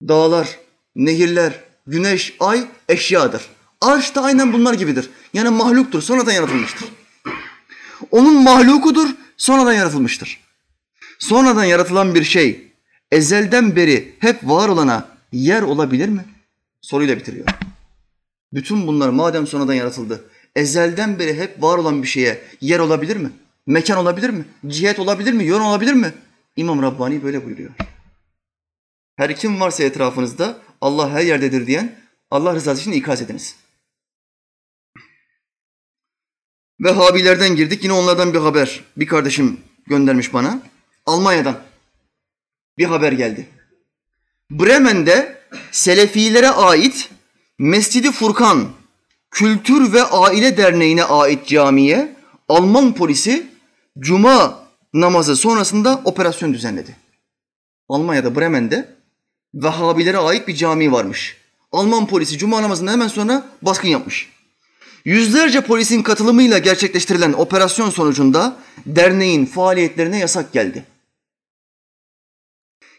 [0.01, 0.59] Dağlar,
[0.95, 1.53] nehirler,
[1.87, 3.41] güneş, ay eşyadır.
[3.83, 5.09] Arş da aynen bunlar gibidir.
[5.33, 6.87] Yani mahluktur, sonradan yaratılmıştır.
[8.11, 10.39] Onun mahlukudur, sonradan yaratılmıştır.
[11.19, 12.71] Sonradan yaratılan bir şey
[13.11, 16.25] ezelden beri hep var olana yer olabilir mi?
[16.81, 17.45] Soruyla bitiriyor.
[18.53, 23.31] Bütün bunlar madem sonradan yaratıldı, ezelden beri hep var olan bir şeye yer olabilir mi?
[23.67, 24.45] Mekan olabilir mi?
[24.67, 25.43] Cihet olabilir mi?
[25.43, 26.13] Yön olabilir mi?
[26.55, 27.69] İmam Rabbani böyle buyuruyor.
[29.15, 31.95] Her kim varsa etrafınızda Allah her yerdedir diyen
[32.31, 33.55] Allah rızası için ikaz ediniz.
[36.79, 37.83] Vehhabilerden girdik.
[37.83, 38.83] Yine onlardan bir haber.
[38.97, 40.59] Bir kardeşim göndermiş bana.
[41.05, 41.59] Almanya'dan
[42.77, 43.47] bir haber geldi.
[44.51, 47.09] Bremen'de Selefilere ait
[47.59, 48.69] Mescidi Furkan
[49.31, 52.15] Kültür ve Aile Derneği'ne ait camiye
[52.49, 53.47] Alman polisi
[53.99, 54.63] Cuma
[54.93, 56.95] namazı sonrasında operasyon düzenledi.
[57.89, 58.95] Almanya'da Bremen'de
[59.53, 61.37] Vehhabilere ait bir cami varmış.
[61.71, 64.29] Alman polisi Cuma namazından hemen sonra baskın yapmış.
[65.05, 70.85] Yüzlerce polisin katılımıyla gerçekleştirilen operasyon sonucunda derneğin faaliyetlerine yasak geldi.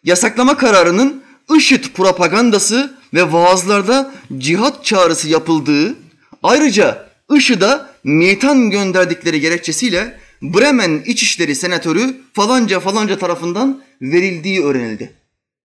[0.05, 1.24] Yasaklama kararının
[1.56, 5.97] IŞİD propagandası ve vaazlarda cihat çağrısı yapıldığı,
[6.43, 15.14] ayrıca IŞİD'e mitan gönderdikleri gerekçesiyle Bremen İçişleri Senatörü falanca falanca tarafından verildiği öğrenildi.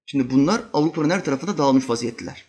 [0.05, 2.45] Şimdi bunlar Avrupa'nın her tarafında dağılmış vaziyetteler.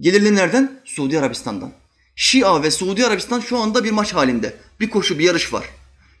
[0.00, 0.80] Gelirli nereden?
[0.84, 1.72] Suudi Arabistan'dan.
[2.16, 4.56] Şia ve Suudi Arabistan şu anda bir maç halinde.
[4.80, 5.70] Bir koşu, bir yarış var.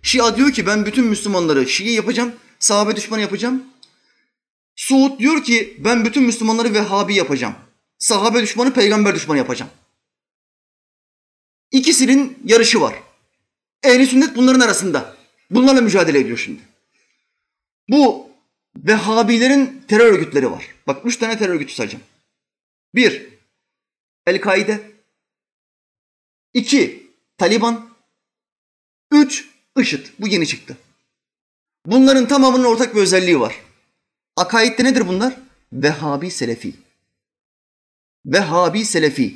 [0.02, 3.64] Şia diyor ki ben bütün Müslümanları Şii yapacağım, sahabe düşmanı yapacağım.
[4.76, 7.54] Suud diyor ki ben bütün Müslümanları Vehhabi yapacağım.
[7.98, 9.70] Sahabe düşmanı, peygamber düşmanı yapacağım.
[11.70, 12.94] İkisinin yarışı var.
[13.82, 15.16] Ehli sünnet bunların arasında.
[15.50, 16.60] Bunlarla mücadele ediyor şimdi.
[17.88, 18.30] Bu
[18.76, 20.66] Vehhabilerin terör örgütleri var.
[20.86, 22.04] Bak üç tane terör örgütü sayacağım.
[22.94, 23.26] Bir,
[24.26, 24.95] El-Kaide.
[26.56, 27.88] İki, Taliban.
[29.10, 30.06] Üç, IŞİD.
[30.18, 30.76] Bu yeni çıktı.
[31.86, 33.54] Bunların tamamının ortak bir özelliği var.
[34.36, 35.36] Akaidde nedir bunlar?
[35.72, 36.74] Vehhabi Selefi.
[38.26, 39.34] Vehhabi Selefi.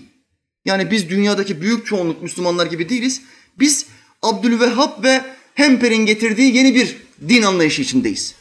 [0.64, 3.22] Yani biz dünyadaki büyük çoğunluk Müslümanlar gibi değiliz.
[3.58, 3.86] Biz
[4.22, 5.24] Abdülvehhab ve
[5.54, 6.96] Hemper'in getirdiği yeni bir
[7.28, 8.34] din anlayışı içindeyiz.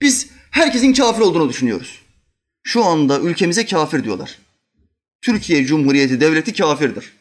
[0.00, 2.02] Biz herkesin kafir olduğunu düşünüyoruz.
[2.62, 4.38] Şu anda ülkemize kafir diyorlar.
[5.22, 7.12] Türkiye Cumhuriyeti devleti kafirdir.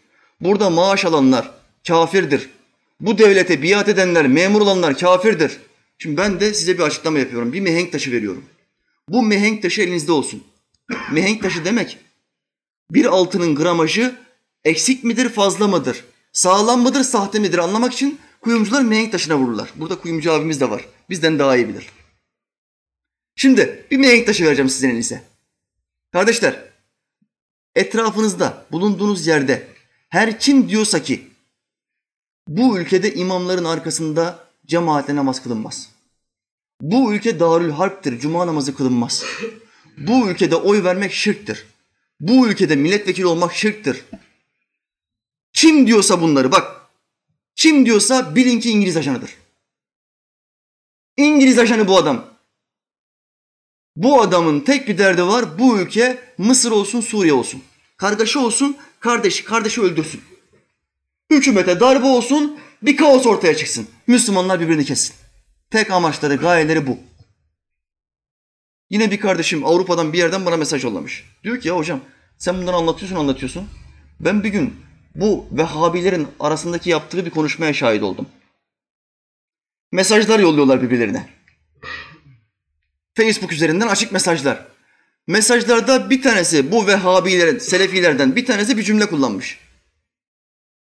[0.43, 1.51] Burada maaş alanlar
[1.87, 2.49] kafirdir.
[2.99, 5.59] Bu devlete biat edenler, memur olanlar kafirdir.
[5.97, 7.53] Şimdi ben de size bir açıklama yapıyorum.
[7.53, 8.45] Bir mihenk taşı veriyorum.
[9.09, 10.43] Bu mihenk taşı elinizde olsun.
[11.11, 11.97] Mihenk taşı demek
[12.91, 14.15] bir altının gramajı
[14.63, 16.03] eksik midir, fazla mıdır?
[16.31, 19.69] Sağlam mıdır, sahte midir anlamak için kuyumcular mihenk taşına vururlar.
[19.75, 20.85] Burada kuyumcu abimiz de var.
[21.09, 21.89] Bizden daha iyi bilir.
[23.35, 25.23] Şimdi bir mihenk taşı vereceğim sizin elinize.
[26.11, 26.59] Kardeşler,
[27.75, 29.72] etrafınızda, bulunduğunuz yerde
[30.14, 31.27] her kim diyorsa ki
[32.48, 35.90] bu ülkede imamların arkasında cemaatle namaz kılınmaz.
[36.81, 39.23] Bu ülke darül harptir, cuma namazı kılınmaz.
[39.98, 41.65] Bu ülkede oy vermek şirktir.
[42.19, 44.06] Bu ülkede milletvekili olmak şirktir.
[45.53, 46.81] Kim diyorsa bunları bak.
[47.56, 49.38] Kim diyorsa bilin ki İngiliz ajanıdır.
[51.18, 52.26] İngiliz ajanı bu adam.
[53.95, 55.60] Bu adamın tek bir derdi var.
[55.60, 57.64] Bu ülke Mısır olsun, Suriye olsun.
[57.98, 60.21] Kardeşi olsun, kardeşi, kardeşi öldürsün.
[61.30, 63.88] Hükümete darbe olsun, bir kaos ortaya çıksın.
[64.07, 65.15] Müslümanlar birbirini kessin.
[65.69, 66.97] Tek amaçları, gayeleri bu.
[68.89, 71.25] Yine bir kardeşim Avrupa'dan bir yerden bana mesaj yollamış.
[71.43, 71.99] Diyor ki ya hocam
[72.38, 73.67] sen bunları anlatıyorsun anlatıyorsun.
[74.19, 74.75] Ben bir gün
[75.15, 78.27] bu Vehhabilerin arasındaki yaptığı bir konuşmaya şahit oldum.
[79.91, 81.30] Mesajlar yolluyorlar birbirlerine.
[83.17, 84.72] Facebook üzerinden açık mesajlar.
[85.27, 89.59] Mesajlarda bir tanesi bu Vehhabilerin, Selefilerden bir tanesi bir cümle kullanmış.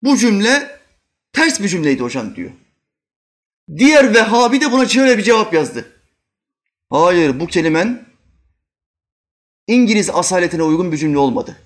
[0.03, 0.79] Bu cümle
[1.33, 2.51] ters bir cümleydi hocam diyor.
[3.77, 5.85] Diğer Vehhabi de buna şöyle bir cevap yazdı.
[6.89, 8.05] Hayır bu kelimen
[9.67, 11.57] İngiliz asaletine uygun bir cümle olmadı.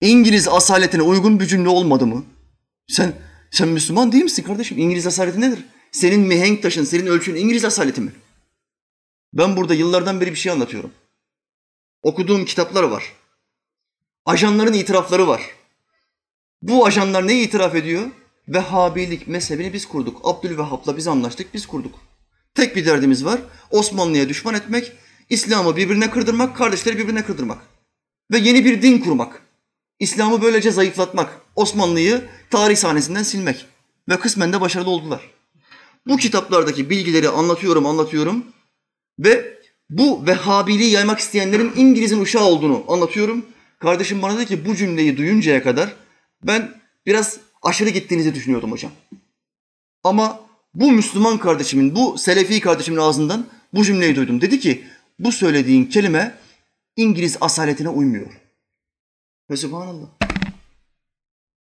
[0.00, 2.24] İngiliz asaletine uygun bir cümle olmadı mı?
[2.88, 3.12] Sen
[3.50, 4.78] sen Müslüman değil misin kardeşim?
[4.78, 5.64] İngiliz asaleti nedir?
[5.92, 8.12] Senin mihenk taşın, senin ölçün İngiliz asaleti mi?
[9.34, 10.92] Ben burada yıllardan beri bir şey anlatıyorum.
[12.02, 13.12] Okuduğum kitaplar var.
[14.26, 15.42] Ajanların itirafları var.
[16.62, 18.02] Bu ajanlar ne itiraf ediyor?
[18.48, 20.20] Vehhabilik mezhebini biz kurduk.
[20.24, 21.94] Abdülvehhab'la biz anlaştık, biz kurduk.
[22.54, 23.40] Tek bir derdimiz var.
[23.70, 24.92] Osmanlı'ya düşman etmek,
[25.30, 27.58] İslam'ı birbirine kırdırmak, kardeşleri birbirine kırdırmak.
[28.32, 29.42] Ve yeni bir din kurmak.
[29.98, 31.40] İslam'ı böylece zayıflatmak.
[31.56, 33.66] Osmanlı'yı tarih sahnesinden silmek.
[34.08, 35.30] Ve kısmen de başarılı oldular.
[36.06, 38.53] Bu kitaplardaki bilgileri anlatıyorum, anlatıyorum.
[39.18, 39.58] Ve
[39.90, 43.46] bu Vehhabiliği yaymak isteyenlerin İngiliz'in uşağı olduğunu anlatıyorum.
[43.78, 45.94] Kardeşim bana dedi ki bu cümleyi duyuncaya kadar
[46.42, 48.92] ben biraz aşırı gittiğinizi düşünüyordum hocam.
[50.04, 50.40] Ama
[50.74, 54.40] bu Müslüman kardeşimin, bu Selefi kardeşimin ağzından bu cümleyi duydum.
[54.40, 54.84] Dedi ki
[55.18, 56.38] bu söylediğin kelime
[56.96, 58.40] İngiliz asaletine uymuyor.
[59.50, 60.06] Ve subhanallah.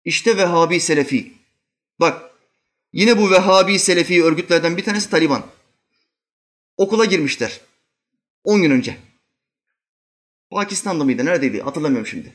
[0.05, 1.33] İşte Vehhabi Selefi.
[2.01, 2.31] Bak
[2.93, 5.43] yine bu Vehhabi Selefi örgütlerden bir tanesi Taliban.
[6.77, 7.61] Okula girmişler.
[8.45, 8.99] 10 gün önce.
[10.51, 11.25] Pakistan'da mıydı?
[11.25, 11.63] Neredeydi?
[11.63, 12.33] Hatırlamıyorum şimdi.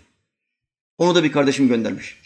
[0.98, 2.22] Onu da bir kardeşim göndermiş.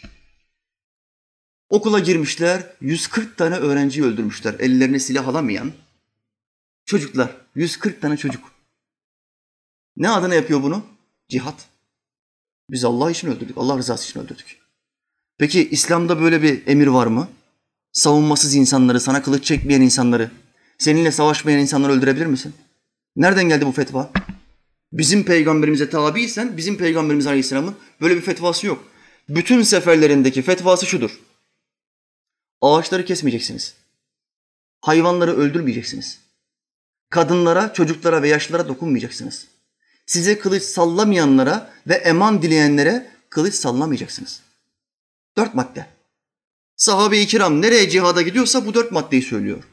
[1.68, 4.54] Okula girmişler, 140 tane öğrenciyi öldürmüşler.
[4.58, 5.72] Ellerine silah alamayan
[6.84, 7.36] çocuklar.
[7.54, 8.52] 140 tane çocuk.
[9.96, 10.86] Ne adına yapıyor bunu?
[11.28, 11.66] Cihat.
[12.70, 14.58] Biz Allah için öldürdük, Allah rızası için öldürdük.
[15.38, 17.28] Peki İslam'da böyle bir emir var mı?
[17.92, 20.30] Savunmasız insanları, sana kılıç çekmeyen insanları,
[20.78, 22.54] seninle savaşmayan insanları öldürebilir misin?
[23.16, 24.10] Nereden geldi bu fetva?
[24.92, 28.84] Bizim peygamberimize tabiysen, bizim peygamberimiz aleyhisselamın böyle bir fetvası yok.
[29.28, 31.20] Bütün seferlerindeki fetvası şudur.
[32.60, 33.74] Ağaçları kesmeyeceksiniz.
[34.80, 36.20] Hayvanları öldürmeyeceksiniz.
[37.10, 39.46] Kadınlara, çocuklara ve yaşlılara dokunmayacaksınız.
[40.06, 44.40] Size kılıç sallamayanlara ve eman dileyenlere kılıç sallamayacaksınız.
[45.36, 45.86] Dört madde.
[46.76, 49.64] Sahabe-i kiram nereye cihada gidiyorsa bu dört maddeyi söylüyor.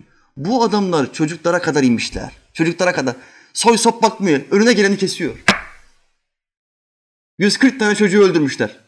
[0.45, 2.31] Bu adamlar çocuklara kadar inmişler.
[2.53, 3.15] Çocuklara kadar.
[3.53, 4.41] Soy sop bakmıyor.
[4.51, 5.37] Önüne geleni kesiyor.
[7.37, 8.79] 140 tane çocuğu öldürmüşler.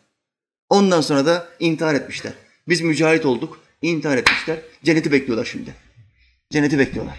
[0.70, 2.34] Ondan sonra da intihar etmişler.
[2.68, 3.64] Biz mücahit olduk.
[3.82, 4.60] intihar etmişler.
[4.84, 5.76] Cenneti bekliyorlar şimdi.
[6.50, 7.18] Cenneti bekliyorlar.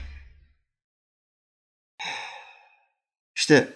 [3.36, 3.68] İşte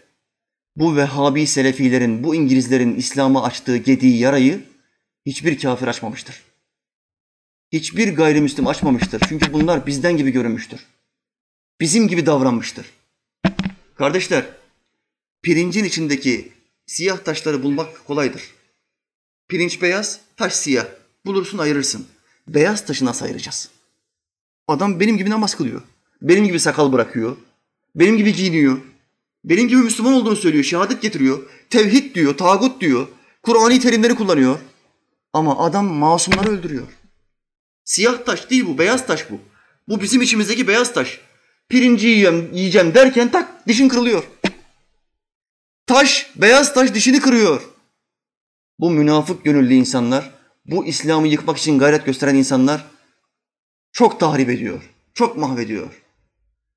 [0.76, 4.64] bu Vehhabi Selefilerin, bu İngilizlerin İslam'a açtığı gediği yarayı
[5.26, 6.47] hiçbir kafir açmamıştır.
[7.72, 9.22] Hiçbir gayrimüslim açmamıştır.
[9.28, 10.86] Çünkü bunlar bizden gibi görünmüştür.
[11.80, 12.86] Bizim gibi davranmıştır.
[13.94, 14.46] Kardeşler,
[15.42, 16.52] pirincin içindeki
[16.86, 18.42] siyah taşları bulmak kolaydır.
[19.48, 20.86] Pirinç beyaz, taş siyah.
[21.26, 22.06] Bulursun ayırırsın.
[22.48, 23.68] Beyaz taşı nasıl ayıracağız?
[24.68, 25.82] Adam benim gibi namaz kılıyor.
[26.22, 27.36] Benim gibi sakal bırakıyor.
[27.94, 28.78] Benim gibi giyiniyor.
[29.44, 30.64] Benim gibi Müslüman olduğunu söylüyor.
[30.64, 31.50] Şehadet getiriyor.
[31.70, 33.08] Tevhid diyor, tağut diyor.
[33.42, 34.58] Kur'ani terimleri kullanıyor.
[35.32, 36.86] Ama adam masumları öldürüyor.
[37.88, 39.40] Siyah taş değil bu, beyaz taş bu.
[39.88, 41.20] Bu bizim içimizdeki beyaz taş.
[41.68, 44.24] Pirinci yiyeceğim, yiyeceğim derken tak dişin kırılıyor.
[45.86, 47.62] Taş, beyaz taş dişini kırıyor.
[48.78, 50.30] Bu münafık gönüllü insanlar,
[50.66, 52.84] bu İslam'ı yıkmak için gayret gösteren insanlar
[53.92, 54.82] çok tahrip ediyor,
[55.14, 56.02] çok mahvediyor.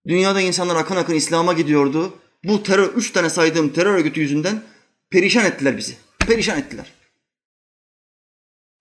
[0.08, 2.14] Dünyada insanlar akın akın İslam'a gidiyordu.
[2.44, 4.64] Bu terör, üç tane saydığım terör örgütü yüzünden
[5.10, 5.96] perişan ettiler bizi.
[6.20, 7.01] Perişan ettiler.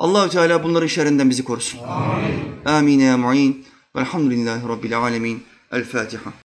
[0.01, 1.81] Allahü Teala bunların şerrinden bizi korusun.
[1.89, 2.65] Amin.
[2.65, 3.67] Amin ya mu'in.
[3.97, 5.43] Velhamdülillahi Rabbil alemin.
[5.73, 6.33] El Fatiha.